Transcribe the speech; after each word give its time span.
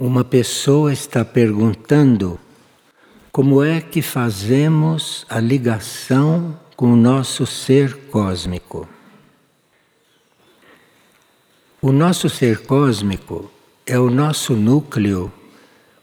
Uma 0.00 0.24
pessoa 0.24 0.94
está 0.94 1.26
perguntando 1.26 2.40
como 3.30 3.62
é 3.62 3.82
que 3.82 4.00
fazemos 4.00 5.26
a 5.28 5.38
ligação 5.38 6.58
com 6.74 6.94
o 6.94 6.96
nosso 6.96 7.44
ser 7.44 7.94
cósmico. 8.06 8.88
O 11.82 11.92
nosso 11.92 12.30
ser 12.30 12.62
cósmico 12.62 13.50
é 13.84 13.98
o 13.98 14.08
nosso 14.08 14.56
núcleo 14.56 15.30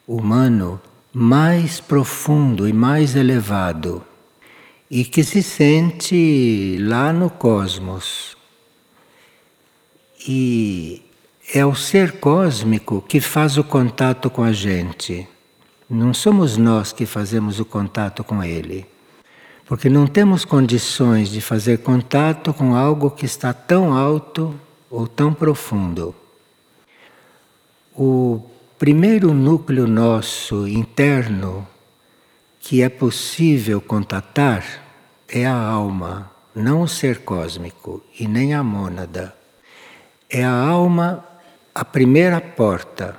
humano 0.08 0.80
mais 1.12 1.80
profundo 1.80 2.68
e 2.68 2.74
mais 2.74 3.16
elevado 3.16 4.06
e 4.92 5.04
que 5.04 5.24
se 5.24 5.42
sente 5.42 6.78
lá 6.82 7.12
no 7.12 7.32
cosmos. 7.32 8.38
E 10.28 11.02
é 11.54 11.66
o 11.66 11.74
ser 11.74 12.20
cósmico 12.20 13.02
que 13.02 13.22
faz 13.22 13.58
o 13.58 13.64
contato 13.64 14.30
com 14.30 14.44
a 14.44 14.52
gente. 14.52 15.28
Não 15.90 16.14
somos 16.14 16.58
nós 16.58 16.92
que 16.92 17.06
fazemos 17.06 17.60
o 17.60 17.66
contato 17.66 18.22
com 18.22 18.44
ele. 18.44 18.86
Porque 19.66 19.90
não 19.90 20.06
temos 20.06 20.44
condições 20.44 21.30
de 21.30 21.40
fazer 21.40 21.80
contato 21.80 22.54
com 22.54 22.76
algo 22.76 23.12
que 23.12 23.26
está 23.26 23.54
tão 23.54 23.94
alto 23.94 24.60
ou 24.90 25.08
tão 25.08 25.34
profundo. 25.34 26.14
O 27.96 28.42
primeiro 28.78 29.34
núcleo 29.34 29.88
nosso 29.88 30.68
interno 30.68 31.66
que 32.60 32.82
é 32.82 32.90
possível 32.90 33.80
contatar 33.80 34.66
é 35.30 35.46
a 35.46 35.58
alma, 35.58 36.30
não 36.54 36.82
o 36.82 36.88
ser 36.88 37.20
cósmico 37.20 38.04
e 38.20 38.28
nem 38.28 38.54
a 38.54 38.62
mônada. 38.62 39.34
É 40.30 40.44
a 40.44 40.52
alma 40.52 41.24
a 41.78 41.86
primeira 41.86 42.42
porta. 42.42 43.16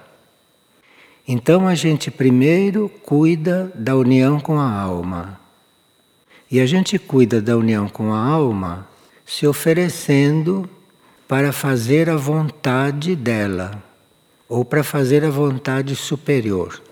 Então 1.28 1.68
a 1.68 1.76
gente 1.76 2.10
primeiro 2.10 2.88
cuida 2.88 3.70
da 3.72 3.94
união 3.94 4.40
com 4.40 4.58
a 4.58 4.68
alma. 4.68 5.38
E 6.50 6.58
a 6.58 6.66
gente 6.66 6.98
cuida 6.98 7.40
da 7.40 7.56
união 7.56 7.88
com 7.88 8.12
a 8.12 8.18
alma 8.18 8.88
se 9.24 9.46
oferecendo 9.46 10.68
para 11.28 11.52
fazer 11.52 12.10
a 12.10 12.16
vontade 12.16 13.14
dela, 13.14 13.80
ou 14.48 14.64
para 14.64 14.82
fazer 14.82 15.24
a 15.24 15.30
vontade 15.30 15.94
superior, 15.94 16.82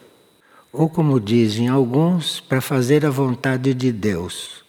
ou 0.72 0.88
como 0.88 1.18
dizem 1.18 1.66
alguns, 1.66 2.38
para 2.38 2.60
fazer 2.60 3.04
a 3.04 3.10
vontade 3.10 3.74
de 3.74 3.90
Deus. 3.90 4.64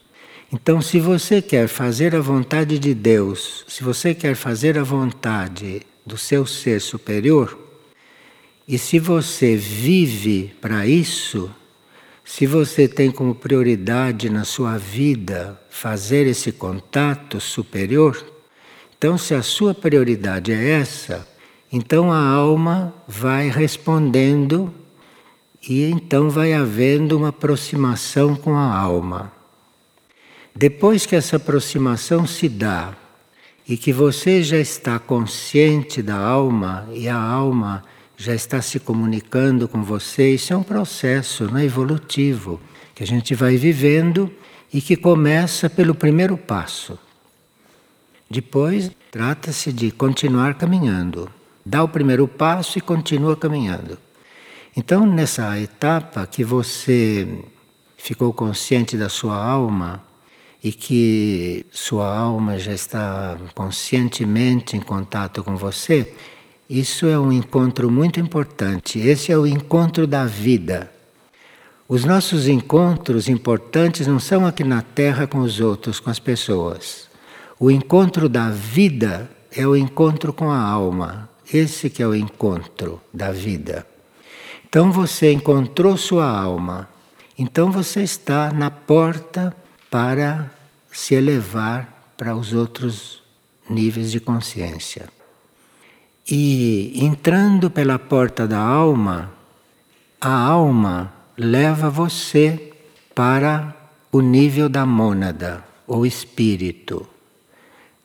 Então, 0.51 0.81
se 0.81 0.99
você 0.99 1.43
quer 1.43 1.67
fazer 1.67 2.15
a 2.15 2.21
vontade 2.21 2.79
de 2.79 2.95
Deus, 2.95 3.65
se 3.67 3.83
você 3.83 4.15
quer 4.15 4.35
fazer 4.35 4.79
a 4.79 4.83
vontade 4.83 5.85
do 6.07 6.17
seu 6.17 6.45
ser 6.45 6.79
superior. 6.79 7.57
E 8.65 8.77
se 8.77 8.97
você 8.97 9.55
vive 9.55 10.55
para 10.61 10.87
isso, 10.87 11.53
se 12.23 12.47
você 12.47 12.87
tem 12.87 13.11
como 13.11 13.35
prioridade 13.35 14.29
na 14.29 14.43
sua 14.45 14.77
vida 14.77 15.59
fazer 15.69 16.25
esse 16.25 16.51
contato 16.51 17.39
superior, 17.39 18.25
então 18.97 19.17
se 19.17 19.33
a 19.33 19.43
sua 19.43 19.73
prioridade 19.73 20.51
é 20.51 20.71
essa, 20.71 21.27
então 21.71 22.11
a 22.11 22.19
alma 22.19 22.93
vai 23.07 23.49
respondendo 23.49 24.73
e 25.69 25.83
então 25.83 26.29
vai 26.29 26.53
havendo 26.53 27.17
uma 27.17 27.29
aproximação 27.29 28.35
com 28.35 28.55
a 28.55 28.75
alma. 28.75 29.31
Depois 30.55 31.05
que 31.05 31.15
essa 31.15 31.35
aproximação 31.35 32.25
se 32.25 32.49
dá, 32.49 32.95
e 33.67 33.75
que 33.75 33.91
você 33.91 34.41
já 34.41 34.57
está 34.57 34.97
consciente 34.97 36.01
da 36.01 36.15
alma 36.15 36.87
e 36.93 37.09
a 37.09 37.17
alma 37.17 37.83
já 38.15 38.33
está 38.33 38.61
se 38.61 38.79
comunicando 38.79 39.67
com 39.67 39.83
você, 39.83 40.31
isso 40.31 40.53
é 40.53 40.57
um 40.57 40.63
processo 40.63 41.51
né, 41.51 41.65
evolutivo 41.65 42.59
que 42.95 43.03
a 43.03 43.07
gente 43.07 43.35
vai 43.35 43.57
vivendo 43.57 44.31
e 44.73 44.81
que 44.81 44.95
começa 44.95 45.69
pelo 45.69 45.93
primeiro 45.93 46.37
passo. 46.37 46.97
Depois, 48.29 48.91
trata-se 49.11 49.71
de 49.71 49.91
continuar 49.91 50.55
caminhando. 50.55 51.29
Dá 51.65 51.83
o 51.83 51.87
primeiro 51.87 52.27
passo 52.27 52.77
e 52.77 52.81
continua 52.81 53.35
caminhando. 53.35 53.97
Então, 54.75 55.05
nessa 55.05 55.59
etapa 55.59 56.25
que 56.25 56.43
você 56.43 57.27
ficou 57.97 58.33
consciente 58.33 58.97
da 58.97 59.09
sua 59.09 59.35
alma, 59.35 60.03
e 60.63 60.71
que 60.71 61.65
sua 61.71 62.17
alma 62.17 62.57
já 62.57 62.73
está 62.73 63.37
conscientemente 63.53 64.75
em 64.75 64.79
contato 64.79 65.43
com 65.43 65.55
você, 65.55 66.13
isso 66.69 67.05
é 67.05 67.17
um 67.17 67.31
encontro 67.31 67.89
muito 67.89 68.19
importante. 68.19 68.99
Esse 68.99 69.31
é 69.31 69.37
o 69.37 69.47
encontro 69.47 70.05
da 70.05 70.25
vida. 70.25 70.91
Os 71.87 72.03
nossos 72.03 72.47
encontros 72.49 73.29
importantes 73.29 74.07
não 74.07 74.19
são 74.19 74.45
aqui 74.45 74.63
na 74.63 74.81
Terra 74.81 75.25
com 75.25 75.39
os 75.39 75.61
outros, 75.61 76.01
com 76.01 76.09
as 76.09 76.19
pessoas. 76.19 77.07
O 77.57 77.71
encontro 77.71 78.27
da 78.27 78.49
vida 78.49 79.29
é 79.55 79.65
o 79.65 79.75
encontro 79.75 80.33
com 80.33 80.51
a 80.51 80.59
alma. 80.59 81.29
Esse 81.53 81.89
que 81.89 82.03
é 82.03 82.07
o 82.07 82.13
encontro 82.13 83.01
da 83.13 83.31
vida. 83.31 83.87
Então 84.67 84.91
você 84.91 85.31
encontrou 85.31 85.95
sua 85.95 86.29
alma. 86.29 86.89
Então 87.39 87.71
você 87.71 88.03
está 88.03 88.51
na 88.51 88.69
porta 88.69 89.55
para 89.89 90.51
se 90.91 91.15
elevar 91.15 92.13
para 92.17 92.35
os 92.35 92.53
outros 92.53 93.21
níveis 93.69 94.11
de 94.11 94.19
consciência. 94.19 95.07
E 96.29 96.91
entrando 97.05 97.69
pela 97.69 97.97
porta 97.97 98.47
da 98.47 98.59
alma, 98.59 99.31
a 100.19 100.33
alma 100.33 101.13
leva 101.37 101.89
você 101.89 102.73
para 103.13 103.75
o 104.11 104.19
nível 104.19 104.67
da 104.67 104.85
mônada, 104.85 105.63
ou 105.85 106.05
espírito. 106.05 107.07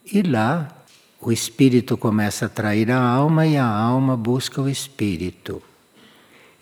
E 0.05 0.23
lá 0.23 0.69
o 1.21 1.33
espírito 1.33 1.97
começa 1.97 2.45
a 2.45 2.47
atrair 2.47 2.91
a 2.91 3.01
alma 3.01 3.47
e 3.47 3.57
a 3.57 3.67
alma 3.67 4.17
busca 4.17 4.61
o 4.61 4.69
espírito. 4.69 5.63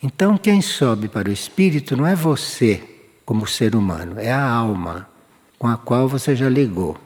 Então, 0.01 0.37
quem 0.37 0.61
sobe 0.61 1.07
para 1.07 1.29
o 1.29 1.31
espírito 1.31 1.95
não 1.95 2.07
é 2.07 2.15
você, 2.15 2.81
como 3.23 3.45
ser 3.45 3.75
humano, 3.75 4.19
é 4.19 4.31
a 4.31 4.43
alma 4.43 5.10
com 5.61 5.67
a 5.67 5.77
qual 5.77 6.07
você 6.07 6.35
já 6.35 6.49
ligou. 6.49 6.97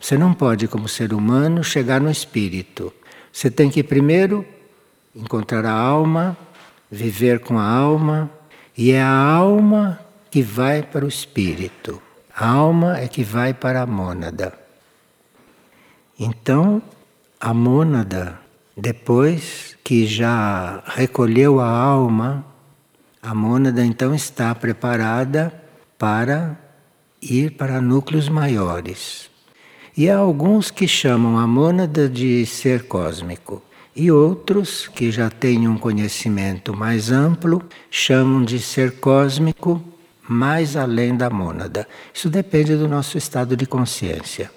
Você 0.00 0.16
não 0.16 0.32
pode, 0.32 0.66
como 0.66 0.88
ser 0.88 1.12
humano, 1.12 1.62
chegar 1.62 2.00
no 2.00 2.10
espírito. 2.10 2.90
Você 3.30 3.50
tem 3.50 3.68
que 3.68 3.82
primeiro 3.82 4.46
encontrar 5.14 5.66
a 5.66 5.72
alma, 5.72 6.34
viver 6.90 7.40
com 7.40 7.58
a 7.58 7.68
alma, 7.68 8.30
e 8.74 8.92
é 8.92 9.02
a 9.02 9.14
alma 9.14 10.00
que 10.30 10.40
vai 10.40 10.82
para 10.82 11.04
o 11.04 11.08
espírito. 11.08 12.00
A 12.34 12.48
alma 12.48 12.96
é 12.96 13.08
que 13.08 13.22
vai 13.22 13.52
para 13.52 13.82
a 13.82 13.86
mônada. 13.86 14.54
Então, 16.18 16.80
a 17.38 17.52
mônada, 17.52 18.40
depois 18.74 19.76
que 19.84 20.06
já 20.06 20.82
recolheu 20.86 21.60
a 21.60 21.68
alma, 21.68 22.42
a 23.22 23.34
mônada 23.34 23.84
então 23.84 24.14
está 24.14 24.54
preparada 24.54 25.52
para 25.98 26.64
ir 27.28 27.52
para 27.52 27.80
núcleos 27.80 28.28
maiores. 28.28 29.30
E 29.96 30.10
há 30.10 30.16
alguns 30.18 30.70
que 30.70 30.86
chamam 30.86 31.38
a 31.38 31.46
mônada 31.46 32.08
de 32.08 32.44
ser 32.44 32.84
cósmico, 32.84 33.62
e 33.94 34.10
outros 34.10 34.86
que 34.88 35.10
já 35.10 35.30
têm 35.30 35.66
um 35.66 35.78
conhecimento 35.78 36.76
mais 36.76 37.10
amplo 37.10 37.62
chamam 37.90 38.44
de 38.44 38.58
ser 38.58 39.00
cósmico 39.00 39.82
mais 40.28 40.76
além 40.76 41.16
da 41.16 41.30
mônada. 41.30 41.86
Isso 42.12 42.28
depende 42.28 42.76
do 42.76 42.88
nosso 42.88 43.16
estado 43.16 43.56
de 43.56 43.64
consciência. 43.64 44.50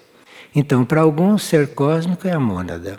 Então, 0.54 0.84
para 0.84 1.00
alguns, 1.00 1.44
ser 1.44 1.68
cósmico 1.68 2.26
é 2.26 2.32
a 2.32 2.40
mônada. 2.40 2.98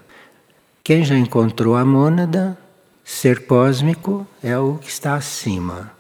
Quem 0.84 1.04
já 1.04 1.16
encontrou 1.16 1.76
a 1.76 1.86
mônada, 1.86 2.58
ser 3.04 3.46
cósmico 3.46 4.26
é 4.42 4.58
o 4.58 4.76
que 4.76 4.90
está 4.90 5.16
acima, 5.16 5.92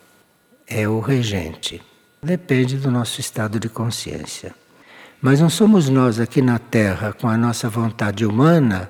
é 0.65 0.87
o 0.87 0.99
regente. 0.99 1.81
Depende 2.23 2.77
do 2.77 2.91
nosso 2.91 3.19
estado 3.19 3.59
de 3.59 3.67
consciência. 3.67 4.53
Mas 5.19 5.39
não 5.39 5.49
somos 5.49 5.89
nós 5.89 6.19
aqui 6.19 6.39
na 6.39 6.59
Terra, 6.59 7.13
com 7.13 7.27
a 7.27 7.35
nossa 7.35 7.67
vontade 7.67 8.25
humana, 8.25 8.89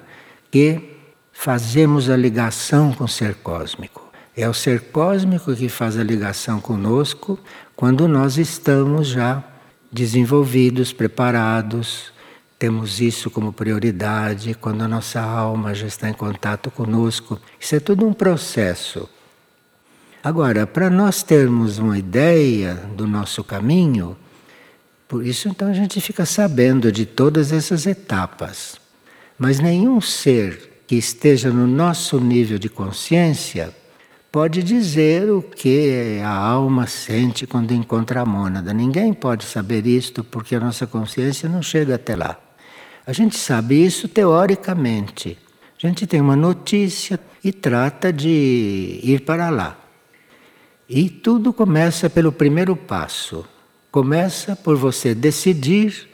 que 0.51 0.97
fazemos 1.31 2.09
a 2.09 2.17
ligação 2.17 2.91
com 2.91 3.05
o 3.05 3.07
ser 3.07 3.35
cósmico. 3.35 4.11
É 4.35 4.49
o 4.49 4.53
ser 4.53 4.91
cósmico 4.91 5.55
que 5.55 5.69
faz 5.69 5.97
a 5.97 6.03
ligação 6.03 6.59
conosco 6.59 7.39
quando 7.73 8.05
nós 8.05 8.37
estamos 8.37 9.07
já 9.07 9.41
desenvolvidos, 9.89 10.91
preparados, 10.91 12.11
temos 12.59 12.99
isso 12.99 13.31
como 13.31 13.53
prioridade, 13.53 14.53
quando 14.53 14.81
a 14.81 14.87
nossa 14.89 15.21
alma 15.21 15.73
já 15.73 15.87
está 15.87 16.09
em 16.09 16.13
contato 16.13 16.69
conosco. 16.69 17.39
Isso 17.59 17.75
é 17.75 17.79
tudo 17.79 18.05
um 18.05 18.13
processo. 18.13 19.09
Agora, 20.23 20.67
para 20.67 20.87
nós 20.87 21.23
termos 21.23 21.79
uma 21.79 21.97
ideia 21.97 22.75
do 22.95 23.07
nosso 23.07 23.43
caminho, 23.43 24.15
por 25.07 25.25
isso 25.25 25.49
então 25.49 25.67
a 25.67 25.73
gente 25.73 25.99
fica 25.99 26.27
sabendo 26.27 26.91
de 26.91 27.07
todas 27.07 27.51
essas 27.51 27.87
etapas. 27.87 28.79
Mas 29.35 29.59
nenhum 29.59 29.99
ser 29.99 30.83
que 30.85 30.95
esteja 30.95 31.49
no 31.49 31.65
nosso 31.65 32.19
nível 32.19 32.59
de 32.59 32.69
consciência 32.69 33.73
pode 34.31 34.61
dizer 34.61 35.27
o 35.31 35.41
que 35.41 36.19
a 36.23 36.29
alma 36.29 36.85
sente 36.85 37.47
quando 37.47 37.73
encontra 37.73 38.21
a 38.21 38.25
mônada. 38.25 38.71
Ninguém 38.75 39.13
pode 39.13 39.43
saber 39.45 39.87
isto 39.87 40.23
porque 40.23 40.55
a 40.55 40.59
nossa 40.59 40.85
consciência 40.85 41.49
não 41.49 41.63
chega 41.63 41.95
até 41.95 42.15
lá. 42.15 42.39
A 43.07 43.11
gente 43.11 43.35
sabe 43.35 43.83
isso 43.83 44.07
teoricamente. 44.07 45.35
A 45.81 45.87
gente 45.87 46.05
tem 46.05 46.21
uma 46.21 46.35
notícia 46.35 47.19
e 47.43 47.51
trata 47.51 48.13
de 48.13 48.99
ir 49.01 49.21
para 49.25 49.49
lá. 49.49 49.80
E 50.93 51.09
tudo 51.09 51.53
começa 51.53 52.09
pelo 52.09 52.33
primeiro 52.33 52.75
passo. 52.75 53.45
Começa 53.89 54.57
por 54.57 54.75
você 54.75 55.15
decidir 55.15 56.09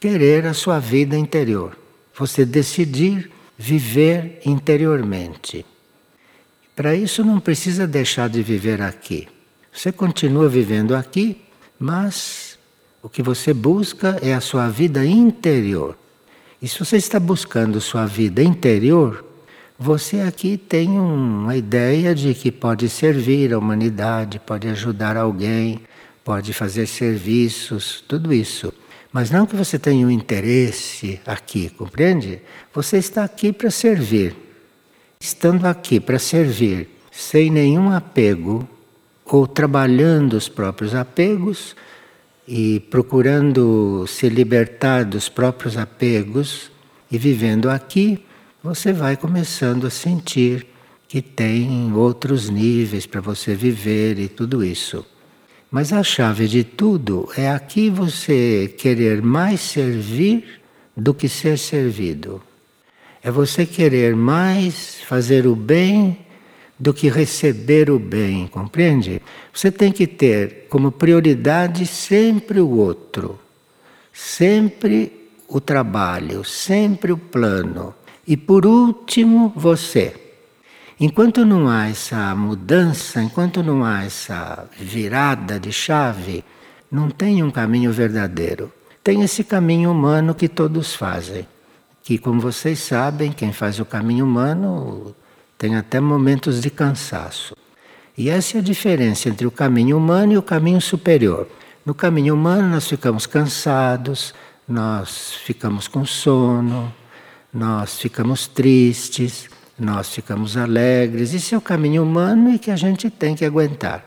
querer 0.00 0.46
a 0.46 0.52
sua 0.52 0.80
vida 0.80 1.16
interior. 1.16 1.78
Você 2.12 2.44
decidir 2.44 3.30
viver 3.56 4.40
interiormente. 4.44 5.64
Para 6.74 6.96
isso 6.96 7.24
não 7.24 7.38
precisa 7.38 7.86
deixar 7.86 8.28
de 8.28 8.42
viver 8.42 8.82
aqui. 8.82 9.28
Você 9.72 9.92
continua 9.92 10.48
vivendo 10.48 10.96
aqui, 10.96 11.42
mas 11.78 12.58
o 13.04 13.08
que 13.08 13.22
você 13.22 13.54
busca 13.54 14.18
é 14.20 14.34
a 14.34 14.40
sua 14.40 14.68
vida 14.68 15.06
interior. 15.06 15.96
E 16.60 16.66
se 16.66 16.80
você 16.80 16.96
está 16.96 17.20
buscando 17.20 17.80
sua 17.80 18.06
vida 18.06 18.42
interior, 18.42 19.24
você 19.78 20.20
aqui 20.20 20.56
tem 20.56 20.88
uma 20.88 21.56
ideia 21.56 22.14
de 22.14 22.32
que 22.32 22.50
pode 22.50 22.88
servir 22.88 23.52
a 23.52 23.58
humanidade, 23.58 24.40
pode 24.40 24.66
ajudar 24.68 25.16
alguém, 25.16 25.82
pode 26.24 26.52
fazer 26.54 26.86
serviços, 26.86 28.02
tudo 28.08 28.32
isso. 28.32 28.72
Mas 29.12 29.30
não 29.30 29.46
que 29.46 29.54
você 29.54 29.78
tenha 29.78 30.06
um 30.06 30.10
interesse 30.10 31.20
aqui, 31.26 31.70
compreende? 31.70 32.40
Você 32.74 32.96
está 32.96 33.24
aqui 33.24 33.52
para 33.52 33.70
servir. 33.70 34.34
Estando 35.20 35.66
aqui 35.66 36.00
para 36.00 36.18
servir, 36.18 36.88
sem 37.10 37.50
nenhum 37.50 37.90
apego, 37.90 38.68
ou 39.24 39.46
trabalhando 39.46 40.34
os 40.34 40.48
próprios 40.48 40.94
apegos 40.94 41.74
e 42.46 42.80
procurando 42.90 44.06
se 44.06 44.28
libertar 44.28 45.04
dos 45.04 45.28
próprios 45.28 45.76
apegos 45.76 46.70
e 47.10 47.18
vivendo 47.18 47.68
aqui, 47.68 48.25
você 48.66 48.92
vai 48.92 49.16
começando 49.16 49.86
a 49.86 49.90
sentir 49.90 50.66
que 51.06 51.22
tem 51.22 51.92
outros 51.92 52.50
níveis 52.50 53.06
para 53.06 53.20
você 53.20 53.54
viver 53.54 54.18
e 54.18 54.28
tudo 54.28 54.64
isso. 54.64 55.06
Mas 55.70 55.92
a 55.92 56.02
chave 56.02 56.48
de 56.48 56.64
tudo 56.64 57.28
é 57.36 57.48
aqui 57.48 57.88
você 57.88 58.74
querer 58.76 59.22
mais 59.22 59.60
servir 59.60 60.60
do 60.96 61.14
que 61.14 61.28
ser 61.28 61.58
servido. 61.58 62.42
É 63.22 63.30
você 63.30 63.64
querer 63.64 64.16
mais 64.16 64.96
fazer 65.06 65.46
o 65.46 65.54
bem 65.54 66.18
do 66.76 66.92
que 66.92 67.08
receber 67.08 67.88
o 67.88 68.00
bem, 68.00 68.48
compreende? 68.48 69.22
Você 69.54 69.70
tem 69.70 69.92
que 69.92 70.08
ter 70.08 70.66
como 70.68 70.90
prioridade 70.90 71.86
sempre 71.86 72.58
o 72.58 72.70
outro, 72.70 73.38
sempre 74.12 75.30
o 75.46 75.60
trabalho, 75.60 76.42
sempre 76.44 77.12
o 77.12 77.16
plano. 77.16 77.94
E 78.26 78.36
por 78.36 78.66
último, 78.66 79.52
você. 79.54 80.14
Enquanto 80.98 81.44
não 81.44 81.68
há 81.68 81.88
essa 81.88 82.34
mudança, 82.34 83.22
enquanto 83.22 83.62
não 83.62 83.84
há 83.84 84.02
essa 84.02 84.68
virada 84.80 85.60
de 85.60 85.70
chave, 85.70 86.42
não 86.90 87.08
tem 87.10 87.42
um 87.42 87.50
caminho 87.50 87.92
verdadeiro. 87.92 88.72
Tem 89.04 89.22
esse 89.22 89.44
caminho 89.44 89.92
humano 89.92 90.34
que 90.34 90.48
todos 90.48 90.94
fazem. 90.94 91.46
Que, 92.02 92.18
como 92.18 92.40
vocês 92.40 92.80
sabem, 92.80 93.30
quem 93.30 93.52
faz 93.52 93.78
o 93.78 93.84
caminho 93.84 94.24
humano 94.24 95.14
tem 95.58 95.76
até 95.76 96.00
momentos 96.00 96.60
de 96.60 96.70
cansaço. 96.70 97.54
E 98.18 98.28
essa 98.30 98.56
é 98.56 98.60
a 98.60 98.64
diferença 98.64 99.28
entre 99.28 99.46
o 99.46 99.50
caminho 99.50 99.96
humano 99.96 100.32
e 100.32 100.38
o 100.38 100.42
caminho 100.42 100.80
superior. 100.80 101.46
No 101.84 101.94
caminho 101.94 102.34
humano, 102.34 102.68
nós 102.68 102.88
ficamos 102.88 103.26
cansados, 103.26 104.34
nós 104.66 105.34
ficamos 105.34 105.86
com 105.86 106.04
sono, 106.04 106.92
nós 107.52 107.98
ficamos 107.98 108.46
tristes, 108.46 109.48
nós 109.78 110.08
ficamos 110.14 110.56
alegres. 110.56 111.32
Isso 111.32 111.54
é 111.54 111.58
o 111.58 111.60
caminho 111.60 112.02
humano 112.02 112.50
e 112.52 112.58
que 112.58 112.70
a 112.70 112.76
gente 112.76 113.10
tem 113.10 113.34
que 113.34 113.44
aguentar. 113.44 114.04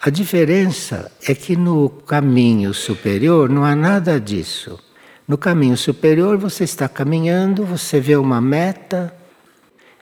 A 0.00 0.10
diferença 0.10 1.10
é 1.26 1.34
que 1.34 1.56
no 1.56 1.90
caminho 1.90 2.72
superior 2.72 3.48
não 3.48 3.64
há 3.64 3.74
nada 3.74 4.20
disso. 4.20 4.78
No 5.26 5.36
caminho 5.36 5.76
superior 5.76 6.38
você 6.38 6.64
está 6.64 6.88
caminhando, 6.88 7.64
você 7.64 8.00
vê 8.00 8.16
uma 8.16 8.40
meta. 8.40 9.12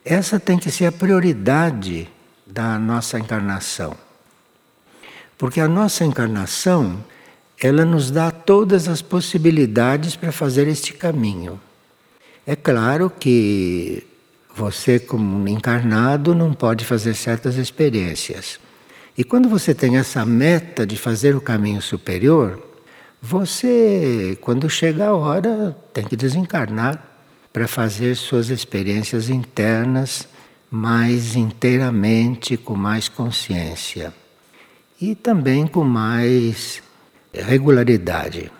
Essa 0.05 0.39
tem 0.39 0.59
que 0.59 0.71
ser 0.71 0.87
a 0.87 0.93
prioridade 0.93 2.09
da 2.47 2.79
nossa 2.79 3.19
encarnação. 3.19 3.97
Porque 5.39 5.61
a 5.61 5.69
nossa 5.69 6.05
encarnação, 6.05 7.03
ela 7.61 7.85
nos 7.85 8.11
dá 8.11 8.31
todas 8.31 8.89
as 8.89 9.03
possibilidades 9.03 10.15
para 10.15 10.31
fazer 10.31 10.69
este 10.69 10.93
caminho. 10.93 11.61
É 12.47 12.55
claro 12.55 13.11
que 13.11 14.07
você, 14.55 15.01
como 15.01 15.37
um 15.37 15.49
encarnado, 15.49 16.33
não 16.33 16.55
pode 16.55 16.85
fazer 16.85 17.15
certas 17.15 17.57
experiências. 17.57 18.61
E 19.19 19.25
quando 19.25 19.49
você 19.49 19.75
tem 19.75 19.97
essa 19.97 20.25
meta 20.25 20.87
de 20.87 20.97
fazer 20.97 21.35
o 21.35 21.41
caminho 21.41 21.83
superior, 21.83 22.63
você, 23.21 24.39
quando 24.41 24.71
chega 24.71 25.09
a 25.09 25.15
hora, 25.15 25.77
tem 25.93 26.05
que 26.05 26.15
desencarnar 26.15 27.03
para 27.53 27.67
fazer 27.67 28.15
suas 28.15 28.49
experiências 28.49 29.29
internas 29.29 30.29
mais 30.71 31.35
inteiramente, 31.35 32.57
com 32.57 32.77
mais 32.77 33.09
consciência 33.09 34.13
e 35.01 35.15
também 35.15 35.67
com 35.67 35.83
mais 35.83 36.83
regularidade. 37.33 38.53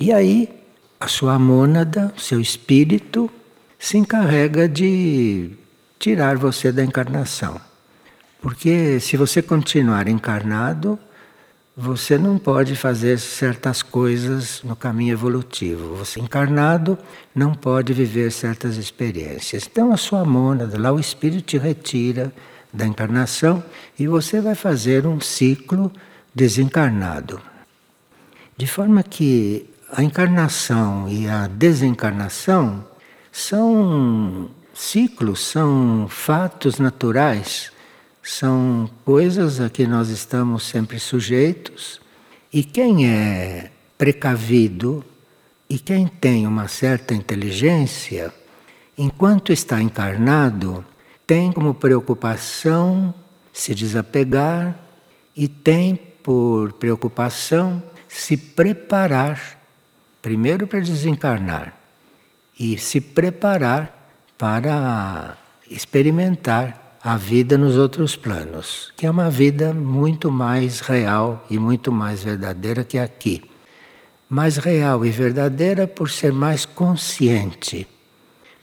E 0.00 0.12
aí 0.12 0.61
a 1.02 1.08
sua 1.08 1.36
mônada, 1.36 2.14
seu 2.16 2.40
espírito, 2.40 3.28
se 3.76 3.98
encarrega 3.98 4.68
de 4.68 5.50
tirar 5.98 6.36
você 6.36 6.70
da 6.70 6.84
encarnação. 6.84 7.60
Porque 8.40 9.00
se 9.00 9.16
você 9.16 9.42
continuar 9.42 10.06
encarnado, 10.06 10.96
você 11.76 12.16
não 12.16 12.38
pode 12.38 12.76
fazer 12.76 13.18
certas 13.18 13.82
coisas 13.82 14.62
no 14.62 14.76
caminho 14.76 15.14
evolutivo. 15.14 15.96
Você 15.96 16.20
encarnado 16.20 16.96
não 17.34 17.52
pode 17.52 17.92
viver 17.92 18.30
certas 18.30 18.76
experiências. 18.76 19.68
Então 19.68 19.92
a 19.92 19.96
sua 19.96 20.24
mônada, 20.24 20.78
lá 20.78 20.92
o 20.92 21.00
espírito 21.00 21.42
te 21.42 21.58
retira 21.58 22.32
da 22.72 22.86
encarnação 22.86 23.60
e 23.98 24.06
você 24.06 24.40
vai 24.40 24.54
fazer 24.54 25.04
um 25.04 25.20
ciclo 25.20 25.90
desencarnado. 26.32 27.40
De 28.56 28.68
forma 28.68 29.02
que 29.02 29.71
a 29.92 30.02
encarnação 30.02 31.06
e 31.06 31.28
a 31.28 31.46
desencarnação 31.46 32.84
são 33.30 34.50
ciclos, 34.72 35.40
são 35.40 36.06
fatos 36.08 36.78
naturais, 36.78 37.70
são 38.22 38.88
coisas 39.04 39.60
a 39.60 39.68
que 39.68 39.86
nós 39.86 40.08
estamos 40.08 40.62
sempre 40.62 40.98
sujeitos. 40.98 42.00
E 42.50 42.64
quem 42.64 43.06
é 43.06 43.70
precavido 43.98 45.04
e 45.68 45.78
quem 45.78 46.06
tem 46.06 46.46
uma 46.46 46.68
certa 46.68 47.14
inteligência, 47.14 48.32
enquanto 48.96 49.52
está 49.52 49.80
encarnado, 49.80 50.84
tem 51.26 51.52
como 51.52 51.74
preocupação 51.74 53.14
se 53.52 53.74
desapegar 53.74 54.74
e 55.36 55.48
tem 55.48 55.96
por 55.96 56.72
preocupação 56.74 57.82
se 58.08 58.36
preparar 58.36 59.61
Primeiro 60.22 60.68
para 60.68 60.78
desencarnar 60.78 61.76
e 62.56 62.78
se 62.78 63.00
preparar 63.00 63.98
para 64.38 65.36
experimentar 65.68 66.98
a 67.02 67.16
vida 67.16 67.58
nos 67.58 67.76
outros 67.76 68.14
planos, 68.14 68.92
que 68.96 69.04
é 69.04 69.10
uma 69.10 69.28
vida 69.28 69.74
muito 69.74 70.30
mais 70.30 70.78
real 70.78 71.44
e 71.50 71.58
muito 71.58 71.90
mais 71.90 72.22
verdadeira 72.22 72.84
que 72.84 72.98
aqui. 72.98 73.42
Mais 74.28 74.58
real 74.58 75.04
e 75.04 75.10
verdadeira 75.10 75.88
por 75.88 76.08
ser 76.08 76.32
mais 76.32 76.64
consciente. 76.64 77.88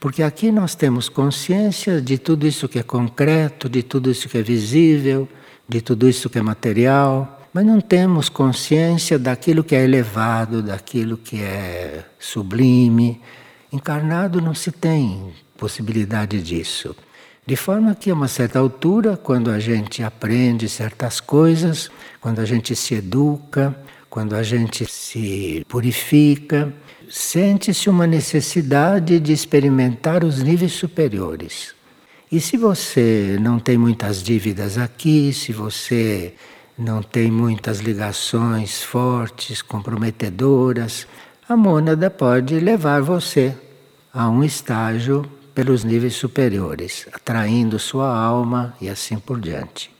Porque 0.00 0.22
aqui 0.22 0.50
nós 0.50 0.74
temos 0.74 1.10
consciência 1.10 2.00
de 2.00 2.16
tudo 2.16 2.46
isso 2.46 2.70
que 2.70 2.78
é 2.78 2.82
concreto, 2.82 3.68
de 3.68 3.82
tudo 3.82 4.10
isso 4.10 4.30
que 4.30 4.38
é 4.38 4.42
visível, 4.42 5.28
de 5.68 5.82
tudo 5.82 6.08
isso 6.08 6.30
que 6.30 6.38
é 6.38 6.42
material 6.42 7.39
mas 7.52 7.66
não 7.66 7.80
temos 7.80 8.28
consciência 8.28 9.18
daquilo 9.18 9.64
que 9.64 9.74
é 9.74 9.82
elevado, 9.82 10.62
daquilo 10.62 11.16
que 11.16 11.42
é 11.42 12.04
sublime. 12.18 13.20
Encarnado 13.72 14.40
não 14.40 14.54
se 14.54 14.70
tem 14.70 15.32
possibilidade 15.56 16.40
disso. 16.40 16.94
De 17.46 17.56
forma 17.56 17.94
que, 17.94 18.10
a 18.10 18.14
uma 18.14 18.28
certa 18.28 18.58
altura, 18.58 19.16
quando 19.16 19.50
a 19.50 19.58
gente 19.58 20.02
aprende 20.02 20.68
certas 20.68 21.20
coisas, 21.20 21.90
quando 22.20 22.38
a 22.38 22.44
gente 22.44 22.76
se 22.76 22.94
educa, 22.94 23.74
quando 24.08 24.36
a 24.36 24.42
gente 24.42 24.86
se 24.86 25.64
purifica, 25.68 26.72
sente-se 27.08 27.90
uma 27.90 28.06
necessidade 28.06 29.18
de 29.18 29.32
experimentar 29.32 30.22
os 30.22 30.40
níveis 30.40 30.72
superiores. 30.72 31.74
E 32.30 32.40
se 32.40 32.56
você 32.56 33.36
não 33.40 33.58
tem 33.58 33.76
muitas 33.76 34.22
dívidas 34.22 34.78
aqui, 34.78 35.32
se 35.32 35.52
você 35.52 36.34
não 36.80 37.02
tem 37.02 37.30
muitas 37.30 37.80
ligações 37.80 38.82
fortes, 38.82 39.60
comprometedoras, 39.60 41.06
a 41.46 41.54
mônada 41.54 42.08
pode 42.08 42.58
levar 42.58 43.02
você 43.02 43.54
a 44.12 44.28
um 44.30 44.42
estágio 44.42 45.30
pelos 45.54 45.84
níveis 45.84 46.14
superiores, 46.14 47.06
atraindo 47.12 47.78
sua 47.78 48.16
alma 48.16 48.74
e 48.80 48.88
assim 48.88 49.18
por 49.18 49.38
diante. 49.38 49.90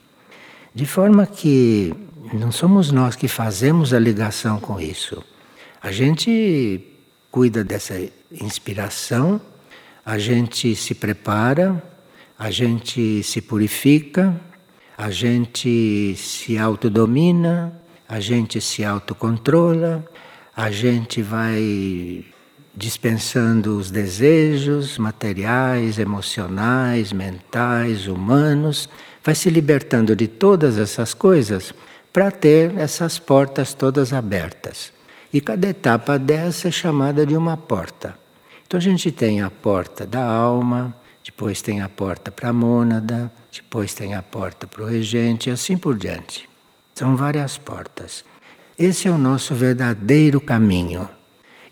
De 0.74 0.86
forma 0.86 1.26
que 1.26 1.94
não 2.32 2.50
somos 2.50 2.90
nós 2.90 3.14
que 3.14 3.28
fazemos 3.28 3.92
a 3.92 3.98
ligação 3.98 4.58
com 4.58 4.80
isso. 4.80 5.22
A 5.82 5.92
gente 5.92 6.80
cuida 7.30 7.62
dessa 7.62 7.94
inspiração, 8.32 9.38
a 10.04 10.16
gente 10.18 10.74
se 10.74 10.94
prepara, 10.94 11.82
a 12.38 12.50
gente 12.50 13.22
se 13.22 13.42
purifica, 13.42 14.34
a 15.00 15.08
gente 15.08 16.14
se 16.14 16.58
autodomina, 16.58 17.72
a 18.06 18.20
gente 18.20 18.60
se 18.60 18.84
autocontrola, 18.84 20.04
a 20.54 20.70
gente 20.70 21.22
vai 21.22 22.22
dispensando 22.74 23.78
os 23.78 23.90
desejos 23.90 24.98
materiais, 24.98 25.98
emocionais, 25.98 27.14
mentais, 27.14 28.08
humanos, 28.08 28.90
vai 29.24 29.34
se 29.34 29.48
libertando 29.48 30.14
de 30.14 30.28
todas 30.28 30.76
essas 30.76 31.14
coisas 31.14 31.72
para 32.12 32.30
ter 32.30 32.76
essas 32.76 33.18
portas 33.18 33.72
todas 33.72 34.12
abertas. 34.12 34.92
E 35.32 35.40
cada 35.40 35.66
etapa 35.66 36.18
dessa 36.18 36.68
é 36.68 36.70
chamada 36.70 37.24
de 37.24 37.34
uma 37.34 37.56
porta. 37.56 38.18
Então 38.66 38.76
a 38.76 38.82
gente 38.82 39.10
tem 39.10 39.40
a 39.40 39.48
porta 39.48 40.04
da 40.04 40.22
alma, 40.22 40.94
depois 41.24 41.62
tem 41.62 41.80
a 41.80 41.88
porta 41.88 42.30
para 42.30 42.50
a 42.50 42.52
mônada, 42.52 43.32
depois 43.52 43.94
tem 43.94 44.14
a 44.14 44.22
porta 44.22 44.66
para 44.66 44.82
o 44.82 44.86
regente 44.86 45.48
e 45.48 45.52
assim 45.52 45.76
por 45.76 45.96
diante. 45.96 46.48
São 46.94 47.16
várias 47.16 47.58
portas. 47.58 48.24
Esse 48.78 49.08
é 49.08 49.10
o 49.10 49.18
nosso 49.18 49.54
verdadeiro 49.54 50.40
caminho. 50.40 51.08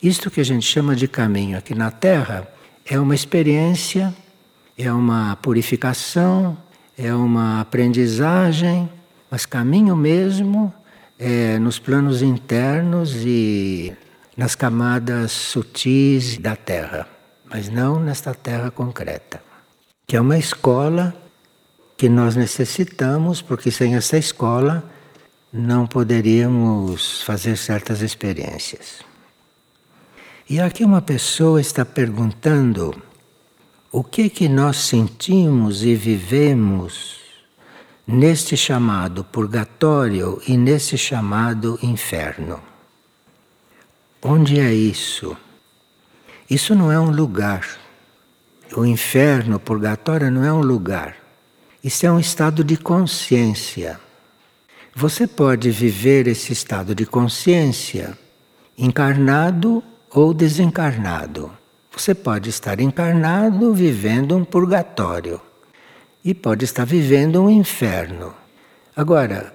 Isto 0.03 0.31
que 0.31 0.41
a 0.41 0.45
gente 0.45 0.67
chama 0.67 0.95
de 0.95 1.09
caminho 1.09 1.57
aqui 1.57 1.75
na 1.75 1.91
Terra 1.91 2.49
é 2.85 2.99
uma 2.99 3.15
experiência, 3.15 4.15
é 4.77 4.93
uma 4.93 5.37
purificação, 5.37 6.57
é 6.97 7.15
uma 7.15 7.61
aprendizagem, 7.61 8.91
mas 9.31 9.47
caminho 9.47 9.97
mesmo 9.97 10.73
é 11.19 11.59
nos 11.59 11.79
planos 11.79 12.23
internos 12.23 13.15
e 13.17 13.93
nas 14.37 14.55
camadas 14.55 15.33
sutis 15.33 16.39
da 16.39 16.55
Terra, 16.55 17.09
mas 17.45 17.69
não 17.69 17.99
nesta 17.99 18.33
Terra 18.35 18.71
concreta, 18.71 19.43
que 20.07 20.17
é 20.17 20.21
uma 20.21 20.39
escola 20.39 21.15
que 21.99 22.09
nós 22.09 22.37
necessitamos, 22.37 23.43
porque 23.43 23.73
sem 23.73 23.97
essa 23.97 24.17
escola 24.17 24.89
não 25.53 25.85
poderíamos 25.85 27.23
fazer 27.23 27.57
certas 27.57 28.03
experiências. 28.03 29.01
E 30.49 30.61
aqui 30.61 30.85
uma 30.85 31.03
pessoa 31.03 31.61
está 31.61 31.85
perguntando 31.85 32.95
o 33.91 34.05
que 34.05 34.31
que 34.31 34.49
nós 34.49 34.77
sentimos 34.77 35.83
e 35.83 35.97
vivemos 35.97 37.17
neste 38.07 38.57
chamado 38.57 39.25
purgatório 39.25 40.41
e 40.47 40.57
nesse 40.57 40.97
chamado 40.97 41.81
inferno. 41.83 42.63
Onde 44.23 44.61
é 44.61 44.73
isso? 44.73 45.37
Isso 46.49 46.77
não 46.77 46.93
é 46.93 47.01
um 47.01 47.11
lugar. 47.11 47.67
O 48.77 48.85
inferno, 48.85 49.57
o 49.57 49.61
purgatório 49.61 50.31
não 50.31 50.45
é 50.45 50.53
um 50.53 50.61
lugar. 50.61 51.28
Isso 51.83 52.05
é 52.05 52.11
um 52.11 52.19
estado 52.19 52.65
de 52.65 52.77
consciência. 52.77 54.01
Você 54.97 55.29
pode 55.29 55.71
viver 55.71 56.27
esse 56.27 56.53
estado 56.53 56.93
de 56.93 57.07
consciência 57.07 58.19
encarnado 58.77 59.83
ou 60.11 60.35
desencarnado. 60.35 61.53
Você 61.93 62.17
pode 62.17 62.51
estar 62.51 62.81
encarnado 62.81 63.73
vivendo 63.73 64.37
um 64.37 64.45
purgatório 64.45 65.41
e 66.25 66.35
pode 66.35 66.65
estar 66.65 66.85
vivendo 66.85 67.41
um 67.41 67.49
inferno. 67.49 68.35
Agora, 68.97 69.55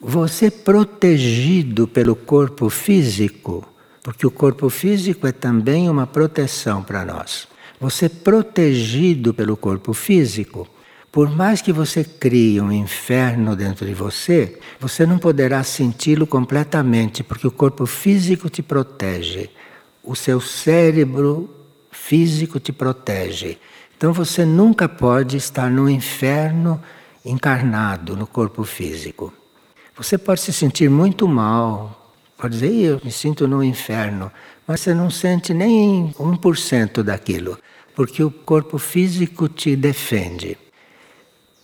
você 0.00 0.50
protegido 0.50 1.86
pelo 1.86 2.16
corpo 2.16 2.70
físico, 2.70 3.68
porque 4.02 4.26
o 4.26 4.30
corpo 4.30 4.70
físico 4.70 5.26
é 5.26 5.32
também 5.32 5.90
uma 5.90 6.06
proteção 6.06 6.82
para 6.82 7.04
nós. 7.04 7.46
Você 7.78 8.08
protegido 8.08 9.34
pelo 9.34 9.58
corpo 9.58 9.92
físico, 9.92 10.66
por 11.10 11.28
mais 11.28 11.60
que 11.60 11.72
você 11.72 12.04
crie 12.04 12.60
um 12.60 12.70
inferno 12.70 13.56
dentro 13.56 13.86
de 13.86 13.94
você, 13.94 14.58
você 14.78 15.04
não 15.04 15.18
poderá 15.18 15.62
senti-lo 15.62 16.26
completamente, 16.26 17.22
porque 17.22 17.46
o 17.46 17.52
corpo 17.52 17.86
físico 17.86 18.48
te 18.48 18.62
protege 18.62 19.50
o 20.02 20.14
seu 20.14 20.40
cérebro 20.40 21.48
físico 21.90 22.58
te 22.58 22.72
protege. 22.72 23.58
Então 23.96 24.12
você 24.12 24.44
nunca 24.44 24.88
pode 24.88 25.36
estar 25.36 25.70
no 25.70 25.88
inferno 25.88 26.82
encarnado 27.24 28.16
no 28.16 28.26
corpo 28.26 28.64
físico. 28.64 29.32
Você 29.96 30.16
pode 30.16 30.40
se 30.40 30.52
sentir 30.52 30.88
muito 30.88 31.28
mal, 31.28 32.14
pode 32.38 32.54
dizer, 32.54 32.72
eu 32.72 33.00
me 33.04 33.12
sinto 33.12 33.46
no 33.46 33.62
inferno, 33.62 34.32
mas 34.66 34.80
você 34.80 34.94
não 34.94 35.10
sente 35.10 35.52
nem 35.52 36.12
1% 36.18 37.02
daquilo, 37.02 37.58
porque 37.94 38.22
o 38.22 38.30
corpo 38.30 38.78
físico 38.78 39.48
te 39.48 39.76
defende. 39.76 40.56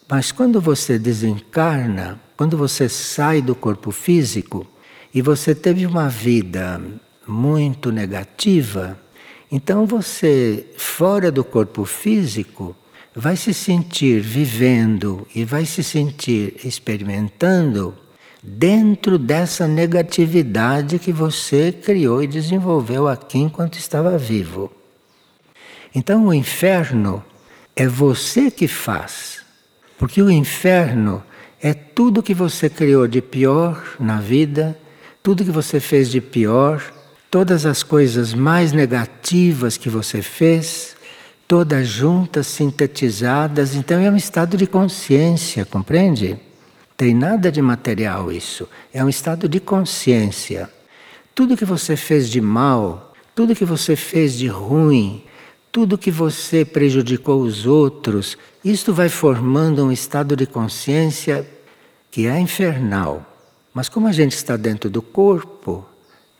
Mas 0.09 0.31
quando 0.31 0.61
você 0.61 0.99
desencarna, 0.99 2.21
quando 2.37 2.57
você 2.57 2.89
sai 2.89 3.43
do 3.43 3.55
corpo 3.55 3.91
físico 3.91 4.67
e 5.13 5.21
você 5.21 5.55
teve 5.55 5.85
uma 5.85 6.09
vida 6.09 6.81
muito 7.27 7.91
negativa, 7.91 8.99
então 9.51 9.85
você, 9.85 10.67
fora 10.77 11.33
do 11.33 11.43
corpo 11.43 11.85
físico, 11.85 12.77
vai 13.15 13.37
se 13.37 13.53
sentir 13.55 14.21
vivendo 14.21 15.27
e 15.35 15.45
vai 15.45 15.65
se 15.65 15.83
sentir 15.83 16.55
experimentando 16.65 17.95
dentro 18.43 19.19
dessa 19.19 19.67
negatividade 19.67 21.01
que 21.01 21.11
você 21.11 21.73
criou 21.73 22.23
e 22.23 22.29
desenvolveu 22.29 23.09
aqui 23.09 23.39
enquanto 23.39 23.77
estava 23.77 24.17
vivo. 24.17 24.71
Então 25.93 26.27
o 26.27 26.35
inferno 26.35 27.25
é 27.75 27.89
você 27.89 28.51
que 28.51 28.69
faz, 28.69 29.46
porque 29.99 30.23
o 30.23 30.31
inferno 30.31 31.23
é 31.61 31.73
tudo 31.75 32.23
que 32.23 32.35
você 32.35 32.69
criou 32.69 33.07
de 33.09 33.21
pior 33.21 33.83
na 33.99 34.21
vida, 34.21 34.79
tudo 35.23 35.45
que 35.45 35.51
você 35.51 35.81
fez 35.81 36.11
de 36.11 36.21
pior 36.21 36.83
todas 37.31 37.67
as 37.67 37.83
coisas 37.83 38.33
mais 38.33 38.73
negativas 38.73 39.77
que 39.77 39.91
você 39.91 40.23
fez, 40.23 40.97
todas 41.47 41.87
juntas, 41.87 42.47
sintetizadas, 42.47 43.75
então 43.75 44.01
é 44.01 44.11
um 44.11 44.17
estado 44.17 44.57
de 44.57 44.67
consciência, 44.67 45.65
compreende? 45.65 46.39
Tem 46.97 47.15
nada 47.15 47.53
de 47.53 47.61
material 47.61 48.33
isso, 48.33 48.69
é 48.93 49.05
um 49.05 49.09
estado 49.09 49.49
de 49.49 49.61
consciência. 49.61 50.71
Tudo 51.35 51.57
que 51.57 51.65
você 51.65 51.95
fez 51.95 52.31
de 52.31 52.41
mal, 52.41 53.13
tudo 53.35 53.55
que 53.55 53.65
você 53.65 53.95
fez 53.95 54.33
de 54.35 54.47
ruim, 54.47 55.23
tudo 55.77 55.99
que 55.99 56.11
você 56.11 56.65
prejudicou 56.65 57.43
os 57.43 57.67
outros, 57.67 58.39
isto 58.65 58.95
vai 58.95 59.11
formando 59.11 59.85
um 59.85 59.93
estado 59.93 60.35
de 60.35 60.47
consciência 60.47 61.47
que 62.11 62.27
é 62.27 62.41
infernal. 62.41 63.23
Mas 63.75 63.87
como 63.87 64.07
a 64.07 64.13
gente 64.13 64.33
está 64.33 64.57
dentro 64.57 64.89
do 64.89 65.03
corpo, 65.03 65.85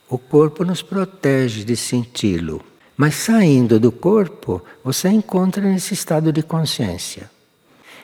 o 0.09 0.17
corpo 0.17 0.65
nos 0.65 0.81
protege 0.81 1.65
de 1.65 1.77
senti-lo. 1.77 2.65
Mas 2.97 3.15
saindo 3.17 3.79
do 3.79 3.93
corpo, 3.93 4.63
você 4.83 5.11
encontra 5.11 5.63
nesse 5.63 5.93
estado 5.93 6.33
de 6.33 6.43
consciência. 6.43 7.31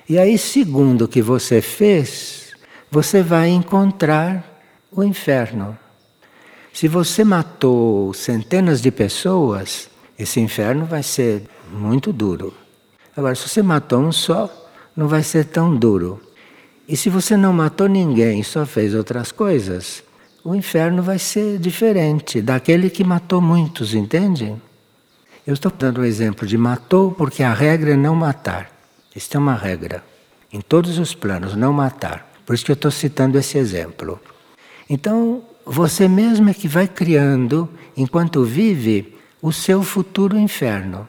E 0.06 0.18
aí, 0.18 0.36
segundo 0.36 1.06
o 1.06 1.08
que 1.08 1.22
você 1.22 1.62
fez, 1.62 2.52
você 2.90 3.22
vai 3.22 3.48
encontrar 3.48 4.62
o 4.90 5.02
inferno. 5.02 5.78
Se 6.74 6.86
você 6.88 7.24
matou 7.24 8.12
centenas 8.12 8.82
de 8.82 8.90
pessoas, 8.90 9.90
esse 10.18 10.40
inferno 10.40 10.84
vai 10.84 11.02
ser 11.02 11.44
muito 11.70 12.12
duro. 12.12 12.54
Agora, 13.16 13.34
se 13.34 13.48
você 13.48 13.62
matou 13.62 14.00
um 14.00 14.12
só, 14.12 14.50
não 14.96 15.08
vai 15.08 15.22
ser 15.22 15.46
tão 15.46 15.74
duro. 15.74 16.20
E 16.88 16.96
se 16.96 17.08
você 17.08 17.36
não 17.36 17.52
matou 17.52 17.88
ninguém, 17.88 18.42
só 18.42 18.66
fez 18.66 18.94
outras 18.94 19.32
coisas, 19.32 20.02
o 20.44 20.54
inferno 20.54 21.02
vai 21.02 21.18
ser 21.18 21.58
diferente 21.58 22.40
daquele 22.42 22.90
que 22.90 23.04
matou 23.04 23.40
muitos, 23.40 23.94
entende? 23.94 24.54
Eu 25.46 25.54
estou 25.54 25.72
dando 25.76 25.98
o 25.98 26.00
um 26.02 26.04
exemplo 26.04 26.46
de 26.46 26.56
matou 26.56 27.12
porque 27.12 27.42
a 27.42 27.52
regra 27.52 27.92
é 27.92 27.96
não 27.96 28.14
matar. 28.14 28.70
Isto 29.14 29.36
é 29.36 29.38
uma 29.38 29.54
regra. 29.54 30.04
Em 30.52 30.60
todos 30.60 30.98
os 30.98 31.14
planos, 31.14 31.54
não 31.56 31.72
matar. 31.72 32.30
Por 32.44 32.54
isso 32.54 32.64
que 32.64 32.70
eu 32.70 32.74
estou 32.74 32.90
citando 32.90 33.38
esse 33.38 33.58
exemplo. 33.58 34.20
Então, 34.88 35.42
você 35.64 36.08
mesmo 36.08 36.48
é 36.48 36.54
que 36.54 36.68
vai 36.68 36.86
criando, 36.88 37.68
enquanto 37.96 38.44
vive, 38.44 39.16
o 39.42 39.50
seu 39.50 39.82
futuro 39.82 40.38
inferno. 40.38 41.08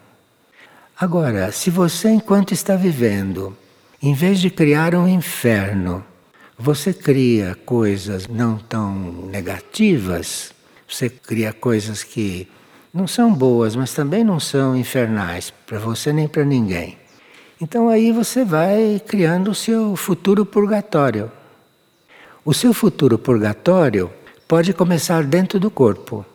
Agora, 1.00 1.52
se 1.52 1.70
você, 1.70 2.10
enquanto 2.10 2.52
está 2.52 2.76
vivendo, 2.76 3.56
em 4.02 4.16
vez 4.16 4.40
de 4.42 4.50
criar 4.50 4.96
um 4.96 5.08
inferno, 5.08 6.04
você 6.58 6.92
cria 6.92 7.56
coisas 7.64 8.28
não 8.28 8.58
tão 8.58 8.96
negativas, 9.30 10.52
você 10.90 11.12
cria 11.12 11.54
coisas 11.54 12.04
que 12.04 12.48
não 12.92 13.06
são 13.06 13.32
boas, 13.32 13.76
mas 13.76 13.94
também 13.94 14.24
não 14.24 14.40
são 14.40 14.76
infernais 14.76 15.54
para 15.68 15.78
você 15.78 16.12
nem 16.12 16.28
para 16.28 16.44
ninguém. 16.44 16.98
Então 17.62 17.88
aí 17.88 18.12
você 18.12 18.44
vai 18.44 19.00
criando 19.06 19.52
o 19.52 19.56
seu 19.56 19.96
futuro 19.96 20.44
purgatório. 20.44 21.32
O 22.44 22.52
seu 22.52 22.74
futuro 22.74 23.20
purgatório 23.20 24.12
pode 24.48 24.74
começar 24.74 25.24
dentro 25.24 25.60
do 25.60 25.70
corpo. 25.70 26.26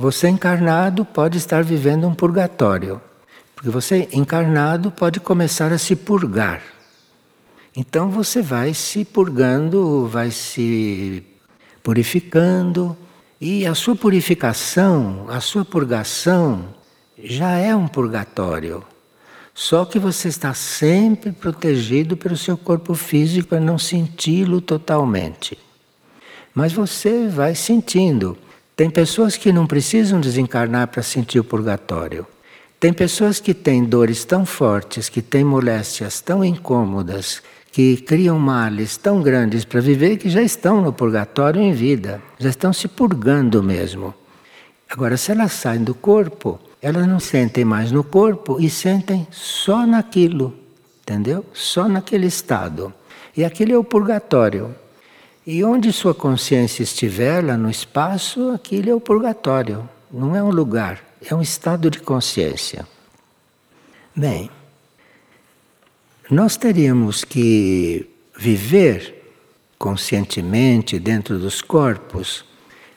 Você 0.00 0.30
encarnado 0.30 1.04
pode 1.04 1.36
estar 1.36 1.62
vivendo 1.62 2.08
um 2.08 2.14
purgatório. 2.14 3.02
Porque 3.54 3.68
você 3.68 4.08
encarnado 4.14 4.90
pode 4.90 5.20
começar 5.20 5.74
a 5.74 5.76
se 5.76 5.94
purgar. 5.94 6.62
Então 7.76 8.08
você 8.08 8.40
vai 8.40 8.72
se 8.72 9.04
purgando, 9.04 10.06
vai 10.06 10.30
se 10.30 11.22
purificando, 11.82 12.96
e 13.38 13.66
a 13.66 13.74
sua 13.74 13.94
purificação, 13.94 15.26
a 15.28 15.38
sua 15.38 15.66
purgação 15.66 16.64
já 17.22 17.58
é 17.58 17.76
um 17.76 17.86
purgatório. 17.86 18.82
Só 19.52 19.84
que 19.84 19.98
você 19.98 20.28
está 20.28 20.54
sempre 20.54 21.30
protegido 21.30 22.16
pelo 22.16 22.38
seu 22.38 22.56
corpo 22.56 22.94
físico 22.94 23.50
para 23.50 23.60
não 23.60 23.76
senti-lo 23.76 24.62
totalmente. 24.62 25.58
Mas 26.54 26.72
você 26.72 27.28
vai 27.28 27.54
sentindo. 27.54 28.38
Tem 28.80 28.88
pessoas 28.88 29.36
que 29.36 29.52
não 29.52 29.66
precisam 29.66 30.18
desencarnar 30.18 30.88
para 30.88 31.02
sentir 31.02 31.38
o 31.38 31.44
purgatório. 31.44 32.26
Tem 32.80 32.94
pessoas 32.94 33.38
que 33.38 33.52
têm 33.52 33.84
dores 33.84 34.24
tão 34.24 34.46
fortes, 34.46 35.10
que 35.10 35.20
têm 35.20 35.44
moléstias 35.44 36.22
tão 36.22 36.42
incômodas, 36.42 37.42
que 37.70 37.98
criam 37.98 38.38
males 38.38 38.96
tão 38.96 39.20
grandes 39.20 39.66
para 39.66 39.82
viver 39.82 40.16
que 40.16 40.30
já 40.30 40.40
estão 40.40 40.80
no 40.80 40.94
purgatório 40.94 41.60
em 41.60 41.74
vida, 41.74 42.22
já 42.38 42.48
estão 42.48 42.72
se 42.72 42.88
purgando 42.88 43.62
mesmo. 43.62 44.14
Agora, 44.88 45.18
se 45.18 45.30
elas 45.30 45.52
saem 45.52 45.84
do 45.84 45.94
corpo, 45.94 46.58
elas 46.80 47.06
não 47.06 47.20
sentem 47.20 47.66
mais 47.66 47.92
no 47.92 48.02
corpo 48.02 48.58
e 48.58 48.70
sentem 48.70 49.28
só 49.30 49.86
naquilo, 49.86 50.54
entendeu? 51.02 51.44
Só 51.52 51.86
naquele 51.86 52.28
estado. 52.28 52.90
E 53.36 53.44
aquele 53.44 53.74
é 53.74 53.76
o 53.76 53.84
purgatório. 53.84 54.74
E 55.52 55.64
onde 55.64 55.92
sua 55.92 56.14
consciência 56.14 56.84
estiver, 56.84 57.44
lá 57.44 57.56
no 57.56 57.68
espaço, 57.68 58.52
aquilo 58.52 58.88
é 58.88 58.94
o 58.94 59.00
purgatório. 59.00 59.88
Não 60.08 60.36
é 60.36 60.40
um 60.40 60.50
lugar, 60.50 61.02
é 61.28 61.34
um 61.34 61.42
estado 61.42 61.90
de 61.90 61.98
consciência. 61.98 62.86
Bem, 64.14 64.48
nós 66.30 66.56
teríamos 66.56 67.24
que 67.24 68.08
viver 68.38 69.24
conscientemente 69.76 71.00
dentro 71.00 71.36
dos 71.36 71.60
corpos 71.60 72.44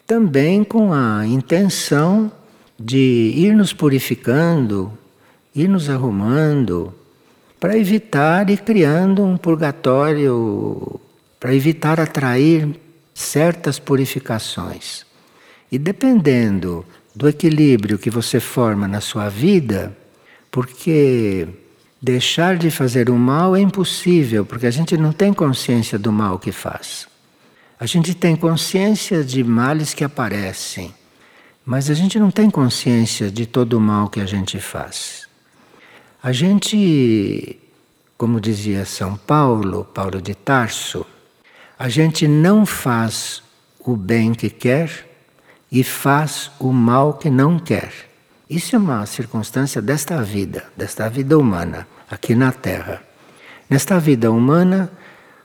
também 0.06 0.64
com 0.64 0.94
a 0.94 1.26
intenção 1.26 2.32
de 2.80 3.34
ir 3.36 3.56
nos 3.56 3.74
purificando, 3.74 4.96
ir 5.56 5.68
nos 5.68 5.90
arrumando, 5.90 6.94
para 7.60 7.76
evitar 7.76 8.48
ir 8.52 8.62
criando 8.62 9.24
um 9.24 9.38
purgatório, 9.38 11.02
para 11.44 11.54
evitar 11.54 12.00
atrair 12.00 12.80
certas 13.14 13.78
purificações. 13.78 15.06
E 15.70 15.78
dependendo 15.78 16.86
do 17.14 17.28
equilíbrio 17.28 17.98
que 17.98 18.10
você 18.10 18.40
forma 18.40 18.88
na 18.88 19.02
sua 19.02 19.28
vida, 19.28 19.94
porque 20.50 21.46
deixar 22.02 22.56
de 22.56 22.72
fazer 22.72 23.10
o 23.10 23.16
mal 23.16 23.58
é 23.58 23.60
impossível, 23.60 24.46
porque 24.46 24.66
a 24.66 24.72
gente 24.72 24.96
não 24.96 25.12
tem 25.12 25.34
consciência 25.34 26.00
do 26.00 26.14
mal 26.14 26.40
que 26.40 26.54
faz. 26.54 27.10
A 27.78 27.86
gente 27.86 28.16
tem 28.16 28.38
consciência 28.38 29.22
de 29.22 29.44
males 29.44 29.94
que 29.94 30.06
aparecem 30.06 30.94
mas 31.66 31.90
a 31.90 31.94
gente 31.94 32.20
não 32.20 32.30
tem 32.30 32.50
consciência 32.50 33.32
de 33.32 33.46
todo 33.46 33.78
o 33.78 33.82
mal 33.82 34.10
que 34.10 34.20
a 34.20 34.26
gente 34.26 34.60
faz. 34.60 35.28
A 36.22 36.32
gente, 36.32 37.58
como 38.18 38.42
dizia 38.42 38.86
São 38.86 39.16
Paulo, 39.16 39.86
Paulo 39.86 40.22
de 40.22 40.36
Tarso, 40.36 41.06
a 41.84 41.90
gente 41.90 42.30
não 42.30 42.66
faz 42.66 43.44
o 43.78 43.98
bem 43.98 44.34
que 44.34 44.50
quer 44.50 45.06
e 45.70 45.84
faz 45.84 46.50
o 46.58 46.72
mal 46.72 47.16
que 47.16 47.30
não 47.30 47.60
quer. 47.60 47.92
Isso 48.50 48.78
é 48.78 48.80
uma 48.80 49.06
circunstância 49.06 49.82
desta 49.82 50.24
vida, 50.24 50.64
desta 50.78 51.10
vida 51.10 51.38
humana, 51.38 51.86
aqui 52.10 52.36
na 52.36 52.54
Terra. 52.54 53.04
Nesta 53.70 54.00
vida 54.00 54.32
humana, 54.32 54.90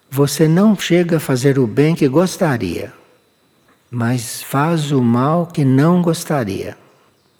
você 0.09 0.47
não 0.47 0.79
chega 0.79 1.17
a 1.17 1.21
fazer 1.21 1.59
o 1.59 1.67
bem 1.67 1.97
que 1.97 2.07
gostaria, 2.07 2.93
mas 3.91 4.41
faz 4.41 4.93
o 4.93 5.03
mal 5.03 5.45
que 5.45 5.65
não 5.65 6.01
gostaria. 6.01 6.79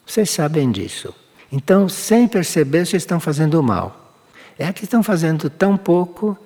Vocês 0.05 0.29
sabem 0.29 0.69
disso. 0.73 1.15
Então, 1.49 1.87
sem 1.87 2.27
perceber, 2.27 2.85
vocês 2.85 3.03
estão 3.03 3.21
fazendo 3.21 3.63
mal. 3.63 4.13
É 4.57 4.73
que 4.73 4.83
estão 4.83 5.01
fazendo 5.01 5.49
tão 5.49 5.77
pouco 5.77 6.37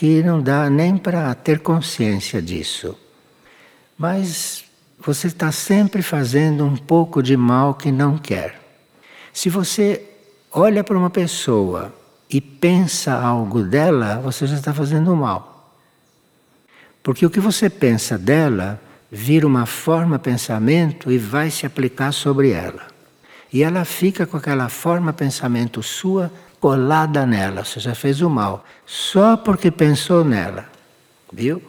que 0.00 0.22
não 0.22 0.40
dá 0.40 0.70
nem 0.70 0.96
para 0.96 1.34
ter 1.34 1.58
consciência 1.58 2.40
disso. 2.40 2.96
Mas 3.98 4.64
você 4.98 5.26
está 5.26 5.52
sempre 5.52 6.00
fazendo 6.00 6.64
um 6.64 6.74
pouco 6.74 7.22
de 7.22 7.36
mal 7.36 7.74
que 7.74 7.92
não 7.92 8.16
quer. 8.16 8.58
Se 9.30 9.50
você 9.50 10.02
olha 10.50 10.82
para 10.82 10.96
uma 10.96 11.10
pessoa 11.10 11.94
e 12.30 12.40
pensa 12.40 13.12
algo 13.12 13.62
dela, 13.62 14.18
você 14.24 14.46
já 14.46 14.54
está 14.54 14.72
fazendo 14.72 15.14
mal. 15.14 15.76
Porque 17.02 17.26
o 17.26 17.30
que 17.30 17.38
você 17.38 17.68
pensa 17.68 18.16
dela 18.16 18.80
vira 19.12 19.46
uma 19.46 19.66
forma 19.66 20.18
pensamento 20.18 21.12
e 21.12 21.18
vai 21.18 21.50
se 21.50 21.66
aplicar 21.66 22.12
sobre 22.12 22.52
ela. 22.52 22.86
E 23.52 23.62
ela 23.62 23.84
fica 23.84 24.26
com 24.26 24.38
aquela 24.38 24.70
forma 24.70 25.12
pensamento 25.12 25.82
sua 25.82 26.32
colada 26.60 27.24
nela, 27.24 27.64
você 27.64 27.80
já 27.80 27.94
fez 27.94 28.20
o 28.20 28.28
mal, 28.28 28.64
só 28.84 29.36
porque 29.36 29.70
pensou 29.70 30.24
nela. 30.24 30.66
Viu? 31.32 31.62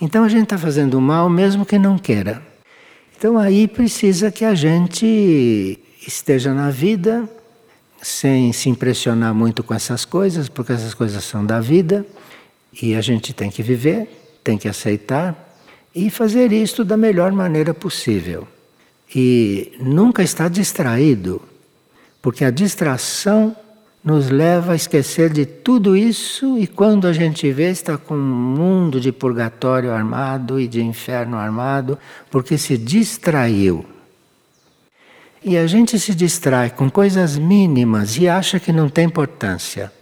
Então 0.00 0.24
a 0.24 0.28
gente 0.28 0.44
está 0.44 0.56
fazendo 0.56 0.94
o 0.94 1.00
mal 1.00 1.28
mesmo 1.28 1.66
que 1.66 1.78
não 1.78 1.98
queira. 1.98 2.42
Então 3.16 3.36
aí 3.36 3.68
precisa 3.68 4.30
que 4.30 4.44
a 4.44 4.54
gente 4.54 5.78
esteja 6.06 6.54
na 6.54 6.70
vida 6.70 7.28
sem 8.00 8.52
se 8.52 8.68
impressionar 8.68 9.34
muito 9.34 9.62
com 9.62 9.74
essas 9.74 10.04
coisas, 10.04 10.48
porque 10.48 10.72
essas 10.72 10.94
coisas 10.94 11.24
são 11.24 11.44
da 11.44 11.60
vida 11.60 12.06
e 12.80 12.94
a 12.94 13.00
gente 13.00 13.32
tem 13.32 13.50
que 13.50 13.62
viver, 13.62 14.38
tem 14.42 14.56
que 14.56 14.68
aceitar 14.68 15.56
e 15.94 16.08
fazer 16.10 16.52
isto 16.52 16.84
da 16.84 16.96
melhor 16.96 17.32
maneira 17.32 17.74
possível. 17.74 18.46
E 19.14 19.72
nunca 19.80 20.22
estar 20.22 20.48
distraído, 20.48 21.42
porque 22.22 22.44
a 22.44 22.50
distração 22.50 23.56
nos 24.02 24.30
leva 24.30 24.72
a 24.72 24.76
esquecer 24.76 25.30
de 25.30 25.44
tudo 25.44 25.96
isso 25.96 26.56
e 26.56 26.66
quando 26.66 27.06
a 27.06 27.12
gente 27.12 27.50
vê 27.52 27.70
está 27.70 27.98
com 27.98 28.14
um 28.14 28.18
mundo 28.18 29.00
de 29.00 29.12
purgatório 29.12 29.90
armado 29.90 30.60
e 30.60 30.68
de 30.68 30.82
inferno 30.82 31.36
armado, 31.36 31.98
porque 32.30 32.56
se 32.56 32.78
distraiu. 32.78 33.84
E 35.44 35.56
a 35.56 35.66
gente 35.66 35.98
se 35.98 36.14
distrai 36.14 36.70
com 36.70 36.90
coisas 36.90 37.36
mínimas 37.36 38.16
e 38.16 38.28
acha 38.28 38.58
que 38.58 38.72
não 38.72 38.88
tem 38.88 39.06
importância. 39.06 39.92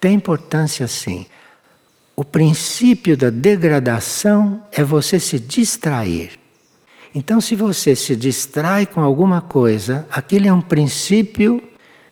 Tem 0.00 0.14
importância 0.14 0.86
sim. 0.86 1.26
O 2.14 2.24
princípio 2.24 3.16
da 3.16 3.30
degradação 3.30 4.62
é 4.72 4.82
você 4.82 5.18
se 5.18 5.38
distrair. 5.38 6.32
Então, 7.14 7.40
se 7.40 7.56
você 7.56 7.96
se 7.96 8.14
distrai 8.14 8.86
com 8.86 9.00
alguma 9.00 9.40
coisa, 9.40 10.06
aquele 10.10 10.46
é 10.46 10.52
um 10.52 10.60
princípio 10.60 11.62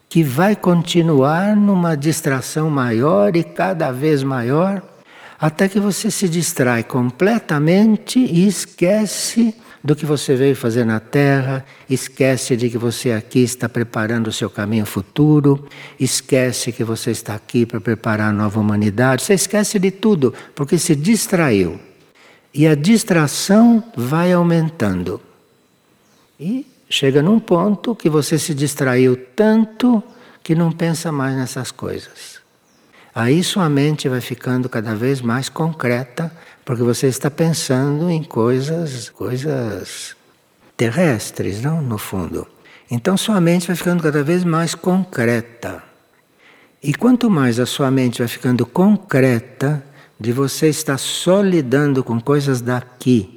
que 0.08 0.22
vai 0.22 0.54
continuar 0.54 1.56
numa 1.56 1.96
distração 1.96 2.70
maior 2.70 3.36
e 3.36 3.42
cada 3.42 3.90
vez 3.90 4.22
maior, 4.22 4.82
até 5.38 5.68
que 5.68 5.80
você 5.80 6.10
se 6.10 6.28
distrai 6.28 6.82
completamente 6.82 8.18
e 8.18 8.46
esquece 8.46 9.54
do 9.86 9.94
que 9.94 10.04
você 10.04 10.34
veio 10.34 10.56
fazer 10.56 10.84
na 10.84 10.98
Terra, 10.98 11.64
esquece 11.88 12.56
de 12.56 12.68
que 12.68 12.78
você 12.78 13.12
aqui 13.12 13.40
está 13.40 13.68
preparando 13.68 14.28
o 14.28 14.32
seu 14.32 14.50
caminho 14.50 14.84
futuro, 14.84 15.68
esquece 16.00 16.72
que 16.72 16.82
você 16.82 17.12
está 17.12 17.34
aqui 17.34 17.64
para 17.64 17.80
preparar 17.80 18.30
a 18.30 18.32
nova 18.32 18.58
humanidade, 18.58 19.22
você 19.22 19.34
esquece 19.34 19.78
de 19.78 19.92
tudo, 19.92 20.34
porque 20.54 20.76
se 20.76 20.96
distraiu. 20.96 21.78
E 22.52 22.66
a 22.66 22.74
distração 22.74 23.84
vai 23.94 24.32
aumentando. 24.32 25.20
E 26.40 26.66
chega 26.88 27.22
num 27.22 27.38
ponto 27.38 27.94
que 27.94 28.09
você 28.09 28.38
se 28.38 28.55
distraiu 28.55 29.16
tanto 29.16 30.03
que 30.42 30.55
não 30.55 30.70
pensa 30.70 31.11
mais 31.11 31.37
nessas 31.37 31.70
coisas. 31.70 32.40
Aí 33.14 33.42
sua 33.42 33.68
mente 33.68 34.09
vai 34.09 34.20
ficando 34.20 34.68
cada 34.68 34.94
vez 34.94 35.20
mais 35.20 35.49
concreta 35.49 36.31
porque 36.64 36.83
você 36.83 37.07
está 37.07 37.31
pensando 37.31 38.11
em 38.11 38.22
coisas, 38.22 39.09
coisas 39.09 40.16
terrestres, 40.77 41.62
não? 41.62 41.81
No 41.81 41.99
fundo. 41.99 42.46
Então 42.90 43.16
sua 43.16 43.40
mente 43.40 43.66
vai 43.66 43.77
ficando 43.77 44.03
cada 44.03 44.22
vez 44.22 44.44
mais 44.44 44.75
concreta. 44.75 45.83
E 46.83 46.94
quanto 46.94 47.31
mais 47.31 47.59
a 47.59 47.66
sua 47.66 47.90
mente 47.90 48.18
vai 48.18 48.29
ficando 48.29 48.64
concreta, 48.66 49.83
de 50.18 50.33
você 50.33 50.68
estar 50.68 50.99
só 50.99 51.42
lidando 51.42 52.03
com 52.03 52.20
coisas 52.20 52.61
daqui 52.61 53.36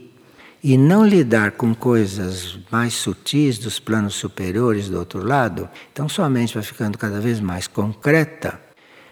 e 0.63 0.77
não 0.77 1.05
lidar 1.05 1.51
com 1.51 1.73
coisas 1.73 2.59
mais 2.69 2.93
sutis 2.93 3.57
dos 3.57 3.79
planos 3.79 4.15
superiores 4.15 4.89
do 4.89 4.99
outro 4.99 5.25
lado, 5.25 5.69
então 5.91 6.09
sua 6.09 6.29
mente 6.29 6.53
vai 6.53 6.63
ficando 6.63 6.97
cada 6.97 7.19
vez 7.19 7.39
mais 7.39 7.67
concreta 7.67 8.59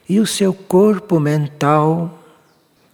e 0.09 0.19
o 0.19 0.27
seu 0.27 0.53
corpo 0.53 1.19
mental, 1.19 2.23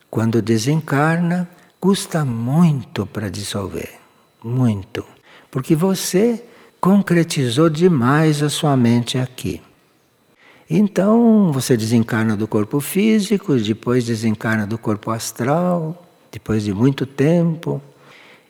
quando 0.09 0.41
desencarna, 0.41 1.49
custa 1.79 2.23
muito 2.23 3.05
para 3.05 3.29
dissolver 3.29 4.03
muito, 4.43 5.05
porque 5.49 5.75
você 5.75 6.43
concretizou 6.81 7.69
demais 7.69 8.43
a 8.43 8.49
sua 8.49 8.75
mente 8.75 9.17
aqui. 9.17 9.61
Então 10.69 11.51
você 11.51 11.77
desencarna 11.77 12.35
do 12.35 12.47
corpo 12.47 12.79
físico, 12.79 13.55
depois 13.55 14.05
desencarna 14.05 14.67
do 14.67 14.77
corpo 14.77 15.11
astral, 15.11 16.05
depois 16.31 16.63
de 16.63 16.73
muito 16.73 17.05
tempo. 17.05 17.81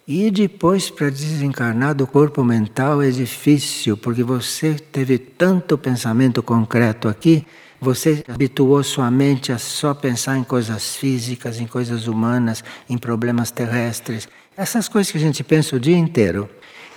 E 0.06 0.30
depois, 0.30 0.90
para 0.90 1.10
desencarnar 1.10 1.96
do 1.96 2.06
corpo 2.06 2.44
mental 2.44 3.02
é 3.02 3.10
difícil, 3.10 3.96
porque 3.96 4.22
você 4.22 4.74
teve 4.74 5.18
tanto 5.18 5.78
pensamento 5.78 6.44
concreto 6.44 7.08
aqui, 7.08 7.46
você 7.80 8.22
habituou 8.28 8.84
sua 8.84 9.10
mente 9.10 9.54
a 9.54 9.58
só 9.58 9.94
pensar 9.94 10.38
em 10.38 10.44
coisas 10.44 10.98
físicas, 10.98 11.58
em 11.58 11.66
coisas 11.66 12.06
humanas, 12.06 12.64
em 12.90 12.98
problemas 12.98 13.50
terrestres, 13.50 14.28
essas 14.58 14.90
coisas 14.90 15.10
que 15.10 15.18
a 15.18 15.22
gente 15.22 15.42
pensa 15.42 15.78
o 15.78 15.80
dia 15.80 15.98
inteiro. 15.98 16.50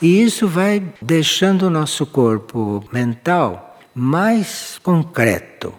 E 0.03 0.21
isso 0.21 0.49
vai 0.49 0.83
deixando 1.01 1.62
o 1.62 1.71
nosso 1.71 2.07
corpo 2.07 2.85
mental 2.92 3.79
mais 3.95 4.81
concreto. 4.83 5.73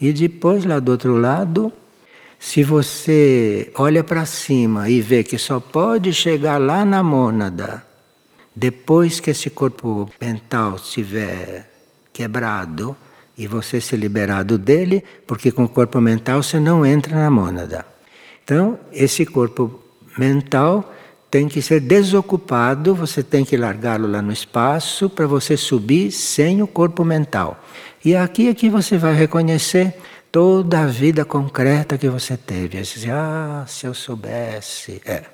E 0.00 0.12
depois, 0.12 0.64
lá 0.64 0.80
do 0.80 0.90
outro 0.90 1.16
lado, 1.16 1.72
se 2.38 2.62
você 2.62 3.70
olha 3.74 4.04
para 4.04 4.26
cima 4.26 4.88
e 4.88 5.00
vê 5.00 5.24
que 5.24 5.38
só 5.38 5.58
pode 5.58 6.12
chegar 6.12 6.60
lá 6.60 6.84
na 6.84 7.02
mônada 7.02 7.84
depois 8.54 9.20
que 9.20 9.30
esse 9.30 9.50
corpo 9.50 10.08
mental 10.18 10.76
estiver 10.76 11.70
quebrado 12.12 12.96
e 13.36 13.46
você 13.46 13.80
ser 13.82 13.98
liberado 13.98 14.56
dele, 14.56 15.04
porque 15.26 15.52
com 15.52 15.64
o 15.64 15.68
corpo 15.68 16.00
mental 16.00 16.42
você 16.42 16.58
não 16.58 16.86
entra 16.86 17.14
na 17.14 17.30
mônada. 17.30 17.84
Então, 18.42 18.78
esse 18.90 19.26
corpo 19.26 19.78
mental 20.16 20.94
tem 21.30 21.48
que 21.48 21.60
ser 21.60 21.80
desocupado, 21.80 22.94
você 22.94 23.22
tem 23.22 23.44
que 23.44 23.58
largá-lo 23.58 24.08
lá 24.08 24.22
no 24.22 24.32
espaço 24.32 25.10
para 25.10 25.26
você 25.26 25.54
subir 25.54 26.10
sem 26.10 26.62
o 26.62 26.66
corpo 26.66 27.04
mental. 27.04 27.62
E 28.02 28.16
aqui 28.16 28.48
é 28.48 28.54
que 28.54 28.70
você 28.70 28.96
vai 28.96 29.14
reconhecer 29.14 29.94
toda 30.36 30.80
a 30.80 30.86
vida 30.86 31.24
concreta 31.24 31.96
que 31.96 32.10
você 32.10 32.36
teve. 32.36 32.76
Aí 32.76 32.84
você 32.84 33.00
diz, 33.00 33.08
ah, 33.08 33.64
se 33.66 33.86
eu 33.86 33.94
soubesse. 33.94 35.00
É. 35.06 35.24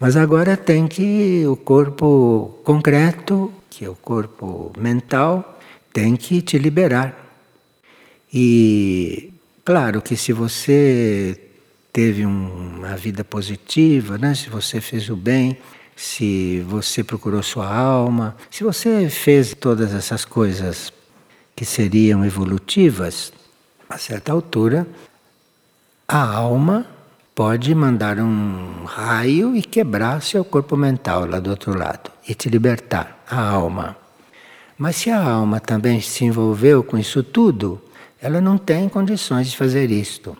Mas 0.00 0.16
agora 0.16 0.56
tem 0.56 0.88
que 0.88 1.46
o 1.46 1.54
corpo 1.54 2.58
concreto, 2.64 3.52
que 3.70 3.84
é 3.84 3.88
o 3.88 3.94
corpo 3.94 4.72
mental, 4.76 5.60
tem 5.92 6.16
que 6.16 6.42
te 6.42 6.58
liberar. 6.58 7.16
E 8.34 9.32
claro 9.64 10.02
que 10.02 10.16
se 10.16 10.32
você 10.32 11.40
teve 11.92 12.26
uma 12.26 12.96
vida 12.96 13.22
positiva, 13.22 14.18
né? 14.18 14.34
se 14.34 14.50
você 14.50 14.80
fez 14.80 15.08
o 15.08 15.14
bem, 15.14 15.56
se 15.94 16.58
você 16.66 17.04
procurou 17.04 17.40
sua 17.40 17.72
alma, 17.72 18.36
se 18.50 18.64
você 18.64 19.08
fez 19.08 19.54
todas 19.54 19.94
essas 19.94 20.24
coisas 20.24 20.92
que 21.54 21.64
seriam 21.64 22.24
evolutivas, 22.24 23.32
a 23.88 23.98
certa 23.98 24.32
altura, 24.32 24.86
a 26.06 26.22
alma 26.36 26.86
pode 27.34 27.74
mandar 27.74 28.18
um 28.18 28.84
raio 28.84 29.54
e 29.54 29.62
quebrar 29.62 30.22
seu 30.22 30.44
corpo 30.44 30.76
mental 30.76 31.26
lá 31.26 31.38
do 31.38 31.50
outro 31.50 31.76
lado 31.76 32.10
e 32.28 32.34
te 32.34 32.48
libertar, 32.48 33.22
a 33.30 33.40
alma. 33.40 33.96
Mas 34.76 34.96
se 34.96 35.10
a 35.10 35.22
alma 35.22 35.60
também 35.60 36.00
se 36.00 36.24
envolveu 36.24 36.82
com 36.82 36.98
isso 36.98 37.22
tudo, 37.22 37.80
ela 38.20 38.40
não 38.40 38.58
tem 38.58 38.88
condições 38.88 39.50
de 39.50 39.56
fazer 39.56 39.90
isto. 39.90 40.36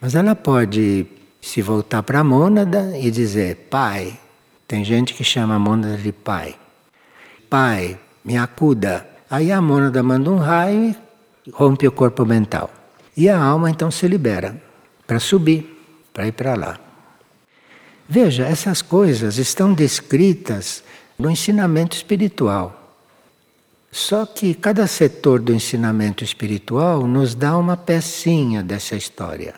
Mas 0.00 0.14
ela 0.14 0.34
pode 0.34 1.06
se 1.40 1.62
voltar 1.62 2.02
para 2.02 2.20
a 2.20 2.24
mônada 2.24 2.96
e 2.96 3.10
dizer: 3.10 3.68
Pai, 3.70 4.18
tem 4.66 4.84
gente 4.84 5.14
que 5.14 5.24
chama 5.24 5.56
a 5.56 5.58
mônada 5.58 5.96
de 5.96 6.12
pai. 6.12 6.54
Pai, 7.48 7.98
me 8.24 8.36
acuda. 8.36 9.06
Aí 9.28 9.50
a 9.50 9.60
mônada 9.60 10.02
manda 10.02 10.30
um 10.30 10.38
raio 10.38 10.90
e 10.90 10.96
rompe 11.52 11.86
o 11.86 11.92
corpo 11.92 12.24
mental. 12.24 12.70
E 13.16 13.28
a 13.28 13.38
alma 13.38 13.70
então 13.70 13.90
se 13.90 14.06
libera 14.06 14.60
para 15.06 15.18
subir, 15.18 15.66
para 16.12 16.26
ir 16.26 16.32
para 16.32 16.54
lá. 16.54 16.78
Veja, 18.08 18.44
essas 18.44 18.82
coisas 18.82 19.38
estão 19.38 19.72
descritas 19.72 20.82
no 21.18 21.30
ensinamento 21.30 21.96
espiritual. 21.96 22.96
Só 23.92 24.24
que 24.24 24.54
cada 24.54 24.86
setor 24.86 25.40
do 25.40 25.52
ensinamento 25.52 26.22
espiritual 26.22 27.06
nos 27.06 27.34
dá 27.34 27.56
uma 27.56 27.76
pecinha 27.76 28.62
dessa 28.62 28.96
história. 28.96 29.54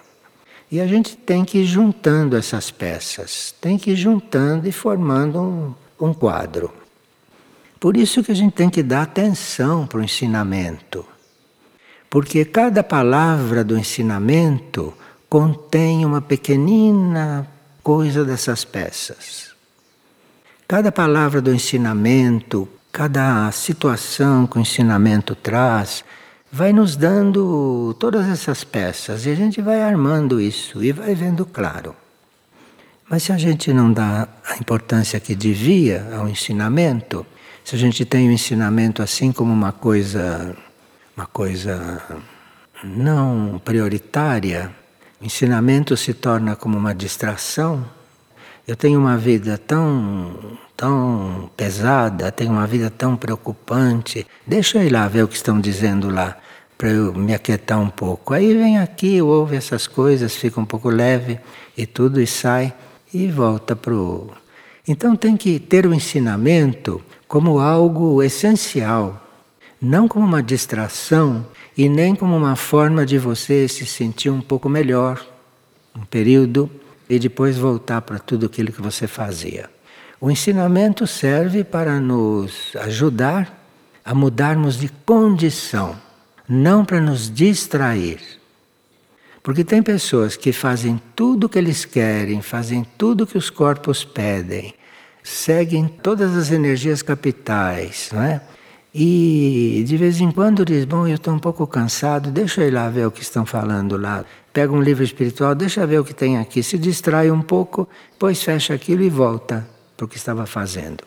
E 0.70 0.80
a 0.80 0.86
gente 0.86 1.16
tem 1.16 1.44
que 1.44 1.58
ir 1.58 1.66
juntando 1.66 2.36
essas 2.36 2.70
peças, 2.70 3.54
tem 3.60 3.76
que 3.76 3.90
ir 3.90 3.96
juntando 3.96 4.66
e 4.66 4.72
formando 4.72 5.38
um, 5.38 5.74
um 6.08 6.14
quadro. 6.14 6.72
Por 7.78 7.96
isso 7.96 8.22
que 8.22 8.32
a 8.32 8.34
gente 8.34 8.52
tem 8.52 8.70
que 8.70 8.82
dar 8.82 9.02
atenção 9.02 9.86
para 9.86 9.98
o 9.98 10.02
ensinamento. 10.02 11.04
Porque 12.12 12.44
cada 12.44 12.84
palavra 12.84 13.64
do 13.64 13.74
ensinamento 13.74 14.92
contém 15.30 16.04
uma 16.04 16.20
pequenina 16.20 17.48
coisa 17.82 18.22
dessas 18.22 18.66
peças. 18.66 19.52
Cada 20.68 20.92
palavra 20.92 21.40
do 21.40 21.54
ensinamento, 21.54 22.68
cada 22.92 23.50
situação 23.50 24.46
que 24.46 24.58
o 24.58 24.60
ensinamento 24.60 25.34
traz, 25.34 26.04
vai 26.52 26.70
nos 26.70 26.96
dando 26.96 27.96
todas 27.98 28.28
essas 28.28 28.62
peças 28.62 29.24
e 29.24 29.30
a 29.30 29.34
gente 29.34 29.62
vai 29.62 29.80
armando 29.80 30.38
isso 30.38 30.84
e 30.84 30.92
vai 30.92 31.14
vendo 31.14 31.46
claro. 31.46 31.96
Mas 33.08 33.22
se 33.22 33.32
a 33.32 33.38
gente 33.38 33.72
não 33.72 33.90
dá 33.90 34.28
a 34.46 34.58
importância 34.58 35.18
que 35.18 35.34
devia 35.34 36.06
ao 36.14 36.28
ensinamento, 36.28 37.24
se 37.64 37.74
a 37.74 37.78
gente 37.78 38.04
tem 38.04 38.28
o 38.28 38.32
ensinamento 38.32 39.02
assim 39.02 39.32
como 39.32 39.50
uma 39.50 39.72
coisa, 39.72 40.54
uma 41.16 41.26
coisa 41.26 42.02
não 42.82 43.60
prioritária, 43.64 44.74
o 45.20 45.24
ensinamento 45.24 45.96
se 45.96 46.14
torna 46.14 46.56
como 46.56 46.76
uma 46.76 46.94
distração. 46.94 47.84
Eu 48.66 48.76
tenho 48.76 48.98
uma 48.98 49.16
vida 49.16 49.58
tão, 49.58 50.58
tão 50.76 51.50
pesada, 51.56 52.32
tenho 52.32 52.52
uma 52.52 52.66
vida 52.66 52.90
tão 52.90 53.16
preocupante. 53.16 54.26
Deixa 54.46 54.78
eu 54.78 54.86
ir 54.86 54.90
lá 54.90 55.06
ver 55.06 55.24
o 55.24 55.28
que 55.28 55.36
estão 55.36 55.60
dizendo 55.60 56.08
lá 56.10 56.36
para 56.76 56.90
eu 56.90 57.14
me 57.14 57.32
aquietar 57.32 57.80
um 57.80 57.88
pouco. 57.88 58.34
Aí 58.34 58.56
vem 58.56 58.78
aqui, 58.78 59.22
ouve 59.22 59.54
essas 59.54 59.86
coisas, 59.86 60.34
fica 60.34 60.60
um 60.60 60.64
pouco 60.64 60.88
leve 60.88 61.38
e 61.76 61.86
tudo 61.86 62.20
e 62.20 62.26
sai 62.26 62.74
e 63.14 63.28
volta 63.28 63.76
para 63.76 63.94
o. 63.94 64.30
Então 64.88 65.14
tem 65.14 65.36
que 65.36 65.60
ter 65.60 65.86
o 65.86 65.94
ensinamento 65.94 67.00
como 67.28 67.60
algo 67.60 68.20
essencial, 68.20 69.22
não 69.82 70.06
como 70.06 70.24
uma 70.24 70.42
distração 70.42 71.44
e 71.76 71.88
nem 71.88 72.14
como 72.14 72.36
uma 72.36 72.54
forma 72.54 73.04
de 73.04 73.18
você 73.18 73.66
se 73.66 73.84
sentir 73.84 74.30
um 74.30 74.40
pouco 74.40 74.68
melhor 74.68 75.20
um 75.94 76.04
período 76.04 76.70
e 77.10 77.18
depois 77.18 77.58
voltar 77.58 78.00
para 78.02 78.20
tudo 78.20 78.46
aquilo 78.46 78.72
que 78.72 78.80
você 78.80 79.08
fazia. 79.08 79.68
O 80.20 80.30
ensinamento 80.30 81.04
serve 81.06 81.64
para 81.64 81.98
nos 81.98 82.76
ajudar 82.76 83.60
a 84.04 84.14
mudarmos 84.14 84.78
de 84.78 84.88
condição 85.04 85.96
não 86.48 86.84
para 86.84 87.00
nos 87.00 87.32
distrair. 87.32 88.20
Porque 89.42 89.64
tem 89.64 89.82
pessoas 89.82 90.36
que 90.36 90.52
fazem 90.52 91.00
tudo 91.16 91.44
o 91.44 91.48
que 91.48 91.58
eles 91.58 91.84
querem, 91.84 92.40
fazem 92.42 92.86
tudo 92.96 93.24
o 93.24 93.26
que 93.26 93.36
os 93.36 93.50
corpos 93.50 94.04
pedem, 94.04 94.74
seguem 95.22 95.88
todas 95.88 96.36
as 96.36 96.52
energias 96.52 97.02
capitais, 97.02 98.10
não 98.12 98.22
é? 98.22 98.40
E 98.94 99.84
de 99.86 99.96
vez 99.96 100.20
em 100.20 100.30
quando 100.30 100.64
diz: 100.64 100.84
Bom, 100.84 101.06
eu 101.06 101.16
estou 101.16 101.34
um 101.34 101.38
pouco 101.38 101.66
cansado, 101.66 102.30
deixa 102.30 102.62
eu 102.62 102.68
ir 102.68 102.72
lá 102.72 102.88
ver 102.88 103.06
o 103.06 103.10
que 103.10 103.22
estão 103.22 103.46
falando 103.46 103.96
lá. 103.96 104.24
Pega 104.52 104.72
um 104.72 104.82
livro 104.82 105.02
espiritual, 105.02 105.54
deixa 105.54 105.86
ver 105.86 105.98
o 105.98 106.04
que 106.04 106.12
tem 106.12 106.38
aqui. 106.38 106.62
Se 106.62 106.76
distrai 106.76 107.30
um 107.30 107.40
pouco, 107.40 107.88
depois 108.12 108.42
fecha 108.42 108.74
aquilo 108.74 109.02
e 109.02 109.08
volta 109.08 109.66
para 109.96 110.04
o 110.04 110.08
que 110.08 110.16
estava 110.16 110.44
fazendo. 110.44 111.04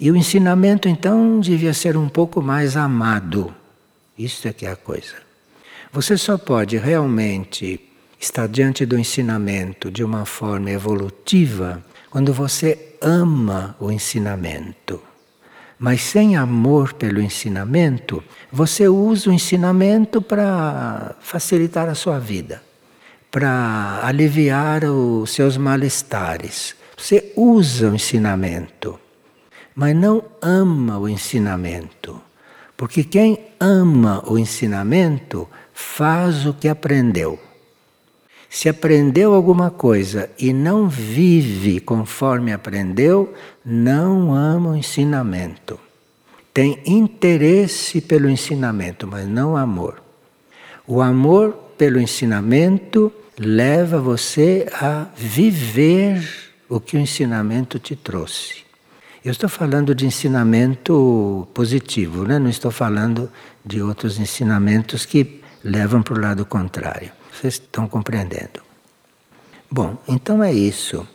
E 0.00 0.10
o 0.10 0.16
ensinamento 0.16 0.88
então 0.88 1.38
devia 1.40 1.74
ser 1.74 1.96
um 1.96 2.08
pouco 2.08 2.40
mais 2.40 2.76
amado 2.76 3.54
isso 4.16 4.46
é 4.46 4.52
que 4.52 4.64
é 4.64 4.70
a 4.70 4.76
coisa. 4.76 5.14
Você 5.92 6.16
só 6.16 6.38
pode 6.38 6.76
realmente 6.76 7.80
estar 8.20 8.46
diante 8.46 8.86
do 8.86 8.98
ensinamento 8.98 9.90
de 9.90 10.04
uma 10.04 10.24
forma 10.24 10.70
evolutiva 10.70 11.84
quando 12.10 12.32
você 12.32 12.96
ama 13.00 13.76
o 13.80 13.90
ensinamento. 13.90 15.02
Mas 15.84 16.00
sem 16.00 16.34
amor 16.34 16.94
pelo 16.94 17.20
ensinamento, 17.20 18.24
você 18.50 18.88
usa 18.88 19.28
o 19.28 19.32
ensinamento 19.34 20.22
para 20.22 21.14
facilitar 21.20 21.90
a 21.90 21.94
sua 21.94 22.18
vida, 22.18 22.62
para 23.30 24.00
aliviar 24.02 24.82
os 24.86 25.28
seus 25.28 25.58
malestares. 25.58 26.74
Você 26.96 27.34
usa 27.36 27.90
o 27.90 27.94
ensinamento, 27.94 28.98
mas 29.74 29.94
não 29.94 30.24
ama 30.40 30.98
o 30.98 31.06
ensinamento. 31.06 32.18
Porque 32.78 33.04
quem 33.04 33.40
ama 33.60 34.24
o 34.26 34.38
ensinamento 34.38 35.46
faz 35.74 36.46
o 36.46 36.54
que 36.54 36.66
aprendeu. 36.66 37.38
Se 38.54 38.68
aprendeu 38.68 39.34
alguma 39.34 39.68
coisa 39.68 40.30
e 40.38 40.52
não 40.52 40.88
vive 40.88 41.80
conforme 41.80 42.52
aprendeu, 42.52 43.34
não 43.64 44.32
ama 44.32 44.70
o 44.70 44.76
ensinamento. 44.76 45.76
Tem 46.52 46.80
interesse 46.86 48.00
pelo 48.00 48.30
ensinamento, 48.30 49.08
mas 49.08 49.26
não 49.26 49.56
amor. 49.56 50.00
O 50.86 51.02
amor 51.02 51.50
pelo 51.76 52.00
ensinamento 52.00 53.12
leva 53.36 53.98
você 53.98 54.68
a 54.72 55.08
viver 55.16 56.24
o 56.68 56.78
que 56.78 56.96
o 56.96 57.00
ensinamento 57.00 57.80
te 57.80 57.96
trouxe. 57.96 58.58
Eu 59.24 59.32
estou 59.32 59.48
falando 59.48 59.92
de 59.96 60.06
ensinamento 60.06 61.48
positivo, 61.52 62.22
né? 62.22 62.38
não 62.38 62.48
estou 62.48 62.70
falando 62.70 63.28
de 63.64 63.82
outros 63.82 64.20
ensinamentos 64.20 65.04
que 65.04 65.40
levam 65.64 66.04
para 66.04 66.14
o 66.14 66.20
lado 66.20 66.46
contrário. 66.46 67.10
Vocês 67.34 67.54
estão 67.54 67.88
compreendendo? 67.88 68.62
Bom, 69.70 69.96
então 70.06 70.42
é 70.42 70.52
isso. 70.52 71.06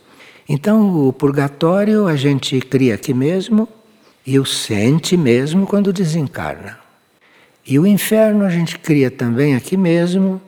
Então 0.48 1.08
o 1.08 1.14
purgatório 1.14 2.08
a 2.08 2.16
gente 2.16 2.60
cria 2.60 2.96
aqui 2.96 3.14
mesmo 3.14 3.68
e 4.26 4.38
o 4.38 4.46
sente 4.46 5.16
mesmo 5.16 5.66
quando 5.66 5.94
desencarna. 5.94 6.78
E 7.66 7.80
o 7.80 7.88
inferno 7.88 8.44
a 8.44 8.50
gente 8.50 8.78
cria 8.78 9.10
também 9.10 9.56
aqui 9.56 9.78
mesmo 9.78 10.42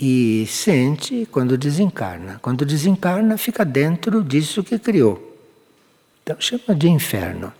e 0.00 0.44
sente 0.48 1.26
quando 1.30 1.56
desencarna. 1.56 2.38
Quando 2.42 2.66
desencarna, 2.66 3.38
fica 3.38 3.64
dentro 3.64 4.22
disso 4.22 4.62
que 4.62 4.78
criou. 4.78 5.38
Então 6.22 6.36
chama 6.40 6.74
de 6.74 6.88
inferno. 6.88 7.52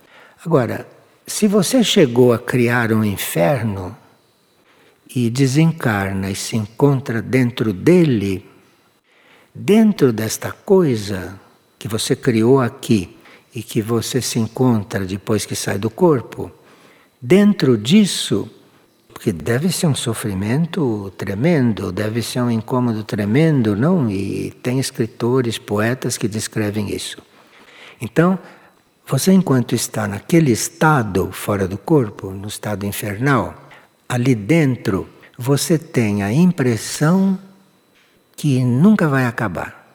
Agora, 0.45 0.85
se 1.25 1.47
você 1.47 1.83
chegou 1.83 2.33
a 2.33 2.39
criar 2.39 2.91
um 2.91 3.03
inferno, 3.03 3.95
e 5.15 5.29
desencarna 5.29 6.29
e 6.29 6.35
se 6.35 6.57
encontra 6.57 7.21
dentro 7.21 7.71
dele, 7.71 8.45
dentro 9.53 10.11
desta 10.11 10.51
coisa 10.51 11.39
que 11.79 11.87
você 11.87 12.17
criou 12.17 12.59
aqui 12.59 13.17
e 13.53 13.63
que 13.63 13.81
você 13.81 14.21
se 14.21 14.37
encontra 14.37 15.05
depois 15.05 15.45
que 15.45 15.55
sai 15.55 15.77
do 15.77 15.89
corpo, 15.89 16.51
dentro 17.21 17.77
disso, 17.77 18.49
porque 19.13 19.31
deve 19.31 19.71
ser 19.71 19.87
um 19.87 19.95
sofrimento 19.95 21.09
tremendo, 21.17 21.93
deve 21.93 22.21
ser 22.21 22.41
um 22.41 22.51
incômodo 22.51 23.01
tremendo, 23.01 23.73
não? 23.73 24.11
E 24.11 24.51
tem 24.61 24.77
escritores, 24.77 25.57
poetas 25.57 26.17
que 26.17 26.27
descrevem 26.27 26.93
isso. 26.93 27.17
Então, 28.01 28.37
você 29.07 29.31
enquanto 29.31 29.73
está 29.73 30.05
naquele 30.07 30.51
estado 30.51 31.31
fora 31.31 31.65
do 31.65 31.77
corpo, 31.77 32.31
no 32.31 32.49
estado 32.49 32.85
infernal, 32.85 33.64
ali 34.07 34.35
dentro 34.35 35.09
você 35.37 35.77
tem 35.77 36.23
a 36.23 36.31
impressão 36.31 37.37
que 38.35 38.63
nunca 38.63 39.07
vai 39.07 39.25
acabar. 39.25 39.85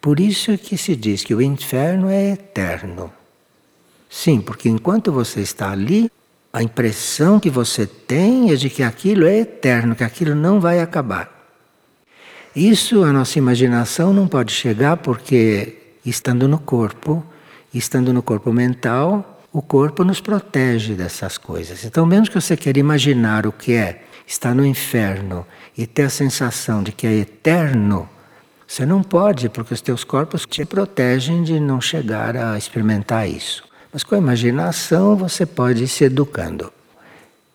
Por 0.00 0.20
isso 0.20 0.56
que 0.56 0.76
se 0.76 0.94
diz 0.96 1.24
que 1.24 1.34
o 1.34 1.42
inferno 1.42 2.08
é 2.08 2.32
eterno. 2.32 3.12
Sim, 4.08 4.40
porque 4.40 4.68
enquanto 4.68 5.12
você 5.12 5.40
está 5.40 5.70
ali, 5.70 6.10
a 6.52 6.62
impressão 6.62 7.38
que 7.38 7.50
você 7.50 7.86
tem 7.86 8.50
é 8.50 8.54
de 8.54 8.70
que 8.70 8.82
aquilo 8.82 9.26
é 9.26 9.38
eterno, 9.40 9.94
que 9.94 10.04
aquilo 10.04 10.34
não 10.34 10.60
vai 10.60 10.80
acabar. 10.80 11.30
Isso 12.56 13.04
a 13.04 13.12
nossa 13.12 13.38
imaginação 13.38 14.12
não 14.12 14.26
pode 14.26 14.52
chegar 14.52 14.96
porque, 14.96 15.76
estando 16.04 16.48
no 16.48 16.58
corpo, 16.58 17.24
estando 17.72 18.12
no 18.12 18.22
corpo 18.22 18.52
mental, 18.52 19.37
o 19.52 19.62
corpo 19.62 20.04
nos 20.04 20.20
protege 20.20 20.94
dessas 20.94 21.38
coisas. 21.38 21.84
Então, 21.84 22.04
mesmo 22.04 22.28
que 22.28 22.40
você 22.40 22.56
queira 22.56 22.78
imaginar 22.78 23.46
o 23.46 23.52
que 23.52 23.72
é 23.72 24.02
estar 24.26 24.54
no 24.54 24.64
inferno 24.64 25.46
e 25.76 25.86
ter 25.86 26.02
a 26.04 26.10
sensação 26.10 26.82
de 26.82 26.92
que 26.92 27.06
é 27.06 27.14
eterno, 27.14 28.08
você 28.66 28.84
não 28.84 29.02
pode, 29.02 29.48
porque 29.48 29.72
os 29.72 29.80
teus 29.80 30.04
corpos 30.04 30.44
te 30.44 30.64
protegem 30.64 31.42
de 31.42 31.58
não 31.58 31.80
chegar 31.80 32.36
a 32.36 32.58
experimentar 32.58 33.26
isso. 33.28 33.64
Mas 33.90 34.04
com 34.04 34.14
a 34.14 34.18
imaginação 34.18 35.16
você 35.16 35.46
pode 35.46 35.84
ir 35.84 35.88
se 35.88 36.04
educando. 36.04 36.70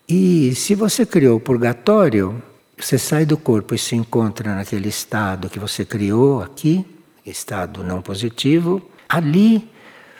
E 0.09 0.55
se 0.55 0.73
você 0.73 1.05
criou 1.05 1.37
o 1.37 1.39
purgatório, 1.39 2.41
você 2.77 2.97
sai 2.97 3.25
do 3.25 3.37
corpo 3.37 3.75
e 3.75 3.77
se 3.77 3.95
encontra 3.95 4.55
naquele 4.55 4.89
estado 4.89 5.49
que 5.49 5.59
você 5.59 5.85
criou 5.85 6.41
aqui, 6.41 6.83
estado 7.23 7.83
não 7.83 8.01
positivo, 8.01 8.81
ali 9.07 9.69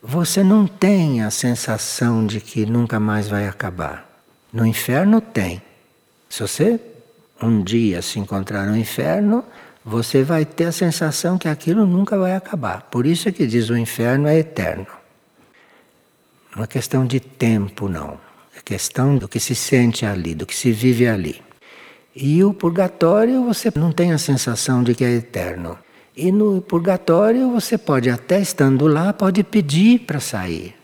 você 0.05 0.43
não 0.43 0.67
tem 0.67 1.21
a 1.21 1.31
sensação 1.31 2.27
de 2.27 2.41
que 2.41 2.65
nunca 2.65 2.99
mais 2.99 3.29
vai 3.29 3.47
acabar. 3.47 4.05
No 4.51 4.65
inferno 4.65 5.21
tem. 5.21 5.61
Se 6.29 6.41
você 6.41 6.77
um 7.41 7.63
dia 7.63 8.01
se 8.01 8.19
encontrar 8.19 8.65
no 8.65 8.75
inferno, 8.75 9.45
você 9.83 10.21
vai 10.21 10.45
ter 10.45 10.65
a 10.65 10.71
sensação 10.73 11.37
que 11.37 11.47
aquilo 11.47 11.85
nunca 11.85 12.17
vai 12.17 12.35
acabar. 12.35 12.81
Por 12.83 13.05
isso 13.05 13.29
é 13.29 13.31
que 13.31 13.47
diz 13.47 13.69
o 13.69 13.77
inferno 13.77 14.27
é 14.27 14.37
eterno. 14.37 14.87
Não 16.53 16.63
é 16.63 16.67
questão 16.67 17.05
de 17.05 17.21
tempo, 17.21 17.87
não. 17.87 18.19
É 18.57 18.61
questão 18.61 19.17
do 19.17 19.27
que 19.27 19.39
se 19.39 19.55
sente 19.55 20.05
ali, 20.05 20.35
do 20.35 20.45
que 20.45 20.55
se 20.55 20.71
vive 20.71 21.07
ali. 21.07 21.41
E 22.13 22.43
o 22.43 22.53
purgatório 22.53 23.43
você 23.43 23.71
não 23.75 23.91
tem 23.91 24.11
a 24.11 24.17
sensação 24.17 24.83
de 24.83 24.93
que 24.93 25.03
é 25.03 25.11
eterno. 25.11 25.77
E 26.15 26.31
no 26.31 26.61
purgatório 26.61 27.49
você 27.51 27.77
pode, 27.77 28.09
até 28.09 28.39
estando 28.39 28.87
lá, 28.87 29.11
pode 29.11 29.43
pedir 29.43 29.99
para 29.99 30.19
sair. 30.19 30.75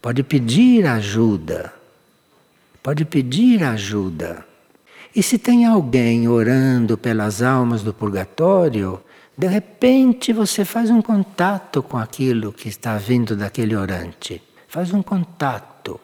Pode 0.00 0.22
pedir 0.22 0.86
ajuda. 0.86 1.72
Pode 2.82 3.04
pedir 3.04 3.62
ajuda. 3.62 4.44
E 5.14 5.22
se 5.22 5.38
tem 5.38 5.66
alguém 5.66 6.28
orando 6.28 6.96
pelas 6.96 7.42
almas 7.42 7.82
do 7.82 7.92
purgatório, 7.92 9.00
de 9.36 9.46
repente 9.46 10.32
você 10.32 10.64
faz 10.64 10.88
um 10.88 11.02
contato 11.02 11.82
com 11.82 11.98
aquilo 11.98 12.52
que 12.52 12.68
está 12.68 12.96
vindo 12.96 13.36
daquele 13.36 13.76
orante. 13.76 14.40
Faz 14.66 14.94
um 14.94 15.02
contato. 15.02 16.00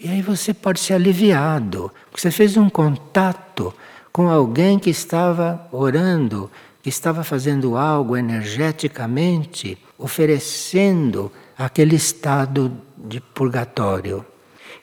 E 0.00 0.08
aí 0.08 0.22
você 0.22 0.54
pode 0.54 0.80
ser 0.80 0.94
aliviado, 0.94 1.92
você 2.12 2.30
fez 2.30 2.56
um 2.56 2.70
contato 2.70 3.74
com 4.12 4.28
alguém 4.28 4.78
que 4.78 4.90
estava 4.90 5.66
orando 5.72 6.50
estava 6.88 7.24
fazendo 7.24 7.76
algo 7.76 8.16
energeticamente, 8.16 9.78
oferecendo 9.98 11.30
aquele 11.56 11.96
estado 11.96 12.72
de 12.96 13.20
purgatório. 13.20 14.24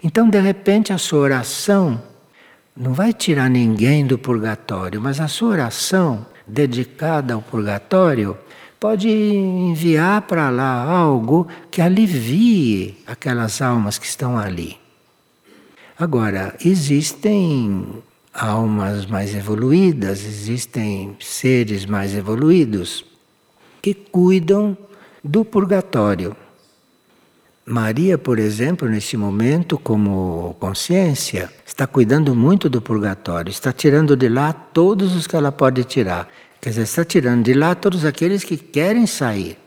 Então, 0.04 0.30
de 0.30 0.40
repente, 0.40 0.92
a 0.92 0.98
sua 0.98 1.20
oração 1.20 2.02
não 2.76 2.94
vai 2.94 3.14
tirar 3.14 3.50
ninguém 3.50 4.06
do 4.06 4.18
purgatório, 4.18 5.00
mas 5.02 5.20
a 5.20 5.28
sua 5.28 5.50
oração 5.50 6.26
dedicada 6.48 7.34
ao 7.34 7.42
purgatório 7.42 8.38
pode 8.80 9.10
enviar 9.10 10.24
para 10.24 10.50
lá 10.50 10.84
algo 10.84 11.48
que 11.70 11.82
alivie 11.82 12.98
aquelas 13.06 13.62
almas 13.62 14.00
que 14.00 14.08
estão 14.08 14.38
ali. 14.38 14.78
Agora, 16.00 16.56
existem 16.66 17.86
almas 18.34 19.06
mais 19.06 19.36
evoluídas, 19.36 20.24
existem 20.24 21.16
seres 21.20 21.86
mais 21.86 22.16
evoluídos 22.16 23.06
que 23.82 23.94
cuidam 23.94 24.78
do 25.24 25.44
purgatório. 25.44 26.36
Maria, 27.66 28.18
por 28.18 28.40
exemplo, 28.40 28.90
nesse 28.90 29.16
momento, 29.16 29.78
como 29.78 30.56
consciência, 30.60 31.52
está 31.66 31.86
cuidando 31.86 32.36
muito 32.36 32.70
do 32.70 32.82
purgatório, 32.82 33.52
está 33.52 33.72
tirando 33.72 34.16
de 34.16 34.28
lá 34.28 34.52
todos 34.52 35.16
os 35.16 35.28
que 35.28 35.36
ela 35.36 35.52
pode 35.52 35.84
tirar. 35.84 36.28
Quer 36.60 36.70
dizer, 36.70 36.84
está 36.84 37.06
tirando 37.06 37.44
de 37.44 37.54
lá 37.54 37.76
todos 37.76 38.04
aqueles 38.04 38.44
que 38.44 38.58
querem 38.58 39.06
sair. 39.06 39.58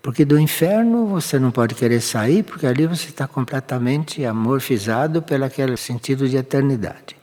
Porque 0.00 0.24
do 0.24 0.38
inferno 0.38 1.06
você 1.06 1.38
não 1.38 1.50
pode 1.50 1.74
querer 1.74 2.00
sair, 2.00 2.42
porque 2.42 2.66
ali 2.66 2.86
você 2.86 3.08
está 3.08 3.26
completamente 3.26 4.24
amorfizado 4.24 5.20
pelo 5.22 5.76
sentido 5.76 6.28
de 6.28 6.36
eternidade. 6.36 7.17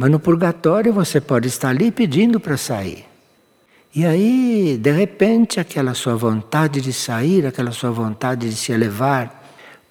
Mas 0.00 0.10
no 0.10 0.18
purgatório 0.18 0.94
você 0.94 1.20
pode 1.20 1.46
estar 1.46 1.68
ali 1.68 1.92
pedindo 1.92 2.40
para 2.40 2.56
sair. 2.56 3.04
E 3.94 4.06
aí, 4.06 4.78
de 4.78 4.90
repente, 4.90 5.60
aquela 5.60 5.92
sua 5.92 6.16
vontade 6.16 6.80
de 6.80 6.90
sair, 6.90 7.44
aquela 7.44 7.70
sua 7.70 7.90
vontade 7.90 8.48
de 8.48 8.56
se 8.56 8.72
elevar, 8.72 9.44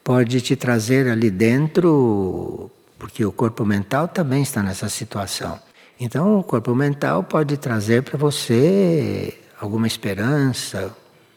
pode 0.03 0.41
te 0.41 0.55
trazer 0.55 1.07
ali 1.07 1.29
dentro, 1.29 2.71
porque 2.97 3.23
o 3.23 3.31
corpo 3.31 3.63
mental 3.63 4.07
também 4.07 4.41
está 4.41 4.63
nessa 4.63 4.89
situação. 4.89 5.59
Então, 5.99 6.39
o 6.39 6.43
corpo 6.43 6.73
mental 6.73 7.23
pode 7.23 7.55
trazer 7.57 8.01
para 8.01 8.17
você 8.17 9.37
alguma 9.61 9.85
esperança. 9.85 10.91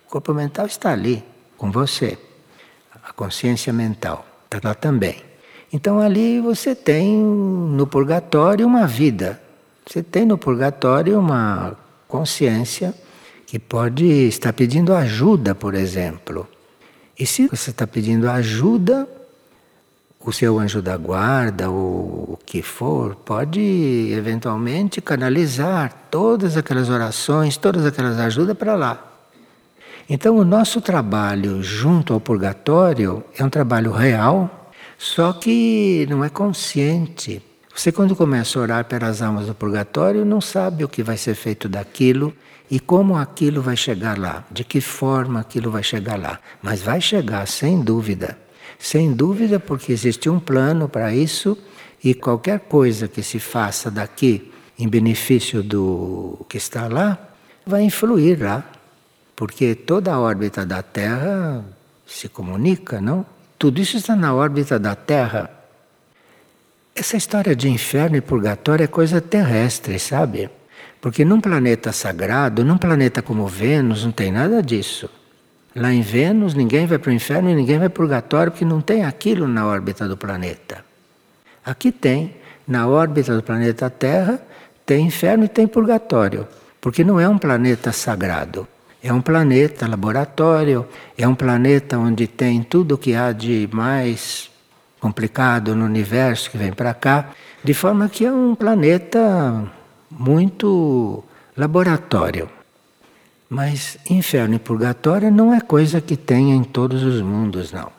O 0.06 0.10
corpo 0.10 0.32
mental 0.32 0.64
está 0.64 0.92
ali, 0.92 1.22
com 1.58 1.70
você, 1.70 2.16
a 3.04 3.12
consciência 3.12 3.70
mental. 3.70 4.24
está 4.46 4.66
lá 4.66 4.74
também. 4.74 5.31
Então 5.72 6.00
ali 6.00 6.40
você 6.40 6.74
tem 6.74 7.16
no 7.16 7.86
purgatório 7.86 8.66
uma 8.66 8.86
vida. 8.86 9.40
Você 9.86 10.02
tem 10.02 10.24
no 10.24 10.36
purgatório 10.36 11.18
uma 11.18 11.76
consciência 12.06 12.94
que 13.46 13.58
pode 13.58 14.04
estar 14.04 14.52
pedindo 14.52 14.94
ajuda, 14.94 15.54
por 15.54 15.74
exemplo. 15.74 16.46
E 17.18 17.26
se 17.26 17.46
você 17.48 17.70
está 17.70 17.86
pedindo 17.86 18.28
ajuda, 18.28 19.08
o 20.24 20.32
seu 20.32 20.58
anjo 20.58 20.80
da 20.80 20.96
guarda, 20.96 21.68
ou 21.68 22.34
o 22.34 22.38
que 22.44 22.62
for, 22.62 23.16
pode 23.16 23.60
eventualmente 24.12 25.00
canalizar 25.00 25.92
todas 26.10 26.56
aquelas 26.56 26.88
orações, 26.88 27.56
todas 27.56 27.84
aquelas 27.84 28.18
ajudas 28.18 28.56
para 28.56 28.74
lá. 28.74 29.12
Então, 30.08 30.36
o 30.36 30.44
nosso 30.44 30.80
trabalho 30.80 31.62
junto 31.62 32.12
ao 32.12 32.20
purgatório 32.20 33.24
é 33.36 33.44
um 33.44 33.50
trabalho 33.50 33.92
real, 33.92 34.61
só 35.02 35.32
que 35.32 36.06
não 36.08 36.22
é 36.22 36.28
consciente. 36.28 37.42
Você, 37.74 37.90
quando 37.90 38.14
começa 38.14 38.56
a 38.56 38.62
orar 38.62 38.84
pelas 38.84 39.20
almas 39.20 39.48
do 39.48 39.54
purgatório, 39.54 40.24
não 40.24 40.40
sabe 40.40 40.84
o 40.84 40.88
que 40.88 41.02
vai 41.02 41.16
ser 41.16 41.34
feito 41.34 41.68
daquilo 41.68 42.32
e 42.70 42.78
como 42.78 43.16
aquilo 43.16 43.60
vai 43.60 43.76
chegar 43.76 44.16
lá, 44.16 44.44
de 44.48 44.62
que 44.62 44.80
forma 44.80 45.40
aquilo 45.40 45.72
vai 45.72 45.82
chegar 45.82 46.16
lá. 46.16 46.38
Mas 46.62 46.82
vai 46.82 47.00
chegar, 47.00 47.48
sem 47.48 47.80
dúvida. 47.80 48.38
Sem 48.78 49.12
dúvida, 49.12 49.58
porque 49.58 49.90
existe 49.90 50.30
um 50.30 50.38
plano 50.38 50.88
para 50.88 51.12
isso 51.12 51.58
e 52.02 52.14
qualquer 52.14 52.60
coisa 52.60 53.08
que 53.08 53.24
se 53.24 53.40
faça 53.40 53.90
daqui 53.90 54.52
em 54.78 54.88
benefício 54.88 55.64
do 55.64 56.46
que 56.48 56.58
está 56.58 56.86
lá, 56.86 57.18
vai 57.66 57.82
influir 57.82 58.40
lá. 58.40 58.64
Porque 59.34 59.74
toda 59.74 60.12
a 60.12 60.20
órbita 60.20 60.64
da 60.64 60.80
Terra 60.80 61.64
se 62.06 62.28
comunica, 62.28 63.00
não? 63.00 63.26
Tudo 63.62 63.80
isso 63.80 63.96
está 63.96 64.16
na 64.16 64.34
órbita 64.34 64.76
da 64.76 64.96
Terra. 64.96 65.48
Essa 66.96 67.16
história 67.16 67.54
de 67.54 67.68
inferno 67.68 68.16
e 68.16 68.20
purgatório 68.20 68.82
é 68.82 68.88
coisa 68.88 69.20
terrestre, 69.20 70.00
sabe? 70.00 70.50
Porque 71.00 71.24
num 71.24 71.40
planeta 71.40 71.92
sagrado, 71.92 72.64
num 72.64 72.76
planeta 72.76 73.22
como 73.22 73.46
Vênus, 73.46 74.04
não 74.04 74.10
tem 74.10 74.32
nada 74.32 74.60
disso. 74.60 75.08
Lá 75.76 75.92
em 75.92 76.02
Vênus, 76.02 76.54
ninguém 76.54 76.88
vai 76.88 76.98
para 76.98 77.10
o 77.10 77.12
inferno 77.12 77.50
e 77.50 77.54
ninguém 77.54 77.78
vai 77.78 77.88
para 77.88 78.02
o 78.02 78.04
purgatório, 78.04 78.50
porque 78.50 78.64
não 78.64 78.80
tem 78.80 79.04
aquilo 79.04 79.46
na 79.46 79.64
órbita 79.64 80.08
do 80.08 80.16
planeta. 80.16 80.84
Aqui 81.64 81.92
tem, 81.92 82.34
na 82.66 82.88
órbita 82.88 83.36
do 83.36 83.44
planeta 83.44 83.88
Terra, 83.88 84.42
tem 84.84 85.06
inferno 85.06 85.44
e 85.44 85.48
tem 85.48 85.68
purgatório, 85.68 86.48
porque 86.80 87.04
não 87.04 87.20
é 87.20 87.28
um 87.28 87.38
planeta 87.38 87.92
sagrado. 87.92 88.66
É 89.02 89.12
um 89.12 89.20
planeta 89.20 89.88
laboratório, 89.88 90.86
é 91.18 91.26
um 91.26 91.34
planeta 91.34 91.98
onde 91.98 92.28
tem 92.28 92.62
tudo 92.62 92.94
o 92.94 92.98
que 92.98 93.14
há 93.14 93.32
de 93.32 93.68
mais 93.72 94.48
complicado 95.00 95.74
no 95.74 95.84
universo 95.84 96.48
que 96.48 96.56
vem 96.56 96.72
para 96.72 96.94
cá, 96.94 97.30
de 97.64 97.74
forma 97.74 98.08
que 98.08 98.24
é 98.24 98.32
um 98.32 98.54
planeta 98.54 99.68
muito 100.08 101.24
laboratório. 101.56 102.48
Mas 103.50 103.98
inferno 104.08 104.54
e 104.54 104.58
purgatório 104.60 105.30
não 105.32 105.52
é 105.52 105.60
coisa 105.60 106.00
que 106.00 106.16
tem 106.16 106.52
em 106.52 106.62
todos 106.62 107.02
os 107.02 107.20
mundos, 107.20 107.72
não. 107.72 107.90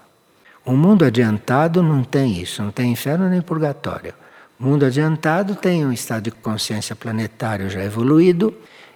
O 0.66 0.72
mundo 0.72 1.04
adiantado 1.04 1.84
não 1.84 2.02
tem 2.04 2.42
isso, 2.42 2.64
não 2.64 2.72
tem 2.72 2.94
inferno 2.94 3.28
nem 3.28 3.42
purgatório. 3.42 4.14
O 4.58 4.64
mundo 4.64 4.86
adiantado 4.86 5.56
tem 5.56 5.86
um 5.86 5.92
estado 5.92 6.24
de 6.24 6.32
consciência 6.32 6.96
planetário 6.96 7.70
já 7.70 7.84
evoluído 7.84 8.54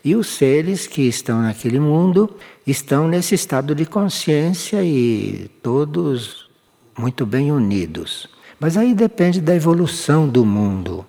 e 0.08 0.16
os 0.16 0.28
seres 0.28 0.88
que 0.88 1.02
estão 1.02 1.42
naquele 1.42 1.82
mundo 1.82 2.34
estão 2.66 3.10
nesse 3.10 3.36
estado 3.36 3.76
de 3.76 3.86
consciência 3.86 4.82
e 4.82 5.52
todos 5.62 6.50
muito 6.98 7.26
bem 7.26 7.52
unidos. 7.52 8.26
Mas 8.58 8.78
aí 8.78 8.96
depende 8.96 9.42
da 9.42 9.54
evolução 9.54 10.26
do 10.26 10.46
mundo. 10.46 11.06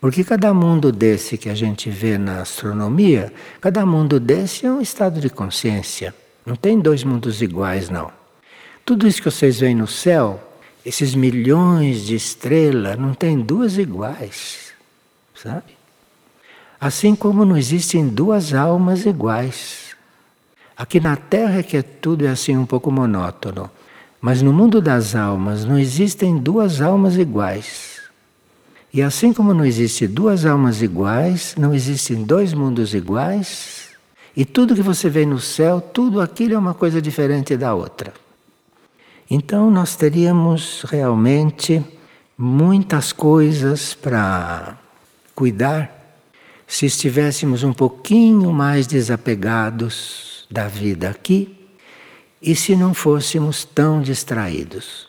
Porque 0.00 0.24
cada 0.24 0.52
mundo 0.52 0.90
desse 0.90 1.38
que 1.38 1.48
a 1.48 1.54
gente 1.54 1.88
vê 1.88 2.18
na 2.18 2.40
astronomia, 2.40 3.32
cada 3.60 3.86
mundo 3.86 4.18
desse 4.18 4.66
é 4.66 4.72
um 4.72 4.80
estado 4.80 5.20
de 5.20 5.30
consciência. 5.30 6.12
Não 6.44 6.56
tem 6.56 6.80
dois 6.80 7.04
mundos 7.04 7.40
iguais, 7.40 7.88
não. 7.88 8.10
Tudo 8.84 9.06
isso 9.06 9.22
que 9.22 9.30
vocês 9.30 9.60
veem 9.60 9.76
no 9.76 9.86
céu, 9.86 10.42
esses 10.84 11.14
milhões 11.14 12.04
de 12.04 12.16
estrelas, 12.16 12.98
não 12.98 13.14
tem 13.14 13.38
duas 13.38 13.78
iguais, 13.78 14.72
sabe? 15.36 15.83
Assim 16.80 17.14
como 17.14 17.44
não 17.44 17.56
existem 17.56 18.08
duas 18.08 18.52
almas 18.52 19.06
iguais. 19.06 19.94
Aqui 20.76 20.98
na 20.98 21.16
Terra 21.16 21.58
é 21.58 21.62
que 21.62 21.82
tudo 21.82 22.26
é 22.26 22.30
assim 22.30 22.56
um 22.56 22.66
pouco 22.66 22.90
monótono, 22.90 23.70
mas 24.20 24.42
no 24.42 24.52
mundo 24.52 24.80
das 24.80 25.14
almas 25.14 25.64
não 25.64 25.78
existem 25.78 26.36
duas 26.36 26.80
almas 26.80 27.16
iguais. 27.16 28.02
E 28.92 29.02
assim 29.02 29.32
como 29.32 29.54
não 29.54 29.64
existe 29.64 30.06
duas 30.06 30.44
almas 30.44 30.82
iguais, 30.82 31.54
não 31.56 31.74
existem 31.74 32.22
dois 32.24 32.52
mundos 32.52 32.94
iguais, 32.94 33.90
e 34.36 34.44
tudo 34.44 34.74
que 34.74 34.82
você 34.82 35.08
vê 35.08 35.24
no 35.24 35.38
céu, 35.38 35.80
tudo 35.80 36.20
aquilo 36.20 36.54
é 36.54 36.58
uma 36.58 36.74
coisa 36.74 37.00
diferente 37.00 37.56
da 37.56 37.74
outra. 37.74 38.12
Então 39.30 39.70
nós 39.70 39.94
teríamos 39.94 40.84
realmente 40.88 41.84
muitas 42.36 43.12
coisas 43.12 43.94
para 43.94 44.76
cuidar 45.34 46.03
se 46.66 46.86
estivéssemos 46.86 47.62
um 47.62 47.72
pouquinho 47.72 48.52
mais 48.52 48.86
desapegados 48.86 50.46
da 50.50 50.68
vida 50.68 51.10
aqui 51.10 51.56
e 52.40 52.54
se 52.54 52.76
não 52.76 52.92
fôssemos 52.92 53.64
tão 53.64 54.00
distraídos. 54.00 55.08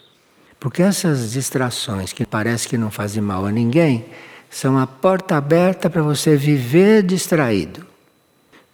Porque 0.60 0.82
essas 0.82 1.32
distrações 1.34 2.14
que 2.14 2.26
parece 2.26 2.68
que 2.68 2.78
não 2.78 2.90
fazem 2.90 3.22
mal 3.22 3.46
a 3.46 3.52
ninguém, 3.52 4.06
são 4.50 4.78
a 4.78 4.88
porta 4.88 5.36
aberta 5.36 5.90
para 5.90 6.02
você 6.02 6.38
viver 6.38 7.04
distraído. 7.04 7.86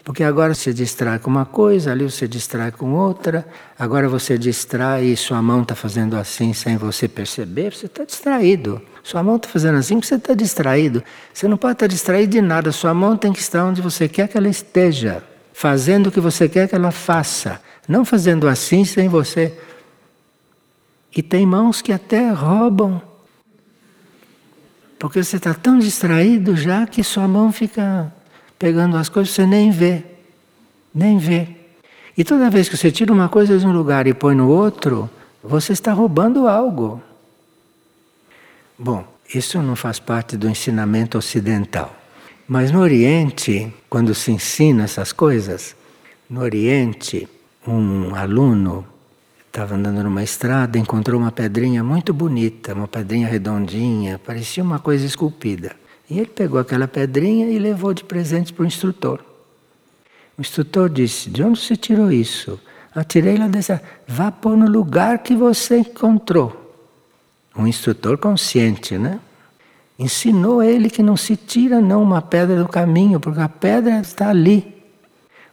Porque 0.03 0.23
agora 0.23 0.53
você 0.53 0.73
distrai 0.73 1.19
com 1.19 1.29
uma 1.29 1.45
coisa, 1.45 1.91
ali 1.91 2.03
você 2.03 2.27
distrai 2.27 2.71
com 2.71 2.93
outra, 2.93 3.45
agora 3.77 4.09
você 4.09 4.37
distrai 4.37 5.05
e 5.05 5.17
sua 5.17 5.41
mão 5.41 5.61
está 5.61 5.75
fazendo 5.75 6.15
assim 6.15 6.53
sem 6.53 6.75
você 6.75 7.07
perceber, 7.07 7.73
você 7.73 7.85
está 7.85 8.03
distraído. 8.03 8.81
Sua 9.03 9.21
mão 9.21 9.35
está 9.35 9.47
fazendo 9.47 9.77
assim 9.77 9.95
porque 9.95 10.07
você 10.07 10.15
está 10.15 10.33
distraído. 10.33 11.03
Você 11.31 11.47
não 11.47 11.57
pode 11.57 11.73
estar 11.73 11.87
tá 11.87 11.91
distraído 11.91 12.31
de 12.31 12.41
nada, 12.41 12.71
sua 12.71 12.93
mão 12.93 13.15
tem 13.15 13.31
que 13.31 13.39
estar 13.39 13.63
onde 13.63 13.81
você 13.81 14.07
quer 14.07 14.27
que 14.27 14.37
ela 14.37 14.49
esteja, 14.49 15.23
fazendo 15.53 16.07
o 16.07 16.11
que 16.11 16.19
você 16.19 16.49
quer 16.49 16.67
que 16.67 16.75
ela 16.75 16.91
faça, 16.91 17.61
não 17.87 18.03
fazendo 18.03 18.47
assim 18.47 18.83
sem 18.83 19.07
você 19.07 19.55
e 21.15 21.21
tem 21.21 21.45
mãos 21.45 21.81
que 21.81 21.91
até 21.91 22.31
roubam. 22.31 23.01
Porque 24.97 25.23
você 25.23 25.37
está 25.37 25.53
tão 25.53 25.77
distraído 25.77 26.55
já 26.55 26.87
que 26.87 27.03
sua 27.03 27.27
mão 27.27 27.51
fica 27.51 28.11
pegando 28.61 28.95
as 28.95 29.09
coisas, 29.09 29.33
você 29.33 29.47
nem 29.47 29.71
vê. 29.71 30.03
Nem 30.93 31.17
vê. 31.17 31.47
E 32.15 32.23
toda 32.23 32.47
vez 32.47 32.69
que 32.69 32.77
você 32.77 32.91
tira 32.91 33.11
uma 33.11 33.27
coisa 33.27 33.57
de 33.57 33.65
um 33.65 33.71
lugar 33.71 34.05
e 34.05 34.13
põe 34.13 34.35
no 34.35 34.47
outro, 34.47 35.09
você 35.43 35.73
está 35.73 35.91
roubando 35.91 36.47
algo. 36.47 37.01
Bom, 38.77 39.03
isso 39.33 39.59
não 39.63 39.75
faz 39.75 39.97
parte 39.97 40.37
do 40.37 40.47
ensinamento 40.47 41.17
ocidental. 41.17 41.95
Mas 42.47 42.69
no 42.69 42.81
Oriente, 42.81 43.73
quando 43.89 44.13
se 44.13 44.31
ensina 44.31 44.83
essas 44.83 45.11
coisas, 45.11 45.75
no 46.29 46.41
Oriente, 46.41 47.27
um 47.67 48.13
aluno 48.13 48.85
Estava 49.51 49.75
andando 49.75 50.01
numa 50.01 50.23
estrada, 50.23 50.79
encontrou 50.79 51.19
uma 51.19 51.29
pedrinha 51.29 51.83
muito 51.83 52.13
bonita, 52.13 52.73
uma 52.73 52.87
pedrinha 52.87 53.27
redondinha, 53.27 54.17
parecia 54.17 54.63
uma 54.63 54.79
coisa 54.79 55.05
esculpida. 55.05 55.75
E 56.11 56.19
ele 56.19 56.27
pegou 56.27 56.59
aquela 56.59 56.89
pedrinha 56.89 57.49
e 57.49 57.57
levou 57.57 57.93
de 57.93 58.03
presente 58.03 58.51
para 58.51 58.63
o 58.63 58.67
instrutor. 58.67 59.21
O 60.37 60.41
instrutor 60.41 60.89
disse: 60.89 61.29
De 61.29 61.41
onde 61.41 61.57
você 61.57 61.73
tirou 61.73 62.11
isso? 62.11 62.59
Atirei 62.93 63.37
lá 63.37 63.47
dessa. 63.47 63.81
Vá 64.05 64.29
pôr 64.29 64.57
no 64.57 64.69
lugar 64.69 65.19
que 65.19 65.33
você 65.33 65.77
encontrou. 65.77 66.75
Um 67.55 67.65
instrutor 67.65 68.17
consciente, 68.17 68.97
né? 68.97 69.21
Ensinou 69.97 70.61
ele 70.61 70.89
que 70.89 71.01
não 71.01 71.15
se 71.15 71.37
tira 71.37 71.79
não 71.79 72.03
uma 72.03 72.21
pedra 72.21 72.61
do 72.61 72.67
caminho, 72.67 73.17
porque 73.17 73.39
a 73.39 73.47
pedra 73.47 74.01
está 74.01 74.31
ali. 74.31 74.83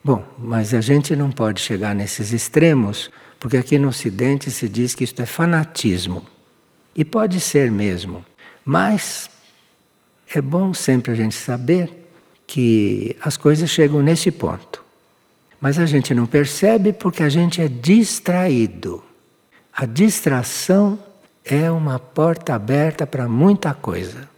Bom, 0.03 0.25
mas 0.37 0.75
a 0.75 0.81
gente 0.81 1.15
não 1.15 1.31
pode 1.31 1.61
chegar 1.61 1.95
nesses 1.95 2.33
extremos 2.33 3.13
porque 3.39 3.57
aqui 3.57 3.79
no 3.79 3.91
Ocidente 3.91 4.51
se 4.51 4.69
diz 4.69 4.93
que 4.93 5.05
isto 5.05 5.23
é 5.23 5.27
fanatismo. 5.27 6.27
E 6.97 7.05
pode 7.05 7.39
ser 7.39 7.71
mesmo. 7.71 8.25
Mas 8.65 9.31
é 10.35 10.41
bom 10.41 10.75
sempre 10.75 11.13
a 11.13 11.15
gente 11.15 11.35
saber 11.35 12.11
que 12.47 13.17
as 13.21 13.37
coisas 13.37 13.69
chegam 13.69 14.03
nesse 14.03 14.31
ponto. 14.31 14.85
Mas 15.61 15.79
a 15.79 15.87
gente 15.87 16.15
não 16.15 16.27
percebe 16.27 16.93
porque 16.93 17.23
a 17.23 17.29
gente 17.29 17.61
é 17.61 17.69
distraído. 17.69 19.03
A 19.73 19.85
distração 19.87 20.99
é 21.45 21.71
uma 21.71 21.99
porta 21.99 22.55
aberta 22.55 23.07
para 23.07 23.29
muita 23.29 23.75
coisa. 23.75 24.29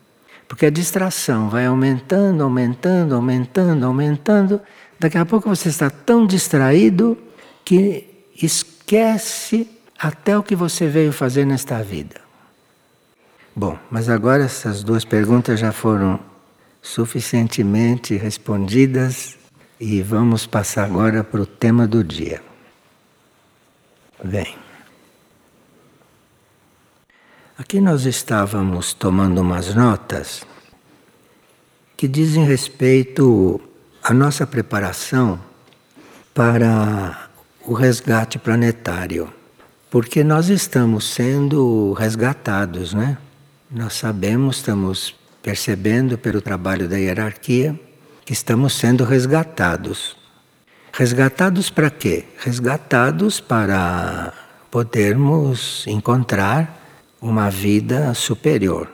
Porque 0.48 0.66
a 0.66 0.70
distração 0.70 1.48
vai 1.48 1.66
aumentando, 1.66 2.42
aumentando, 2.42 3.14
aumentando, 3.14 3.86
aumentando. 3.86 4.60
Daqui 4.98 5.18
a 5.18 5.24
pouco 5.24 5.48
você 5.48 5.68
está 5.68 5.90
tão 5.90 6.26
distraído 6.26 7.16
que 7.64 8.08
esquece 8.42 9.68
até 9.98 10.36
o 10.36 10.42
que 10.42 10.56
você 10.56 10.88
veio 10.88 11.12
fazer 11.12 11.44
nesta 11.44 11.82
vida. 11.82 12.29
Bom, 13.60 13.78
mas 13.90 14.08
agora 14.08 14.42
essas 14.42 14.82
duas 14.82 15.04
perguntas 15.04 15.60
já 15.60 15.70
foram 15.70 16.18
suficientemente 16.80 18.16
respondidas 18.16 19.36
e 19.78 20.00
vamos 20.00 20.46
passar 20.46 20.86
agora 20.86 21.22
para 21.22 21.42
o 21.42 21.46
tema 21.46 21.86
do 21.86 22.02
dia. 22.02 22.40
Bem, 24.24 24.56
aqui 27.58 27.82
nós 27.82 28.06
estávamos 28.06 28.94
tomando 28.94 29.42
umas 29.42 29.74
notas 29.74 30.42
que 31.98 32.08
dizem 32.08 32.46
respeito 32.46 33.60
à 34.02 34.14
nossa 34.14 34.46
preparação 34.46 35.38
para 36.32 37.28
o 37.66 37.74
resgate 37.74 38.38
planetário, 38.38 39.30
porque 39.90 40.24
nós 40.24 40.48
estamos 40.48 41.12
sendo 41.12 41.92
resgatados, 41.92 42.94
né? 42.94 43.18
Nós 43.72 43.92
sabemos, 43.92 44.56
estamos 44.56 45.14
percebendo 45.40 46.18
pelo 46.18 46.40
trabalho 46.40 46.88
da 46.88 46.96
hierarquia 46.96 47.78
que 48.24 48.32
estamos 48.32 48.72
sendo 48.72 49.04
resgatados. 49.04 50.16
Resgatados 50.92 51.70
para 51.70 51.88
quê? 51.88 52.24
Resgatados 52.38 53.38
para 53.38 54.32
podermos 54.72 55.86
encontrar 55.86 56.80
uma 57.22 57.48
vida 57.48 58.12
superior. 58.12 58.90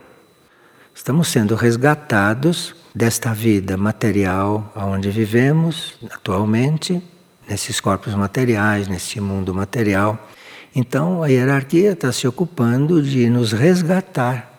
Estamos 0.94 1.28
sendo 1.28 1.54
resgatados 1.54 2.76
desta 2.94 3.32
vida 3.32 3.78
material 3.78 4.70
onde 4.76 5.10
vivemos 5.10 5.94
atualmente, 6.10 7.02
nesses 7.48 7.80
corpos 7.80 8.14
materiais, 8.14 8.88
nesse 8.88 9.22
mundo 9.22 9.54
material. 9.54 10.28
Então 10.74 11.22
a 11.22 11.28
hierarquia 11.28 11.92
está 11.92 12.12
se 12.12 12.28
ocupando 12.28 13.02
de 13.02 13.30
nos 13.30 13.52
resgatar 13.52 14.55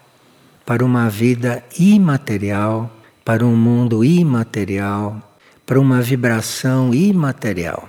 para 0.68 0.84
uma 0.84 1.10
vida 1.10 1.64
imaterial, 1.80 2.92
para 3.24 3.46
um 3.46 3.56
mundo 3.56 4.04
imaterial, 4.04 5.18
para 5.66 5.80
uma 5.80 6.02
vibração 6.02 6.94
imaterial. 6.94 7.88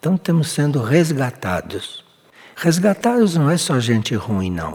Então 0.00 0.14
estamos 0.14 0.48
sendo 0.48 0.82
resgatados. 0.82 2.02
Resgatados 2.56 3.36
não 3.36 3.50
é 3.50 3.58
só 3.58 3.78
gente 3.78 4.14
ruim, 4.14 4.50
não. 4.50 4.74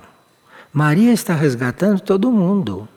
Maria 0.71 1.11
está 1.11 1.33
resgatando 1.33 1.99
todo 1.99 2.31
mundo. 2.31 2.87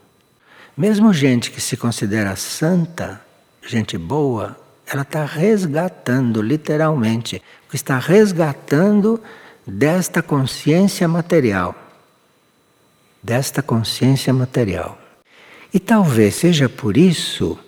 Mesmo 0.77 1.15
gente 1.15 1.51
que 1.51 1.61
se 1.61 1.75
considera 1.75 2.37
santa, 2.37 3.23
gente 3.67 3.97
boa, 3.97 4.55
ela 4.87 5.01
está 5.01 5.25
resgatando, 5.25 6.43
literalmente, 6.43 7.41
está 7.73 7.99
resgatando 7.99 9.19
desta 9.67 10.21
consciência 10.21 11.09
material 11.09 11.82
desta 13.23 13.63
consciência 13.63 14.33
material. 14.33 14.99
E 15.73 15.79
talvez 15.79 16.35
seja 16.35 16.69
por 16.69 16.97
isso 16.97 17.59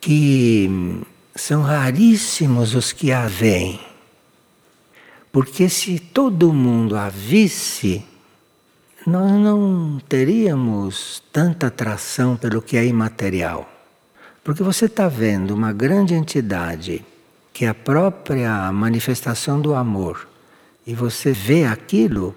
que 0.00 1.02
são 1.34 1.62
raríssimos 1.62 2.74
os 2.74 2.92
que 2.92 3.12
a 3.12 3.26
veem. 3.26 3.80
Porque 5.32 5.68
se 5.68 5.98
todo 5.98 6.52
mundo 6.52 6.96
a 6.96 7.08
visse, 7.08 8.04
nós 9.06 9.30
não 9.32 10.00
teríamos 10.08 11.22
tanta 11.32 11.68
atração 11.68 12.36
pelo 12.36 12.60
que 12.60 12.76
é 12.76 12.84
imaterial. 12.84 13.68
Porque 14.42 14.62
você 14.62 14.86
está 14.86 15.08
vendo 15.08 15.54
uma 15.54 15.72
grande 15.72 16.14
entidade 16.14 17.04
que 17.52 17.64
é 17.64 17.68
a 17.68 17.74
própria 17.74 18.70
manifestação 18.70 19.60
do 19.60 19.74
amor, 19.74 20.28
e 20.86 20.94
você 20.94 21.32
vê 21.32 21.64
aquilo 21.64 22.32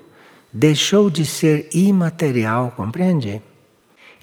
deixou 0.52 1.10
de 1.10 1.26
ser 1.26 1.70
imaterial, 1.74 2.74
compreende? 2.76 3.41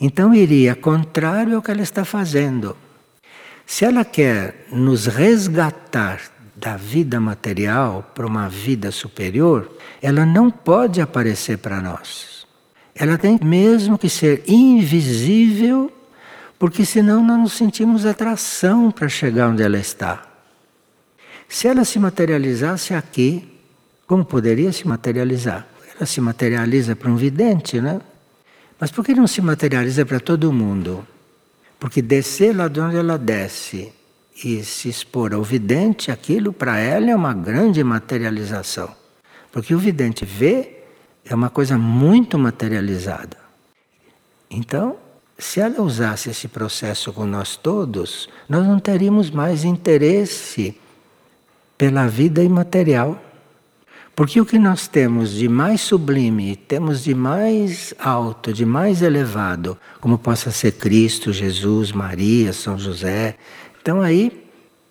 Então 0.01 0.35
iria 0.35 0.75
contrário 0.75 1.57
ao 1.57 1.63
que 1.63 1.71
ela 1.71 1.83
está 1.83 2.05
fazendo. 2.05 2.77
Se 3.67 3.85
ela 3.85 4.05
quer 4.05 4.67
nos 4.71 5.07
resgatar 5.07 6.21
da 6.55 6.77
vida 6.77 7.21
material 7.21 8.11
para 8.15 8.27
uma 8.27 8.49
vida 8.49 8.91
superior, 8.91 9.71
ela 10.03 10.25
não 10.25 10.51
pode 10.51 11.01
aparecer 11.01 11.59
para 11.59 11.81
nós. 11.81 12.47
Ela 12.95 13.17
tem 13.17 13.39
mesmo 13.43 13.97
que 13.97 14.09
ser 14.09 14.43
invisível, 14.49 15.93
porque 16.59 16.85
senão 16.85 17.25
nós 17.25 17.39
não 17.39 17.49
sentimos 17.49 18.05
atração 18.05 18.91
para 18.91 19.09
chegar 19.09 19.49
onde 19.49 19.63
ela 19.63 19.79
está. 19.79 20.27
Se 21.49 21.69
ela 21.69 21.85
se 21.85 21.99
materializasse 21.99 22.93
aqui, 22.93 23.49
como 24.07 24.25
poderia 24.25 24.73
se 24.73 24.87
materializar? 24.87 25.67
Ela 25.99 26.07
se 26.07 26.21
materializa 26.21 26.95
para 26.95 27.11
um 27.11 27.17
vidente, 27.17 27.81
né? 27.81 28.01
Mas 28.79 28.93
por 28.93 29.05
que 29.05 29.13
não 29.15 29.27
se 29.27 29.43
materializa 29.43 30.07
para 30.07 30.21
todo 30.21 30.53
mundo? 30.53 31.05
Porque 31.81 32.01
descer 32.01 32.57
lá 32.57 32.69
de 32.69 32.81
onde 32.81 32.97
ela 32.97 33.19
desce 33.19 33.93
e 34.45 34.63
se 34.63 34.89
expor 34.89 35.35
ao 35.35 35.43
vidente, 35.43 36.13
aquilo 36.13 36.53
para 36.53 36.79
ela 36.79 37.11
é 37.11 37.17
uma 37.17 37.35
grande 37.35 37.83
materialização. 37.83 38.89
Porque 39.51 39.75
o 39.75 39.79
vidente 39.79 40.25
vê 40.25 40.77
é 41.25 41.35
uma 41.35 41.51
coisa 41.51 41.77
muito 41.77 42.39
materializada. 42.39 43.37
Então, 44.49 44.97
se 45.37 45.61
ela 45.61 45.83
usasse 45.83 46.31
esse 46.31 46.49
processo 46.49 47.13
com 47.13 47.27
nós 47.27 47.57
todos, 47.57 48.29
nós 48.49 48.67
não 48.67 48.79
teríamos 48.79 49.31
mais 49.31 49.65
interesse 49.65 50.79
pela 51.77 52.07
vida 52.07 52.43
imaterial. 52.43 53.23
Porque 54.19 54.41
o 54.41 54.45
que 54.45 54.59
nós 54.59 54.89
temos 54.89 55.31
de 55.31 55.49
mais 55.49 55.81
sublime, 55.81 56.57
temos 56.57 57.05
de 57.05 57.15
mais 57.15 57.95
alto, 58.01 58.53
de 58.53 58.67
mais 58.67 59.01
elevado, 59.01 59.79
como 60.01 60.19
possa 60.19 60.51
ser 60.51 60.73
Cristo, 60.73 61.33
Jesus, 61.33 61.93
Maria, 61.93 62.53
São 62.53 62.77
José. 62.77 63.37
Então 63.81 64.01
aí, 64.01 64.45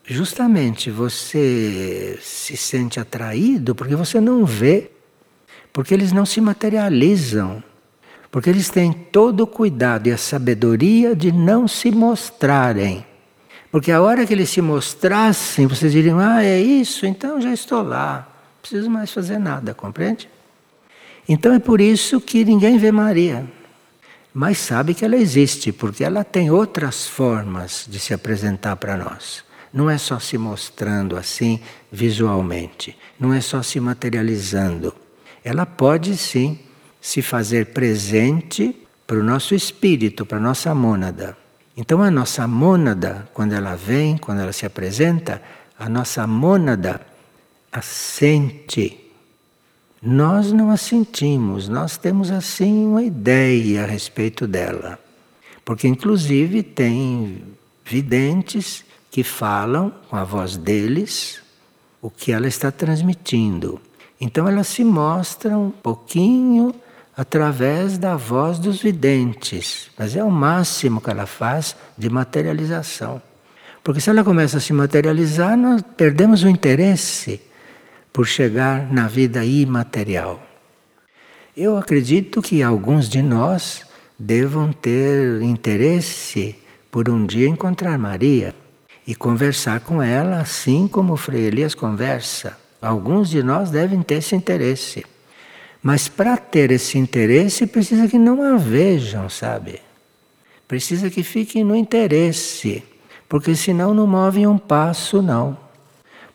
justamente 0.06 0.90
você 0.90 2.18
se 2.22 2.56
sente 2.56 3.02
atraído 3.02 3.76
porque 3.76 3.98
você 3.98 4.22
não 4.22 4.46
vê, 4.46 4.92
porque 5.74 5.94
eles 5.94 6.14
não 6.14 6.26
se 6.26 6.40
materializam, 6.40 7.62
porque 8.32 8.50
eles 8.50 8.70
têm 8.70 8.94
todo 8.94 9.42
o 9.42 9.48
cuidado 9.48 10.08
e 10.08 10.12
a 10.14 10.18
sabedoria 10.18 11.14
de 11.14 11.34
não 11.34 11.68
se 11.68 11.92
mostrarem. 11.92 13.06
Porque 13.74 13.92
a 13.92 14.02
hora 14.02 14.26
que 14.26 14.34
eles 14.34 14.50
se 14.50 14.62
mostrassem, 14.62 15.68
vocês 15.68 15.92
diriam: 15.92 16.18
Ah, 16.18 16.46
é 16.46 16.62
isso, 16.62 17.06
então 17.06 17.42
já 17.42 17.52
estou 17.52 17.84
lá 17.84 18.27
preciso 18.68 18.90
mais 18.90 19.12
fazer 19.12 19.38
nada, 19.40 19.74
compreende? 19.74 20.30
Então 21.28 21.54
é 21.54 21.60
por 21.60 21.80
isso 21.80 22.20
que 22.20 22.44
ninguém 22.44 22.78
vê 22.78 22.92
Maria, 22.92 23.46
mas 24.34 24.58
sabe 24.58 24.94
que 24.94 25.06
ela 25.06 25.16
existe, 25.16 25.72
porque 25.72 26.04
ela 26.04 26.24
tem 26.24 26.52
outras 26.52 27.08
formas 27.08 27.86
de 27.90 27.98
se 27.98 28.14
apresentar 28.14 28.76
para 28.76 28.98
nós. 28.98 29.44
Não 29.74 29.90
é 29.90 29.98
só 29.98 30.20
se 30.20 30.38
mostrando 30.38 31.18
assim 31.18 31.62
visualmente, 31.92 32.98
não 33.20 33.34
é 33.34 33.42
só 33.42 33.62
se 33.62 33.80
materializando. 33.80 34.94
Ela 35.44 35.66
pode 35.66 36.16
sim 36.18 36.60
se 37.00 37.22
fazer 37.22 37.68
presente 37.68 38.76
para 39.06 39.18
o 39.18 39.24
nosso 39.24 39.56
espírito, 39.56 40.26
para 40.26 40.38
a 40.38 40.42
nossa 40.42 40.76
mônada. 40.76 41.38
Então 41.76 42.02
a 42.02 42.12
nossa 42.12 42.48
mônada, 42.48 43.30
quando 43.34 43.54
ela 43.54 43.76
vem, 43.76 44.18
quando 44.18 44.42
ela 44.42 44.52
se 44.52 44.66
apresenta, 44.66 45.42
a 45.80 45.88
nossa 45.88 46.26
mônada 46.26 47.00
assente. 47.78 48.98
Nós 50.02 50.52
não 50.52 50.70
a 50.70 50.78
sentimos, 50.78 51.68
nós 51.68 51.98
temos 51.98 52.32
assim 52.32 52.86
uma 52.86 53.04
ideia 53.04 53.84
a 53.84 53.88
respeito 53.88 54.48
dela. 54.48 55.00
Porque, 55.66 55.88
inclusive, 55.88 56.64
tem 56.64 57.44
videntes 57.84 58.86
que 59.10 59.24
falam 59.24 59.92
com 60.10 60.16
a 60.16 60.24
voz 60.24 60.56
deles 60.56 61.42
o 62.02 62.10
que 62.10 62.32
ela 62.32 62.48
está 62.48 62.72
transmitindo. 62.72 63.82
Então, 64.20 64.48
ela 64.48 64.64
se 64.64 64.84
mostra 64.84 65.58
um 65.58 65.72
pouquinho 65.72 66.74
através 67.16 67.98
da 67.98 68.16
voz 68.16 68.60
dos 68.60 68.82
videntes, 68.82 69.90
mas 69.98 70.16
é 70.16 70.24
o 70.24 70.32
máximo 70.32 71.02
que 71.02 71.10
ela 71.10 71.26
faz 71.26 71.76
de 71.98 72.10
materialização. 72.10 73.22
Porque 73.84 74.00
se 74.00 74.10
ela 74.10 74.24
começa 74.24 74.58
a 74.58 74.62
se 74.62 74.72
materializar, 74.72 75.58
nós 75.58 75.82
perdemos 75.96 76.44
o 76.44 76.50
interesse 76.50 77.42
por 78.18 78.26
chegar 78.26 78.92
na 78.92 79.08
vida 79.08 79.46
imaterial. 79.46 80.42
Eu 81.56 81.78
acredito 81.78 82.42
que 82.42 82.64
alguns 82.64 83.08
de 83.08 83.22
nós 83.22 83.86
devam 84.18 84.74
ter 84.74 85.40
interesse 85.44 86.56
por 86.90 87.12
um 87.12 87.28
dia 87.28 87.48
encontrar 87.48 87.96
Maria 88.00 88.56
e 89.06 89.14
conversar 89.14 89.82
com 89.82 90.02
ela 90.02 90.40
assim 90.40 90.88
como 90.88 91.14
o 91.14 91.16
Frei 91.16 91.44
Elias 91.44 91.76
conversa. 91.76 92.58
Alguns 92.82 93.30
de 93.30 93.44
nós 93.44 93.70
devem 93.70 94.02
ter 94.02 94.16
esse 94.16 94.36
interesse. 94.36 95.06
Mas 95.84 96.10
para 96.10 96.38
ter 96.38 96.72
esse 96.72 96.98
interesse, 96.98 97.68
precisa 97.68 98.08
que 98.08 98.18
não 98.18 98.42
a 98.42 98.58
vejam, 98.58 99.30
sabe? 99.30 99.80
Precisa 100.68 101.12
que 101.12 101.22
fiquem 101.22 101.64
no 101.64 101.76
interesse, 101.76 102.84
porque 103.30 103.56
senão 103.56 103.94
não 103.94 104.08
movem 104.08 104.48
um 104.48 104.58
passo, 104.58 105.22
não 105.22 105.67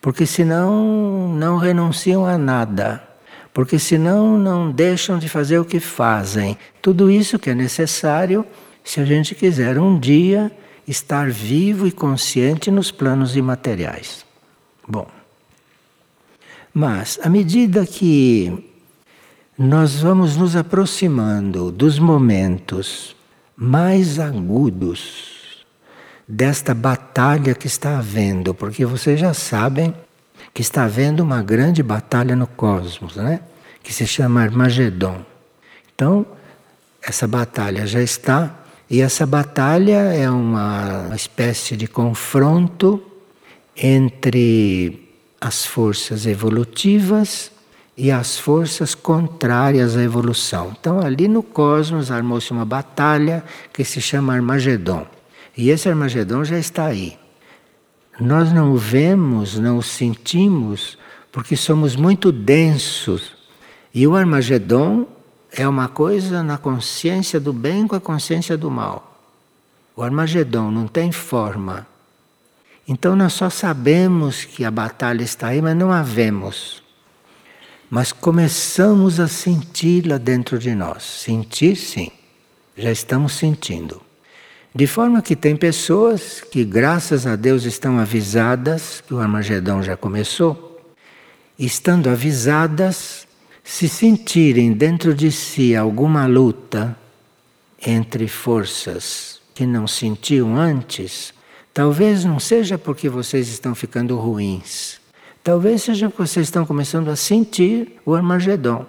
porque 0.03 0.27
senão 0.27 1.35
não 1.35 1.57
renunciam 1.57 2.27
a 2.27 2.37
nada. 2.37 3.09
porque 3.55 3.79
senão 3.79 4.39
não 4.39 4.71
deixam 4.71 5.19
de 5.19 5.29
fazer 5.29 5.59
o 5.59 5.65
que 5.65 5.79
fazem. 5.79 6.57
Tudo 6.81 7.11
isso 7.11 7.39
que 7.39 7.51
é 7.51 7.55
necessário 7.55 8.47
se 8.83 8.99
a 8.99 9.05
gente 9.05 9.35
quiser 9.35 9.79
um 9.79 9.99
dia 9.99 10.51
estar 10.89 11.31
vivo 11.31 11.87
e 11.87 11.93
consciente 11.93 12.71
nos 12.71 12.91
planos 12.91 13.37
imateriais. 13.37 14.25
Bom, 14.89 15.07
mas 16.73 17.21
à 17.23 17.29
medida 17.29 17.85
que 17.85 18.71
nós 19.59 20.01
vamos 20.01 20.35
nos 20.35 20.57
aproximando 20.57 21.71
dos 21.71 21.99
momentos 21.99 23.15
mais 23.55 24.19
agudos 24.19 25.42
desta 26.33 26.73
batalha 26.73 27.55
que 27.55 27.67
está 27.67 27.99
havendo, 27.99 28.55
porque 28.55 28.87
vocês 28.87 29.21
já 29.21 29.35
sabem 29.35 29.95
que 30.55 30.63
está 30.63 30.85
havendo 30.85 31.23
uma 31.23 31.43
grande 31.43 31.83
batalha 31.83 32.35
no 32.35 32.47
cosmos, 32.47 33.17
né? 33.17 33.41
Que 33.83 33.93
se 33.93 34.07
chama 34.07 34.41
Armagedon. 34.41 35.21
Então, 35.95 36.25
essa 37.03 37.29
batalha 37.29 37.87
já 37.87 38.01
está, 38.01 38.51
e 38.89 39.03
essa 39.03 39.27
batalha 39.27 40.15
é 40.15 40.31
uma 40.31 41.11
espécie 41.15 41.77
de 41.77 41.87
confronto 41.87 43.03
entre 43.77 45.07
as 45.39 45.67
forças 45.67 46.25
evolutivas 46.25 47.53
e 47.95 48.11
as 48.11 48.39
forças 48.39 48.95
contrárias 48.95 49.99
à 49.99 50.03
evolução. 50.03 50.75
Então, 50.81 50.99
ali 50.99 51.29
no 51.29 51.43
cosmos 51.43 52.11
armou-se 52.11 52.51
uma 52.53 52.65
batalha 52.65 53.45
que 53.71 53.85
se 53.85 54.01
chama 54.01 54.33
Armagedon. 54.33 55.07
E 55.57 55.71
esse 55.71 55.89
Armagedon 55.89 56.45
já 56.45 56.59
está 56.59 56.87
aí. 56.87 57.19
Nós 58.21 58.53
não 58.53 58.73
o 58.73 58.77
vemos, 58.77 59.59
não 59.59 59.79
o 59.79 59.83
sentimos, 59.83 60.99
porque 61.31 61.57
somos 61.57 61.97
muito 61.97 62.31
densos. 62.31 63.33
E 63.95 64.07
o 64.07 64.17
Armagedon 64.17 65.07
é 65.51 65.67
uma 65.67 65.89
coisa 65.89 66.43
na 66.43 66.59
consciência 66.59 67.39
do 67.39 67.53
bem 67.53 67.87
com 67.87 67.97
a 67.97 68.01
consciência 68.01 68.57
do 68.57 68.71
mal. 68.71 69.19
O 69.95 70.03
Armagedon 70.03 70.71
não 70.71 70.87
tem 70.87 71.13
forma. 71.13 71.87
Então 72.89 73.15
nós 73.15 73.33
só 73.33 73.51
sabemos 73.51 74.45
que 74.45 74.65
a 74.65 74.71
batalha 74.71 75.23
está 75.23 75.49
aí, 75.49 75.61
mas 75.61 75.77
não 75.77 75.93
a 75.93 76.03
vemos 76.03 76.83
mas 77.95 78.11
começamos 78.11 79.21
a 79.21 79.29
senti-la 79.29 80.17
dentro 80.17 80.59
de 80.59 80.75
nós. 80.75 81.03
Sentir, 81.03 81.77
sim, 81.77 82.11
já 82.75 82.91
estamos 82.91 83.35
sentindo. 83.35 84.01
De 84.75 84.87
forma 84.87 85.21
que 85.21 85.37
tem 85.37 85.55
pessoas 85.55 86.41
que, 86.41 86.65
graças 86.65 87.27
a 87.27 87.37
Deus, 87.37 87.65
estão 87.65 87.99
avisadas 87.99 89.03
que 89.07 89.13
o 89.13 89.21
Armagedão 89.21 89.83
já 89.83 89.97
começou, 89.97 90.81
estando 91.59 92.09
avisadas, 92.09 93.27
se 93.63 93.89
sentirem 93.89 94.73
dentro 94.73 95.15
de 95.15 95.31
si 95.31 95.77
alguma 95.77 96.27
luta 96.27 96.97
entre 97.85 98.27
forças 98.29 99.41
que 99.55 99.67
não 99.67 99.87
sentiam 99.87 100.57
antes, 100.57 101.35
talvez 101.75 102.25
não 102.25 102.41
seja 102.41 102.79
porque 102.79 103.09
vocês 103.09 103.49
estão 103.49 103.75
ficando 103.75 104.17
ruins, 104.17 105.03
Talvez 105.43 105.83
seja 105.83 106.09
que 106.09 106.19
vocês 106.19 106.47
estão 106.47 106.65
começando 106.65 107.09
a 107.09 107.17
sentir 107.17 107.99
o 108.07 108.15
Armagedon. 108.15 108.87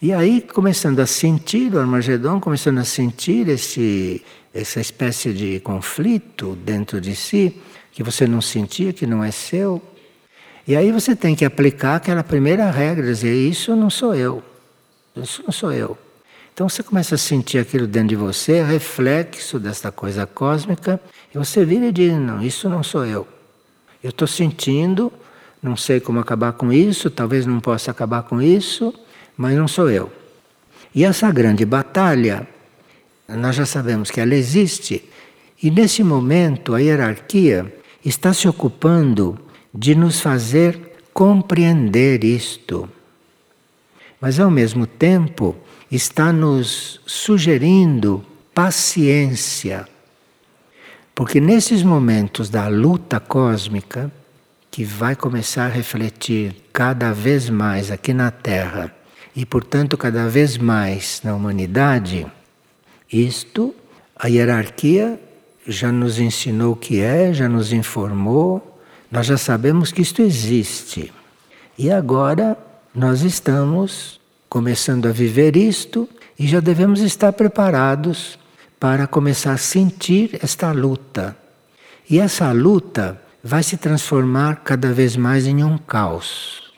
E 0.00 0.12
aí, 0.12 0.40
começando 0.40 1.00
a 1.00 1.06
sentir 1.06 1.74
o 1.74 1.80
Armagedon, 1.80 2.38
começando 2.38 2.78
a 2.78 2.84
sentir 2.84 3.48
esse, 3.48 4.22
essa 4.52 4.80
espécie 4.80 5.32
de 5.32 5.60
conflito 5.60 6.56
dentro 6.56 7.00
de 7.00 7.14
si, 7.14 7.60
que 7.92 8.02
você 8.02 8.26
não 8.26 8.40
sentia, 8.40 8.92
que 8.92 9.06
não 9.06 9.22
é 9.22 9.30
seu. 9.30 9.82
E 10.66 10.76
aí 10.76 10.92
você 10.92 11.14
tem 11.16 11.34
que 11.34 11.44
aplicar 11.44 11.96
aquela 11.96 12.22
primeira 12.22 12.70
regra, 12.70 13.06
dizer, 13.06 13.34
isso 13.34 13.74
não 13.74 13.90
sou 13.90 14.14
eu. 14.14 14.42
Isso 15.16 15.42
não 15.44 15.52
sou 15.52 15.72
eu. 15.72 15.96
Então 16.52 16.68
você 16.68 16.82
começa 16.82 17.14
a 17.14 17.18
sentir 17.18 17.58
aquilo 17.58 17.86
dentro 17.86 18.08
de 18.08 18.16
você, 18.16 18.62
reflexo 18.62 19.58
desta 19.58 19.90
coisa 19.90 20.26
cósmica, 20.26 21.00
e 21.34 21.38
você 21.38 21.64
vira 21.64 21.86
e 21.86 21.92
diz, 21.92 22.12
não, 22.12 22.42
isso 22.42 22.68
não 22.68 22.82
sou 22.82 23.06
eu. 23.06 23.26
Eu 24.02 24.10
estou 24.10 24.26
sentindo 24.26 25.12
não 25.62 25.76
sei 25.76 26.00
como 26.00 26.18
acabar 26.18 26.52
com 26.52 26.72
isso, 26.72 27.10
talvez 27.10 27.44
não 27.44 27.60
possa 27.60 27.90
acabar 27.90 28.22
com 28.22 28.40
isso, 28.40 28.94
mas 29.36 29.56
não 29.56 29.68
sou 29.68 29.90
eu. 29.90 30.10
E 30.94 31.04
essa 31.04 31.30
grande 31.30 31.64
batalha, 31.64 32.48
nós 33.36 33.56
já 33.56 33.66
sabemos 33.66 34.10
que 34.10 34.20
ela 34.20 34.34
existe, 34.34 35.04
e 35.62 35.70
nesse 35.70 36.02
momento 36.02 36.74
a 36.74 36.80
hierarquia 36.80 37.72
está 38.04 38.32
se 38.32 38.48
ocupando 38.48 39.38
de 39.72 39.94
nos 39.94 40.20
fazer 40.20 40.96
compreender 41.12 42.24
isto. 42.24 42.88
Mas 44.20 44.40
ao 44.40 44.50
mesmo 44.50 44.86
tempo 44.86 45.56
está 45.90 46.32
nos 46.32 47.00
sugerindo 47.06 48.24
paciência. 48.54 49.86
Porque 51.14 51.40
nesses 51.40 51.82
momentos 51.82 52.48
da 52.48 52.68
luta 52.68 53.20
cósmica, 53.20 54.10
que 54.70 54.84
vai 54.84 55.16
começar 55.16 55.66
a 55.66 55.68
refletir 55.68 56.54
cada 56.72 57.12
vez 57.12 57.50
mais 57.50 57.90
aqui 57.90 58.14
na 58.14 58.30
Terra 58.30 58.94
e, 59.34 59.44
portanto, 59.44 59.96
cada 59.98 60.28
vez 60.28 60.56
mais 60.56 61.20
na 61.24 61.34
humanidade, 61.34 62.26
isto 63.12 63.74
a 64.16 64.28
hierarquia 64.28 65.18
já 65.66 65.90
nos 65.90 66.18
ensinou 66.18 66.72
o 66.72 66.76
que 66.76 67.00
é, 67.00 67.32
já 67.32 67.48
nos 67.48 67.72
informou, 67.72 68.80
nós 69.10 69.26
já 69.26 69.36
sabemos 69.36 69.92
que 69.92 70.02
isto 70.02 70.22
existe. 70.22 71.12
E 71.78 71.90
agora 71.90 72.56
nós 72.94 73.22
estamos 73.22 74.20
começando 74.48 75.06
a 75.06 75.12
viver 75.12 75.56
isto 75.56 76.08
e 76.38 76.46
já 76.46 76.60
devemos 76.60 77.00
estar 77.00 77.32
preparados 77.32 78.38
para 78.78 79.06
começar 79.06 79.52
a 79.52 79.58
sentir 79.58 80.38
esta 80.42 80.72
luta. 80.72 81.36
E 82.08 82.18
essa 82.18 82.50
luta 82.52 83.20
vai 83.42 83.62
se 83.62 83.76
transformar 83.76 84.56
cada 84.56 84.92
vez 84.92 85.16
mais 85.16 85.46
em 85.46 85.62
um 85.62 85.78
caos. 85.78 86.69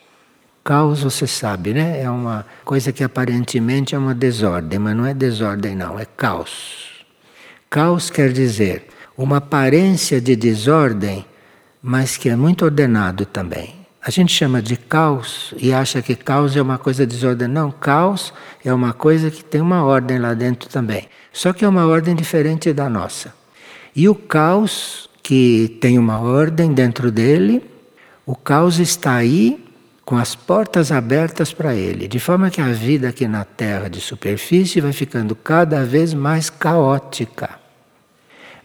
Caos, 0.65 1.03
você 1.03 1.27
sabe, 1.27 1.75
né? 1.75 2.01
É 2.03 2.09
uma 2.09 2.47
coisa 2.65 2.93
que 2.93 3.03
aparentemente 3.03 3.97
é 3.97 3.99
uma 3.99 4.15
desordem, 4.15 4.79
mas 4.79 4.97
não 4.97 5.05
é 5.05 5.13
desordem, 5.13 5.75
não, 5.75 5.99
é 5.99 6.05
caos. 6.05 7.05
Caos 7.69 8.11
quer 8.11 8.31
dizer 8.33 8.87
uma 9.17 9.39
aparência 9.39 10.21
de 10.21 10.37
desordem, 10.37 11.27
mas 11.83 12.17
que 12.17 12.29
é 12.29 12.37
muito 12.37 12.65
ordenado 12.65 13.27
também. 13.27 13.75
A 14.01 14.11
gente 14.11 14.33
chama 14.33 14.63
de 14.63 14.77
caos 14.77 15.53
e 15.59 15.73
acha 15.73 16.01
que 16.01 16.15
caos 16.15 16.57
é 16.57 16.63
uma 16.63 16.79
coisa 16.79 17.05
desordenada. 17.05 17.61
Não, 17.61 17.73
caos 17.73 18.33
é 18.65 18.73
uma 18.73 18.93
coisa 18.93 19.31
que 19.31 19.45
tem 19.45 19.61
uma 19.61 19.85
ordem 19.85 20.19
lá 20.19 20.33
dentro 20.33 20.69
também. 20.69 21.09
Só 21.33 21.53
que 21.53 21.65
é 21.65 21.69
uma 21.69 21.87
ordem 21.87 22.15
diferente 22.15 22.73
da 22.73 22.89
nossa. 22.89 23.35
E 23.97 24.09
o 24.09 24.15
caos 24.15 25.09
que 25.23 25.77
tem 25.81 25.99
uma 25.99 26.21
ordem 26.21 26.73
dentro 26.73 27.11
dele, 27.11 27.65
o 28.25 28.37
caos 28.37 28.79
está 28.79 29.15
aí 29.15 29.62
com 30.05 30.17
as 30.17 30.35
portas 30.35 30.91
abertas 30.91 31.53
para 31.53 31.75
ele, 31.75 32.09
de 32.09 32.19
forma 32.19 32.51
que 32.51 32.61
a 32.61 32.73
vida 32.73 33.09
aqui 33.09 33.27
na 33.29 33.45
Terra 33.45 33.89
de 33.89 34.01
superfície 34.01 34.81
vai 34.81 34.93
ficando 34.93 35.35
cada 35.35 35.85
vez 35.85 36.13
mais 36.13 36.51
caótica. 36.51 37.51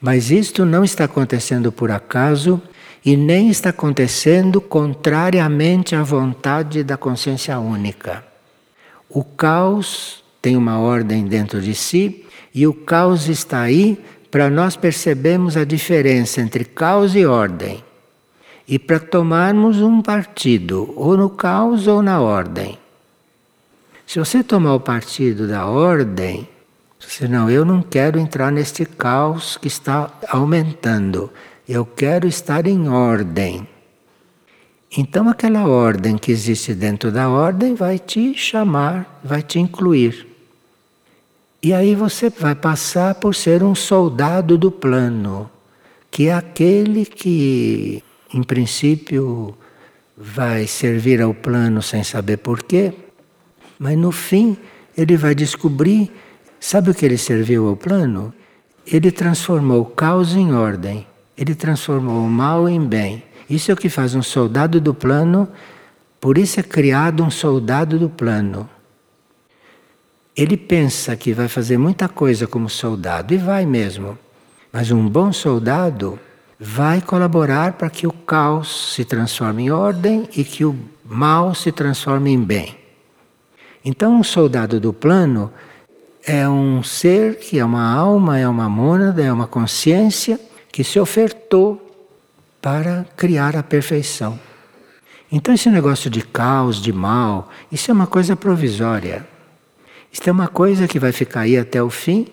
Mas 0.01 0.31
isto 0.31 0.65
não 0.65 0.83
está 0.83 1.05
acontecendo 1.05 1.71
por 1.71 1.91
acaso 1.91 2.61
e 3.05 3.15
nem 3.15 3.49
está 3.49 3.69
acontecendo 3.69 4.59
contrariamente 4.59 5.95
à 5.95 6.03
vontade 6.03 6.83
da 6.83 6.97
consciência 6.97 7.57
única. 7.59 8.23
O 9.09 9.23
caos 9.23 10.23
tem 10.41 10.57
uma 10.57 10.79
ordem 10.79 11.25
dentro 11.25 11.61
de 11.61 11.73
si 11.73 12.25
e 12.53 12.67
o 12.67 12.73
caos 12.73 13.29
está 13.29 13.61
aí 13.61 14.03
para 14.29 14.49
nós 14.49 14.75
percebermos 14.75 15.55
a 15.55 15.63
diferença 15.63 16.41
entre 16.41 16.65
caos 16.65 17.15
e 17.15 17.25
ordem. 17.25 17.83
E 18.67 18.77
para 18.77 18.99
tomarmos 18.99 19.81
um 19.81 20.01
partido, 20.01 20.93
ou 20.95 21.15
no 21.15 21.29
caos 21.29 21.87
ou 21.87 22.01
na 22.01 22.19
ordem. 22.19 22.77
Se 24.05 24.19
você 24.19 24.43
tomar 24.43 24.73
o 24.73 24.79
partido 24.79 25.47
da 25.47 25.65
ordem, 25.65 26.47
você 26.99 27.27
não, 27.27 27.49
eu 27.49 27.63
não 27.63 27.81
quero 27.81 28.19
entrar 28.19 28.51
neste 28.51 28.85
caos 28.85 29.57
que 29.57 29.67
está 29.67 30.11
aumentando. 30.29 31.31
Eu 31.67 31.85
quero 31.85 32.27
estar 32.27 32.65
em 32.67 32.89
ordem. 32.89 33.67
Então 34.95 35.29
aquela 35.29 35.67
ordem 35.67 36.17
que 36.17 36.31
existe 36.31 36.73
dentro 36.73 37.11
da 37.11 37.29
ordem 37.29 37.75
vai 37.75 37.99
te 37.99 38.33
chamar, 38.33 39.19
vai 39.23 39.41
te 39.41 39.59
incluir. 39.59 40.27
E 41.61 41.73
aí 41.73 41.95
você 41.95 42.29
vai 42.29 42.55
passar 42.55 43.15
por 43.15 43.35
ser 43.35 43.63
um 43.63 43.75
soldado 43.75 44.57
do 44.57 44.71
plano, 44.71 45.49
que 46.09 46.27
é 46.27 46.33
aquele 46.33 47.05
que, 47.05 48.03
em 48.33 48.43
princípio, 48.43 49.57
vai 50.17 50.67
servir 50.67 51.21
ao 51.21 51.33
plano 51.33 51.81
sem 51.81 52.03
saber 52.03 52.37
porquê, 52.37 52.93
mas 53.79 53.97
no 53.97 54.11
fim 54.11 54.57
ele 54.97 55.15
vai 55.15 55.35
descobrir. 55.35 56.11
Sabe 56.59 56.89
o 56.89 56.95
que 56.95 57.05
ele 57.05 57.17
serviu 57.17 57.67
ao 57.67 57.75
plano? 57.75 58.33
Ele 58.85 59.11
transformou 59.11 59.81
o 59.81 59.85
caos 59.85 60.35
em 60.35 60.53
ordem, 60.53 61.05
ele 61.37 61.53
transformou 61.53 62.25
o 62.25 62.29
mal 62.29 62.67
em 62.67 62.83
bem. 62.83 63.23
Isso 63.49 63.71
é 63.71 63.73
o 63.73 63.77
que 63.77 63.89
faz 63.89 64.15
um 64.15 64.23
soldado 64.23 64.81
do 64.81 64.93
plano 64.93 65.47
Por 66.19 66.37
isso 66.37 66.59
é 66.59 66.63
criado 66.63 67.23
um 67.23 67.29
soldado 67.29 67.99
do 67.99 68.09
plano. 68.09 68.67
Ele 70.35 70.57
pensa 70.57 71.15
que 71.15 71.33
vai 71.33 71.47
fazer 71.47 71.77
muita 71.77 72.09
coisa 72.09 72.47
como 72.47 72.69
soldado, 72.69 73.33
e 73.33 73.37
vai 73.37 73.65
mesmo. 73.65 74.17
Mas 74.71 74.91
um 74.91 75.07
bom 75.07 75.31
soldado 75.31 76.19
vai 76.59 77.01
colaborar 77.01 77.73
para 77.73 77.89
que 77.89 78.07
o 78.07 78.11
caos 78.11 78.93
se 78.93 79.05
transforme 79.05 79.63
em 79.63 79.71
ordem 79.71 80.27
e 80.35 80.43
que 80.43 80.65
o 80.65 80.77
mal 81.05 81.53
se 81.53 81.71
transforme 81.71 82.31
em 82.31 82.41
bem. 82.41 82.77
Então, 83.85 84.19
um 84.19 84.23
soldado 84.23 84.79
do 84.79 84.91
plano 84.91 85.51
é 86.25 86.47
um 86.49 86.83
ser 86.83 87.37
que 87.37 87.59
é 87.59 87.63
uma 87.63 87.89
alma, 87.89 88.37
é 88.37 88.47
uma 88.47 88.67
mônada, 88.67 89.23
é 89.23 89.31
uma 89.31 89.47
consciência 89.47 90.39
que 90.71 90.83
se 90.83 90.99
ofertou 90.99 91.81
para 92.61 93.05
criar 93.15 93.55
a 93.55 93.63
perfeição. 93.63 94.37
Então, 95.31 95.53
esse 95.53 95.69
negócio 95.69 96.09
de 96.09 96.21
caos, 96.21 96.81
de 96.81 96.91
mal, 96.91 97.49
isso 97.71 97.91
é 97.91 97.93
uma 97.93 98.07
coisa 98.07 98.35
provisória. 98.35 99.25
Isto 100.11 100.29
é 100.29 100.31
uma 100.31 100.47
coisa 100.47 100.87
que 100.87 100.99
vai 100.99 101.11
ficar 101.11 101.41
aí 101.41 101.57
até 101.57 101.81
o 101.81 101.89
fim, 101.89 102.27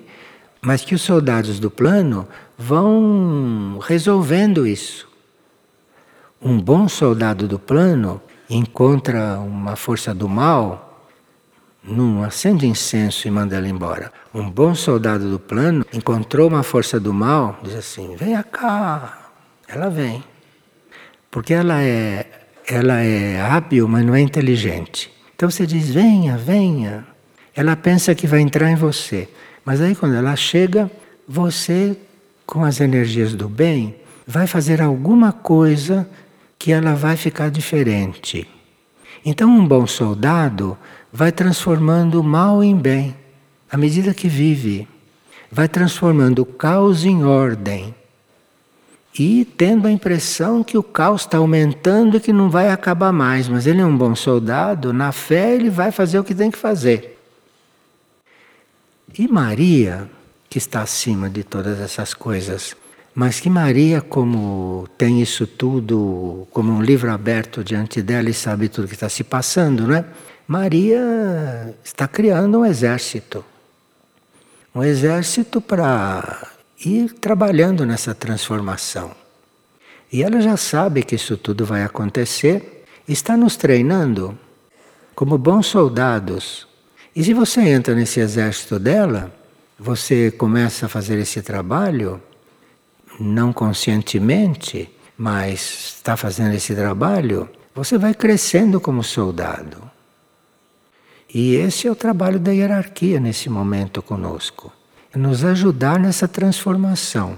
mas 0.61 0.85
que 0.85 0.95
os 0.95 1.03
soldados 1.03 1.61
do 1.61 1.71
plano 1.71 2.27
vão 2.57 3.79
resolvendo 3.83 4.67
isso. 4.67 5.09
Um 6.41 6.61
bom 6.61 6.89
soldado 6.89 7.49
do 7.49 7.59
plano 7.59 8.21
encontra 8.49 9.39
uma 9.39 9.77
força 9.77 10.15
do 10.15 10.29
mal, 10.29 11.09
não 11.83 12.23
acende 12.23 12.67
incenso 12.67 13.27
e 13.29 13.31
manda 13.31 13.57
ela 13.57 13.69
embora. 13.69 14.13
Um 14.33 14.51
bom 14.51 14.75
soldado 14.75 15.31
do 15.31 15.39
plano 15.39 15.85
encontrou 15.93 16.49
uma 16.49 16.63
força 16.63 16.99
do 16.99 17.13
mal, 17.13 17.59
diz 17.63 17.75
assim: 17.75 18.17
venha 18.17 18.43
cá. 18.43 19.31
Ela 19.69 19.89
vem. 19.89 20.23
Porque 21.31 21.53
ela 21.53 21.83
é, 21.83 22.27
ela 22.67 23.01
é 23.01 23.41
hábil, 23.41 23.89
mas 23.89 24.05
não 24.05 24.15
é 24.15 24.21
inteligente. 24.21 25.13
Então 25.35 25.51
você 25.51 25.67
diz: 25.67 25.91
venha, 25.91 26.37
venha. 26.37 27.07
Ela 27.55 27.77
pensa 27.77 28.15
que 28.15 28.27
vai 28.27 28.41
entrar 28.41 28.71
em 28.71 28.77
você. 28.77 29.29
Mas 29.65 29.81
aí 29.81 29.95
quando 29.95 30.15
ela 30.15 30.37
chega, 30.37 30.91
você, 31.27 31.97
com 32.47 32.65
as 32.65 32.81
energias 32.81 33.35
do 33.35 33.49
bem, 33.49 33.95
vai 34.27 34.47
fazer 34.47 34.81
alguma 34.81 35.33
coisa 35.33 36.09
que 36.59 36.73
ela 36.73 36.95
vai 36.95 37.17
ficar 37.17 37.51
diferente. 37.51 38.49
Então, 39.25 39.51
um 39.51 39.67
bom 39.67 39.87
soldado 39.87 40.77
vai 41.13 41.33
transformando 41.33 42.21
o 42.21 42.25
mal 42.25 42.63
em 42.63 42.77
bem, 42.77 43.17
à 43.71 43.77
medida 43.77 44.13
que 44.13 44.29
vive. 44.29 44.89
Vai 45.51 45.69
transformando 45.69 46.41
o 46.41 46.47
caos 46.47 47.05
em 47.05 47.25
ordem. 47.25 47.95
E 49.17 49.45
tendo 49.45 49.87
a 49.87 49.93
impressão 49.93 50.65
que 50.65 50.77
o 50.77 50.83
caos 50.83 51.23
está 51.23 51.39
aumentando 51.39 52.17
e 52.17 52.21
que 52.21 52.33
não 52.33 52.51
vai 52.51 52.71
acabar 52.71 53.13
mais. 53.13 53.49
Mas 53.49 53.67
ele 53.67 53.81
é 53.81 53.87
um 53.87 53.97
bom 53.97 54.15
soldado, 54.15 54.93
na 54.93 55.13
fé 55.13 55.55
ele 55.55 55.71
vai 55.71 55.93
fazer 55.93 56.19
o 56.19 56.25
que 56.25 56.35
tem 56.35 56.51
que 56.51 56.59
fazer. 56.59 57.17
E 59.17 59.29
Maria, 59.29 60.11
que 60.55 60.59
está 60.59 60.83
acima 60.83 61.29
de 61.29 61.43
todas 61.43 61.81
essas 61.81 62.15
coisas, 62.15 62.77
mas 63.13 63.41
que 63.41 63.51
Maria, 63.51 64.01
como 64.01 64.87
tem 64.97 65.21
isso 65.21 65.49
tudo, 65.49 66.47
como 66.53 66.71
um 66.73 66.81
livro 66.81 67.11
aberto 67.11 67.65
diante 67.65 68.01
dela 68.01 68.31
e 68.31 68.33
sabe 68.33 68.69
tudo 68.69 68.87
que 68.87 68.95
está 68.95 69.09
se 69.09 69.25
passando, 69.25 69.85
não 69.85 69.97
é? 69.97 70.05
Maria 70.47 71.75
está 71.83 72.07
criando 72.07 72.61
um 72.61 72.65
exército. 72.65 73.45
Um 74.73 74.85
exército 74.85 75.61
para 75.61 76.47
ir 76.87 77.15
trabalhando 77.15 77.85
nessa 77.85 78.15
transformação. 78.15 79.11
E 80.13 80.23
ela 80.23 80.41
já 80.41 80.57
sabe 80.57 81.03
que 81.03 81.17
isso 81.17 81.37
tudo 81.37 81.67
vai 81.67 81.83
acontecer, 81.83 82.85
está 83.09 83.37
nos 83.37 83.57
treinando 83.57 84.39
como 85.17 85.37
bons 85.37 85.67
soldados 85.67 86.69
e 87.17 87.23
se 87.23 87.33
você 87.33 87.61
entra 87.61 87.95
nesse 87.95 88.19
exército 88.19 88.79
dela, 88.79 89.33
você 89.79 90.31
começa 90.31 90.87
a 90.87 90.89
fazer 90.89 91.19
esse 91.19 91.43
trabalho, 91.43 92.21
não 93.19 93.53
conscientemente, 93.53 94.91
mas 95.17 95.95
está 95.97 96.17
fazendo 96.17 96.55
esse 96.55 96.75
trabalho, 96.75 97.49
você 97.75 97.99
vai 97.99 98.15
crescendo 98.15 98.81
como 98.81 99.03
soldado. 99.03 99.83
E 101.33 101.57
esse 101.57 101.89
é 101.89 101.91
o 101.91 101.97
trabalho 101.97 102.39
da 102.39 102.53
hierarquia 102.53 103.19
nesse 103.19 103.51
momento 103.51 104.01
conosco. 104.01 104.73
Nos 105.15 105.45
ajudar 105.45 105.99
nessa 105.99 106.29
transformação. 106.29 107.37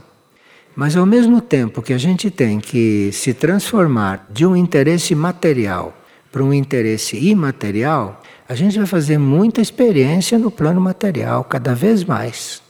Mas 0.74 0.95
ao 0.95 1.07
mesmo 1.07 1.41
tempo 1.41 1.80
que 1.80 1.95
a 1.95 1.99
gente 1.99 2.30
tem 2.30 2.61
que 2.61 3.11
se 3.12 3.32
transformar 3.32 4.26
de 4.30 4.45
um 4.45 4.55
interesse 4.55 5.14
material 5.14 5.97
para 6.30 6.45
um 6.45 6.53
interesse 6.53 7.16
imaterial, 7.16 8.22
a 8.49 8.55
gente 8.55 8.78
vai 8.78 8.86
fazer 8.86 9.18
muita 9.18 9.61
experiência 9.61 10.38
no 10.38 10.51
plano 10.51 10.80
material, 10.80 11.44
cada 11.44 11.74
vez 11.74 12.05
mais. 12.05 12.62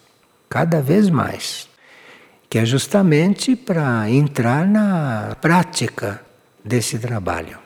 Cada 0.48 0.80
vez 0.80 1.10
mais. 1.10 1.68
Que 2.48 2.58
é 2.58 2.64
justamente 2.64 3.54
para 3.54 4.10
entrar 4.10 4.66
na 4.66 5.36
prática 5.40 6.22
desse 6.64 6.98
trabalho. 6.98 7.58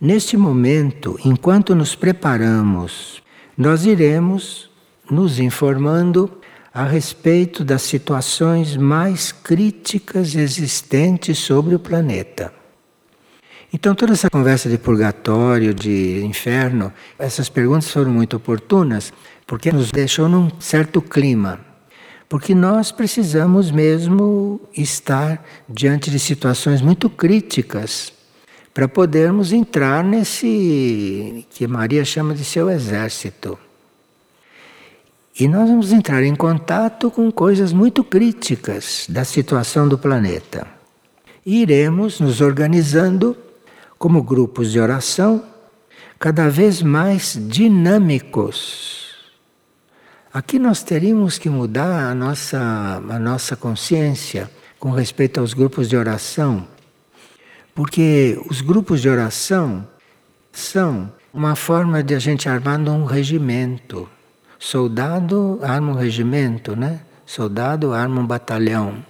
Neste 0.00 0.36
momento, 0.36 1.18
enquanto 1.24 1.74
nos 1.74 1.94
preparamos, 1.94 3.22
nós 3.56 3.84
iremos 3.86 4.70
nos 5.10 5.38
informando 5.38 6.30
a 6.72 6.84
respeito 6.84 7.64
das 7.64 7.82
situações 7.82 8.76
mais 8.76 9.32
críticas 9.32 10.34
existentes 10.34 11.38
sobre 11.38 11.74
o 11.74 11.78
planeta. 11.78 12.52
Então, 13.72 13.94
toda 13.94 14.12
essa 14.12 14.30
conversa 14.30 14.68
de 14.68 14.78
purgatório, 14.78 15.74
de 15.74 16.24
inferno, 16.24 16.92
essas 17.18 17.48
perguntas 17.48 17.90
foram 17.90 18.10
muito 18.10 18.36
oportunas, 18.36 19.12
porque 19.46 19.72
nos 19.72 19.90
deixou 19.90 20.28
num 20.28 20.50
certo 20.60 21.02
clima. 21.02 21.60
Porque 22.28 22.54
nós 22.54 22.90
precisamos 22.90 23.70
mesmo 23.70 24.60
estar 24.76 25.44
diante 25.68 26.10
de 26.10 26.18
situações 26.18 26.80
muito 26.80 27.08
críticas 27.08 28.12
para 28.74 28.88
podermos 28.88 29.52
entrar 29.52 30.02
nesse 30.02 31.46
que 31.50 31.66
Maria 31.66 32.04
chama 32.04 32.34
de 32.34 32.44
seu 32.44 32.68
exército. 32.68 33.58
E 35.38 35.46
nós 35.46 35.68
vamos 35.68 35.92
entrar 35.92 36.22
em 36.24 36.34
contato 36.34 37.10
com 37.10 37.30
coisas 37.30 37.72
muito 37.72 38.02
críticas 38.02 39.06
da 39.08 39.22
situação 39.24 39.86
do 39.86 39.98
planeta. 39.98 40.66
E 41.44 41.62
iremos 41.62 42.20
nos 42.20 42.40
organizando 42.40 43.36
como 43.98 44.22
grupos 44.22 44.72
de 44.72 44.80
oração 44.80 45.42
cada 46.18 46.48
vez 46.48 46.82
mais 46.82 47.38
dinâmicos. 47.48 49.14
Aqui 50.32 50.58
nós 50.58 50.82
teríamos 50.82 51.38
que 51.38 51.48
mudar 51.48 52.10
a 52.10 52.14
nossa, 52.14 52.58
a 53.08 53.18
nossa 53.18 53.56
consciência 53.56 54.50
com 54.78 54.90
respeito 54.90 55.40
aos 55.40 55.54
grupos 55.54 55.88
de 55.88 55.96
oração, 55.96 56.66
porque 57.74 58.38
os 58.48 58.60
grupos 58.60 59.00
de 59.00 59.08
oração 59.08 59.86
são 60.52 61.12
uma 61.32 61.54
forma 61.54 62.02
de 62.02 62.14
a 62.14 62.18
gente 62.18 62.48
armar 62.48 62.78
um 62.80 63.04
regimento. 63.04 64.08
Soldado 64.58 65.58
arma 65.62 65.92
um 65.92 65.94
regimento, 65.94 66.74
né? 66.74 67.00
Soldado 67.26 67.92
arma 67.92 68.20
um 68.20 68.26
batalhão. 68.26 69.04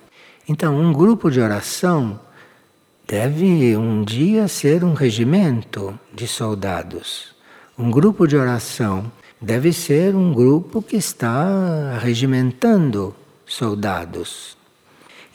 Então, 0.49 0.77
um 0.79 0.93
grupo 0.93 1.31
de 1.31 1.41
oração 1.41 2.19
deve 3.07 3.77
um 3.77 4.03
dia 4.03 4.49
ser 4.49 4.83
um 4.83 4.93
regimento 4.93 5.99
de 6.13 6.27
soldados. 6.27 7.35
Um 7.79 7.91
grupo 7.91 8.27
de 8.27 8.37
oração 8.37 9.11
deve 9.41 9.73
ser 9.73 10.17
um 10.17 10.33
grupo 10.33 10.83
que 10.83 10.97
está 10.97 11.99
regimentando 11.99 13.15
soldados. 13.47 14.57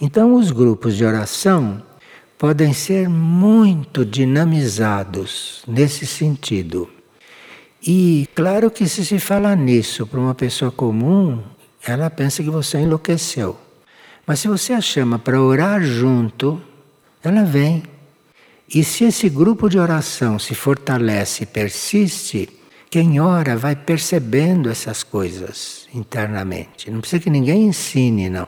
Então, 0.01 0.33
os 0.33 0.51
grupos 0.51 0.97
de 0.97 1.05
oração 1.05 1.81
podem 2.37 2.73
ser 2.73 3.07
muito 3.07 4.03
dinamizados 4.03 5.63
nesse 5.67 6.05
sentido. 6.05 6.89
E 7.81 8.27
claro 8.35 8.69
que 8.69 8.87
se 8.87 9.05
se 9.05 9.19
fala 9.19 9.55
nisso 9.55 10.05
para 10.05 10.19
uma 10.19 10.35
pessoa 10.35 10.71
comum, 10.71 11.41
ela 11.85 12.09
pensa 12.09 12.43
que 12.43 12.49
você 12.49 12.79
enlouqueceu. 12.79 13.57
Mas 14.25 14.39
se 14.39 14.47
você 14.47 14.73
a 14.73 14.81
chama 14.81 15.17
para 15.17 15.41
orar 15.41 15.81
junto, 15.81 16.61
ela 17.23 17.43
vem. 17.43 17.83
E 18.73 18.83
se 18.83 19.03
esse 19.03 19.29
grupo 19.29 19.69
de 19.69 19.77
oração 19.77 20.39
se 20.39 20.55
fortalece 20.55 21.43
e 21.43 21.45
persiste, 21.45 22.49
quem 22.89 23.19
ora 23.19 23.55
vai 23.55 23.75
percebendo 23.75 24.69
essas 24.69 25.03
coisas 25.03 25.87
internamente. 25.93 26.89
Não 26.89 26.99
precisa 26.99 27.21
que 27.21 27.29
ninguém 27.29 27.65
ensine, 27.65 28.29
não. 28.29 28.47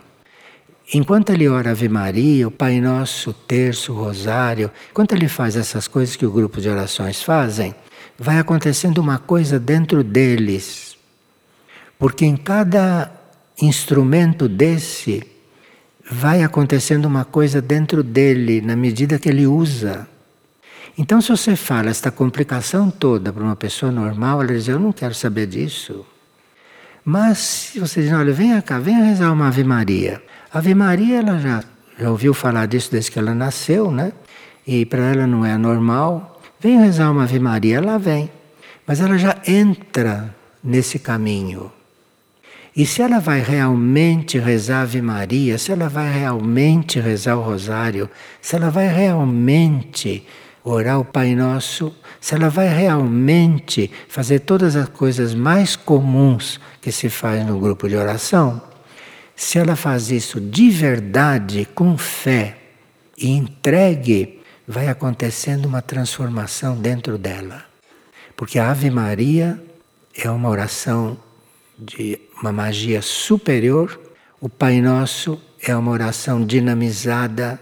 Enquanto 0.93 1.31
ele 1.31 1.47
ora 1.47 1.71
Ave 1.71 1.87
Maria, 1.87 2.47
o 2.47 2.51
Pai 2.51 2.79
Nosso, 2.81 3.29
o 3.29 3.33
Terço, 3.33 3.93
o 3.93 3.95
Rosário, 3.95 4.69
enquanto 4.91 5.13
ele 5.13 5.27
faz 5.27 5.55
essas 5.55 5.87
coisas 5.87 6.15
que 6.15 6.25
o 6.25 6.31
grupo 6.31 6.59
de 6.59 6.69
orações 6.69 7.21
fazem, 7.21 7.73
vai 8.17 8.37
acontecendo 8.37 8.99
uma 8.99 9.17
coisa 9.17 9.59
dentro 9.59 10.03
deles. 10.03 10.97
Porque 11.97 12.25
em 12.25 12.35
cada 12.35 13.11
instrumento 13.61 14.47
desse 14.47 15.32
vai 16.09 16.43
acontecendo 16.43 17.05
uma 17.05 17.25
coisa 17.25 17.61
dentro 17.61 18.03
dele, 18.03 18.61
na 18.61 18.75
medida 18.75 19.19
que 19.19 19.29
ele 19.29 19.47
usa. 19.47 20.07
Então, 20.97 21.19
se 21.21 21.29
você 21.29 21.55
fala 21.55 21.89
esta 21.89 22.11
complicação 22.11 22.91
toda 22.91 23.33
para 23.33 23.43
uma 23.43 23.55
pessoa 23.55 23.91
normal, 23.91 24.41
ela 24.41 24.53
diz: 24.53 24.67
Eu 24.67 24.79
não 24.79 24.91
quero 24.91 25.13
saber 25.13 25.47
disso. 25.47 26.05
Mas 27.03 27.37
se 27.39 27.79
você 27.79 28.03
diz: 28.03 28.11
Olha, 28.11 28.31
venha 28.31 28.61
cá, 28.61 28.79
venha 28.79 29.03
rezar 29.03 29.31
uma 29.31 29.47
Ave 29.47 29.63
Maria. 29.63 30.21
A 30.51 30.59
Ave 30.59 30.75
Maria, 30.75 31.19
ela 31.19 31.39
já, 31.39 31.63
já 31.99 32.11
ouviu 32.11 32.33
falar 32.33 32.67
disso 32.67 32.91
desde 32.91 33.09
que 33.09 33.17
ela 33.17 33.33
nasceu, 33.33 33.91
né? 33.91 34.11
E 34.67 34.85
para 34.85 35.03
ela 35.03 35.25
não 35.25 35.43
é 35.43 35.57
normal. 35.57 36.41
Venha 36.59 36.81
rezar 36.81 37.11
uma 37.11 37.23
Ave 37.23 37.39
Maria, 37.39 37.77
ela 37.77 37.97
vem. 37.97 38.29
Mas 38.85 39.01
ela 39.01 39.17
já 39.17 39.37
entra 39.47 40.33
nesse 40.63 40.99
caminho. 40.99 41.71
E 42.75 42.87
se 42.87 43.03
ela 43.03 43.19
vai 43.19 43.39
realmente 43.39 44.39
rezar 44.39 44.81
Ave 44.81 45.01
Maria, 45.01 45.59
se 45.59 45.71
ela 45.71 45.87
vai 45.87 46.11
realmente 46.11 46.99
rezar 46.99 47.37
o 47.37 47.41
Rosário, 47.41 48.09
se 48.41 48.55
ela 48.55 48.71
vai 48.71 48.87
realmente 48.87 50.25
orar 50.63 50.99
o 50.99 51.05
Pai 51.05 51.35
Nosso, 51.35 51.95
se 52.19 52.33
ela 52.33 52.49
vai 52.49 52.67
realmente 52.67 53.91
fazer 54.07 54.39
todas 54.39 54.75
as 54.75 54.89
coisas 54.89 55.35
mais 55.35 55.75
comuns 55.75 56.59
que 56.81 56.91
se 56.91 57.09
faz 57.09 57.45
no 57.45 57.59
grupo 57.59 57.87
de 57.87 57.95
oração, 57.95 58.59
se 59.35 59.59
ela 59.59 59.75
faz 59.75 60.09
isso 60.09 60.41
de 60.41 60.69
verdade, 60.71 61.67
com 61.75 61.95
fé 61.95 62.57
e 63.15 63.29
entregue, 63.29 64.41
vai 64.67 64.87
acontecendo 64.87 65.65
uma 65.65 65.81
transformação 65.81 66.75
dentro 66.75 67.19
dela. 67.19 67.65
Porque 68.35 68.57
a 68.57 68.71
Ave 68.71 68.89
Maria 68.89 69.61
é 70.15 70.29
uma 70.29 70.49
oração 70.49 71.17
de 71.77 72.19
uma 72.41 72.51
magia 72.51 73.01
superior, 73.01 73.99
o 74.39 74.49
Pai 74.49 74.81
Nosso 74.81 75.41
é 75.61 75.75
uma 75.75 75.91
oração 75.91 76.45
dinamizada 76.45 77.59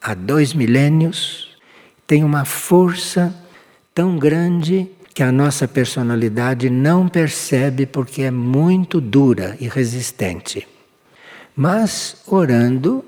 há 0.00 0.14
dois 0.14 0.52
milênios, 0.52 1.56
tem 2.06 2.24
uma 2.24 2.44
força 2.44 3.34
tão 3.94 4.18
grande 4.18 4.88
que 5.14 5.22
a 5.22 5.32
nossa 5.32 5.66
personalidade 5.66 6.70
não 6.70 7.08
percebe 7.08 7.86
porque 7.86 8.22
é 8.22 8.30
muito 8.30 9.00
dura 9.00 9.56
e 9.60 9.68
resistente. 9.68 10.66
Mas 11.56 12.22
orando, 12.26 13.04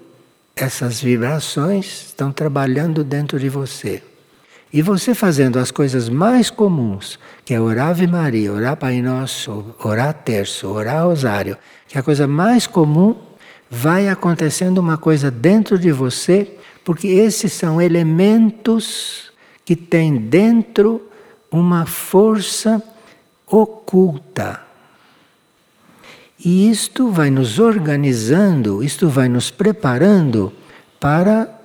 essas 0.56 1.00
vibrações 1.00 2.06
estão 2.06 2.32
trabalhando 2.32 3.04
dentro 3.04 3.38
de 3.38 3.48
você. 3.48 4.02
E 4.72 4.82
você 4.82 5.14
fazendo 5.14 5.58
as 5.58 5.70
coisas 5.70 6.08
mais 6.08 6.48
comuns, 6.48 7.18
que 7.44 7.52
é 7.52 7.60
orar 7.60 7.88
Ave 7.88 8.06
Maria, 8.06 8.52
orar 8.52 8.76
Pai 8.76 9.02
Nosso, 9.02 9.74
orar 9.82 10.14
Terço, 10.14 10.68
orar 10.68 11.04
Rosário, 11.04 11.58
que 11.88 11.96
é 11.96 12.00
a 12.00 12.04
coisa 12.04 12.26
mais 12.26 12.68
comum, 12.68 13.16
vai 13.68 14.08
acontecendo 14.08 14.78
uma 14.78 14.96
coisa 14.96 15.28
dentro 15.30 15.76
de 15.76 15.90
você, 15.90 16.56
porque 16.84 17.08
esses 17.08 17.52
são 17.52 17.82
elementos 17.82 19.32
que 19.64 19.74
têm 19.74 20.16
dentro 20.16 21.02
uma 21.50 21.84
força 21.84 22.80
oculta. 23.46 24.60
E 26.44 26.70
isto 26.70 27.10
vai 27.10 27.28
nos 27.28 27.58
organizando, 27.58 28.82
isto 28.84 29.08
vai 29.08 29.28
nos 29.28 29.50
preparando 29.50 30.52
para 30.98 31.59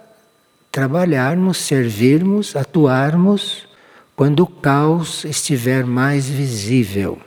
trabalharmos, 0.75 1.59
servirmos, 1.59 2.53
atuarmos 2.53 3.65
quando 4.13 4.41
o 4.41 4.45
caos 4.45 5.23
estiver 5.23 5.85
mais 5.85 6.27
visível. 6.27 7.17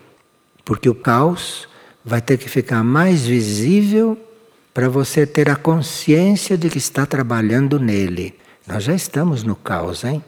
Porque 0.67 0.87
o 0.87 0.95
caos 0.95 1.67
vai 2.05 2.21
ter 2.21 2.37
que 2.37 2.47
ficar 2.47 2.85
mais 2.85 3.27
visível 3.27 4.19
para 4.75 4.91
você 4.91 5.27
ter 5.27 5.49
a 5.49 5.57
consciência 5.57 6.59
de 6.59 6.69
que 6.69 6.77
está 6.77 7.07
trabalhando 7.07 7.81
nele. 7.81 8.35
Nós 8.67 8.85
já 8.85 8.95
estamos 8.95 9.43
no 9.43 9.57
caos, 9.57 10.05
hein? 10.05 10.23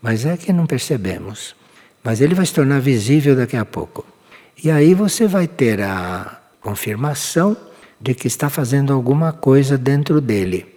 Mas 0.00 0.24
é 0.24 0.36
que 0.36 0.52
não 0.52 0.64
percebemos. 0.64 1.56
Mas 2.00 2.20
ele 2.20 2.32
vai 2.32 2.46
se 2.46 2.54
tornar 2.54 2.80
visível 2.80 3.34
daqui 3.34 3.56
a 3.56 3.64
pouco. 3.64 4.06
E 4.62 4.70
aí 4.70 4.94
você 4.94 5.26
vai 5.26 5.48
ter 5.48 5.82
a 5.82 6.40
confirmação 6.60 7.56
de 8.00 8.14
que 8.14 8.28
está 8.28 8.48
fazendo 8.48 8.92
alguma 8.92 9.32
coisa 9.32 9.76
dentro 9.76 10.20
dele. 10.20 10.71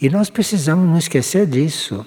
E 0.00 0.10
nós 0.10 0.28
precisamos 0.28 0.86
não 0.88 0.98
esquecer 0.98 1.46
disso. 1.46 2.04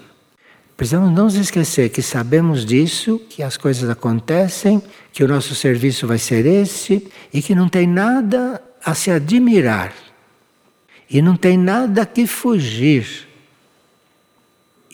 Precisamos 0.78 1.12
não 1.12 1.26
nos 1.26 1.36
esquecer 1.36 1.90
que 1.90 2.02
sabemos 2.02 2.66
disso, 2.66 3.20
que 3.30 3.44
as 3.44 3.58
coisas 3.58 3.90
acontecem, 3.90 4.82
que 5.12 5.24
o 5.24 5.28
nosso 5.28 5.54
serviço 5.54 6.08
vai 6.08 6.18
ser 6.18 6.46
esse 6.46 7.06
e 7.34 7.42
que 7.42 7.54
não 7.54 7.68
tem 7.68 7.86
nada 7.86 8.62
a 8.86 8.94
se 8.94 9.12
admirar. 9.12 9.94
E 11.10 11.22
não 11.22 11.36
tem 11.36 11.58
nada 11.58 12.06
que 12.06 12.26
fugir. 12.26 13.28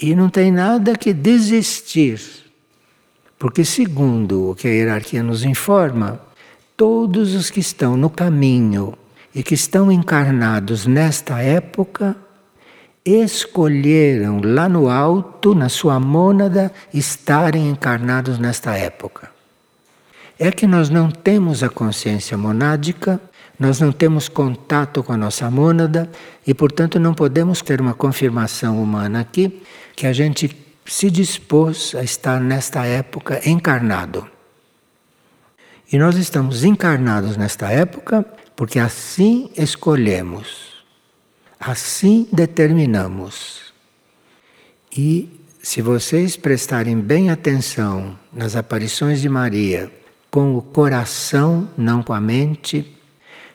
E 0.01 0.15
não 0.15 0.29
tem 0.29 0.51
nada 0.51 0.95
que 0.95 1.13
desistir. 1.13 2.19
Porque, 3.37 3.63
segundo 3.63 4.49
o 4.49 4.55
que 4.55 4.67
a 4.67 4.71
hierarquia 4.71 5.21
nos 5.21 5.43
informa, 5.43 6.19
todos 6.75 7.35
os 7.35 7.49
que 7.49 7.59
estão 7.59 7.95
no 7.95 8.09
caminho 8.09 8.97
e 9.35 9.43
que 9.43 9.53
estão 9.53 9.91
encarnados 9.91 10.87
nesta 10.87 11.41
época 11.41 12.15
escolheram 13.05 14.41
lá 14.43 14.67
no 14.67 14.89
alto, 14.89 15.53
na 15.53 15.69
sua 15.69 15.99
mônada, 15.99 16.71
estarem 16.91 17.69
encarnados 17.69 18.39
nesta 18.39 18.75
época. 18.75 19.29
É 20.39 20.51
que 20.51 20.65
nós 20.65 20.89
não 20.89 21.11
temos 21.11 21.61
a 21.61 21.69
consciência 21.69 22.35
monádica, 22.35 23.21
nós 23.59 23.79
não 23.79 23.91
temos 23.91 24.27
contato 24.27 25.03
com 25.03 25.13
a 25.13 25.17
nossa 25.17 25.49
mônada 25.51 26.09
e, 26.45 26.53
portanto, 26.53 26.99
não 26.99 27.13
podemos 27.13 27.61
ter 27.61 27.79
uma 27.79 27.93
confirmação 27.93 28.81
humana 28.81 29.21
aqui 29.21 29.61
que 29.95 30.07
a 30.07 30.11
gente 30.11 30.57
se 30.85 31.09
dispôs 31.09 31.95
a 31.95 32.03
estar 32.03 32.41
nesta 32.41 32.85
época 32.85 33.39
encarnado. 33.47 34.27
E 35.91 35.97
nós 35.97 36.17
estamos 36.17 36.63
encarnados 36.63 37.37
nesta 37.37 37.71
época 37.71 38.25
porque 38.55 38.79
assim 38.79 39.49
escolhemos. 39.55 40.74
Assim 41.59 42.27
determinamos. 42.31 43.73
E 44.95 45.29
se 45.61 45.81
vocês 45.81 46.37
prestarem 46.37 46.99
bem 46.99 47.29
atenção 47.29 48.17
nas 48.31 48.55
aparições 48.55 49.21
de 49.21 49.27
Maria, 49.27 49.91
com 50.29 50.55
o 50.55 50.61
coração, 50.61 51.69
não 51.77 52.03
com 52.03 52.13
a 52.13 52.21
mente, 52.21 52.95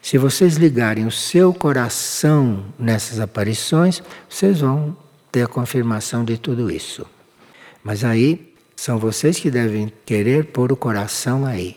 se 0.02 0.16
vocês 0.16 0.56
ligarem 0.56 1.06
o 1.06 1.10
seu 1.10 1.52
coração 1.52 2.64
nessas 2.78 3.20
aparições, 3.20 4.02
vocês 4.28 4.60
vão 4.60 4.96
ter 5.30 5.42
a 5.42 5.46
confirmação 5.46 6.24
de 6.24 6.38
tudo 6.38 6.70
isso. 6.70 7.06
Mas 7.84 8.02
aí 8.02 8.54
são 8.74 8.98
vocês 8.98 9.38
que 9.38 9.50
devem 9.50 9.92
querer 10.06 10.46
pôr 10.46 10.72
o 10.72 10.76
coração 10.76 11.44
aí. 11.44 11.76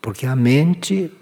Porque 0.00 0.26
a 0.26 0.36
mente, 0.36 1.12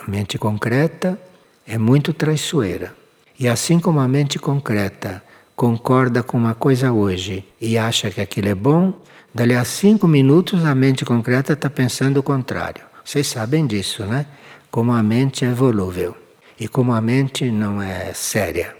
a 0.00 0.10
mente 0.10 0.36
concreta, 0.36 1.18
é 1.66 1.78
muito 1.78 2.12
traiçoeira. 2.12 2.94
E 3.38 3.48
assim 3.48 3.78
como 3.78 4.00
a 4.00 4.08
mente 4.08 4.38
concreta 4.38 5.22
concorda 5.54 6.22
com 6.22 6.36
uma 6.36 6.54
coisa 6.54 6.92
hoje 6.92 7.44
e 7.60 7.76
acha 7.76 8.10
que 8.10 8.20
aquilo 8.20 8.48
é 8.48 8.54
bom, 8.54 8.92
dali 9.34 9.54
a 9.54 9.64
cinco 9.64 10.08
minutos 10.08 10.64
a 10.64 10.74
mente 10.74 11.04
concreta 11.04 11.52
está 11.52 11.68
pensando 11.68 12.18
o 12.18 12.22
contrário. 12.22 12.82
Vocês 13.04 13.26
sabem 13.26 13.66
disso, 13.66 14.04
né? 14.04 14.26
Como 14.70 14.92
a 14.92 15.02
mente 15.02 15.44
é 15.44 15.52
volúvel 15.52 16.16
e 16.58 16.66
como 16.66 16.92
a 16.92 17.00
mente 17.00 17.50
não 17.50 17.80
é 17.80 18.12
séria. 18.14 18.74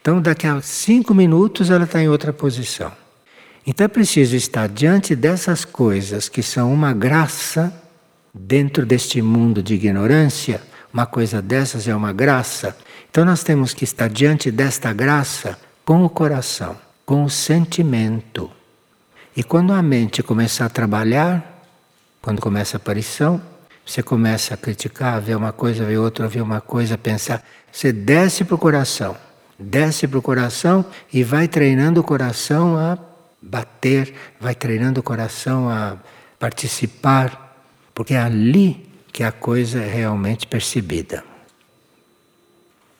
Então, 0.00 0.20
daqui 0.20 0.46
a 0.46 0.60
cinco 0.60 1.14
minutos 1.14 1.70
ela 1.70 1.84
está 1.84 2.00
em 2.00 2.08
outra 2.08 2.32
posição. 2.32 2.92
Então 3.66 3.84
é 3.84 3.88
preciso 3.88 4.36
estar 4.36 4.68
diante 4.68 5.16
dessas 5.16 5.64
coisas 5.64 6.28
que 6.28 6.40
são 6.40 6.72
uma 6.72 6.92
graça 6.92 7.74
dentro 8.32 8.86
deste 8.86 9.20
mundo 9.20 9.60
de 9.60 9.74
ignorância. 9.74 10.62
Uma 10.94 11.04
coisa 11.04 11.42
dessas 11.42 11.88
é 11.88 11.96
uma 11.96 12.12
graça 12.12 12.76
então 13.16 13.24
nós 13.24 13.42
temos 13.42 13.72
que 13.72 13.82
estar 13.82 14.10
diante 14.10 14.50
desta 14.50 14.92
graça 14.92 15.58
com 15.86 16.04
o 16.04 16.10
coração, 16.10 16.76
com 17.06 17.24
o 17.24 17.30
sentimento. 17.30 18.50
E 19.34 19.42
quando 19.42 19.72
a 19.72 19.80
mente 19.80 20.22
começar 20.22 20.66
a 20.66 20.68
trabalhar, 20.68 21.64
quando 22.20 22.42
começa 22.42 22.76
a 22.76 22.78
aparição, 22.78 23.40
você 23.86 24.02
começa 24.02 24.52
a 24.52 24.56
criticar, 24.58 25.18
ver 25.18 25.34
uma 25.34 25.50
coisa, 25.50 25.82
ver 25.82 25.96
outra, 25.96 26.28
ver 26.28 26.42
uma 26.42 26.60
coisa, 26.60 26.98
pensar. 26.98 27.42
Você 27.72 27.90
desce 27.90 28.44
para 28.44 28.54
o 28.54 28.58
coração, 28.58 29.16
desce 29.58 30.06
para 30.06 30.18
o 30.18 30.22
coração 30.22 30.84
e 31.10 31.24
vai 31.24 31.48
treinando 31.48 32.02
o 32.02 32.04
coração 32.04 32.76
a 32.76 32.98
bater, 33.40 34.12
vai 34.38 34.54
treinando 34.54 35.00
o 35.00 35.02
coração 35.02 35.70
a 35.70 35.96
participar, 36.38 37.64
porque 37.94 38.12
é 38.12 38.20
ali 38.20 38.86
que 39.10 39.22
a 39.22 39.32
coisa 39.32 39.80
é 39.80 39.88
realmente 39.88 40.46
percebida. 40.46 41.24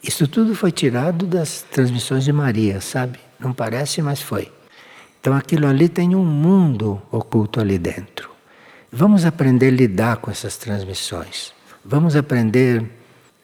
Isso 0.07 0.29
tudo 0.29 0.55
foi 0.55 0.71
tirado 0.71 1.27
das 1.27 1.63
transmissões 1.63 2.25
de 2.25 2.33
Maria, 2.33 2.81
sabe? 2.81 3.19
Não 3.41 3.53
parece, 3.53 4.01
mas 4.01 4.23
foi. 4.23 4.53
Então 5.21 5.35
aquilo 5.35 5.67
ali 5.67 5.89
tem 5.89 6.15
um 6.15 6.25
mundo 6.25 7.03
oculto 7.11 7.61
ali 7.61 7.77
dentro. 7.77 8.31
Vamos 8.93 9.25
aprender 9.25 9.67
a 9.67 9.71
lidar 9.73 10.17
com 10.19 10.31
essas 10.31 10.57
transmissões. 10.57 11.53
Vamos 11.85 12.15
aprender 12.15 12.89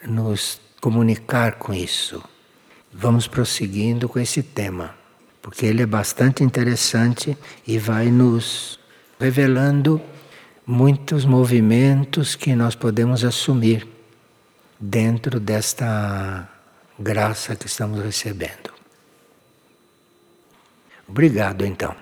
a 0.05 0.07
nos 0.07 0.61
comunicar 0.81 1.55
com 1.55 1.75
isso. 1.75 2.23
Vamos 2.93 3.27
prosseguindo 3.27 4.09
com 4.09 4.21
esse 4.21 4.43
tema. 4.43 4.95
porque 5.43 5.67
ele 5.67 5.83
é 5.83 5.87
bastante 5.87 6.45
interessante 6.45 7.37
e 7.67 7.77
vai 7.77 8.07
nos 8.13 8.79
revelando 9.19 10.01
muitos 10.65 11.25
movimentos 11.25 12.37
que 12.37 12.55
nós 12.55 12.77
podemos 12.77 13.25
assumir 13.25 13.87
dentro 14.79 15.41
desta 15.41 16.49
graça 17.03 17.57
que 17.57 17.66
estamos 17.66 18.03
recebendo. 18.03 18.70
Obrigado, 21.09 21.66
então. 21.66 22.01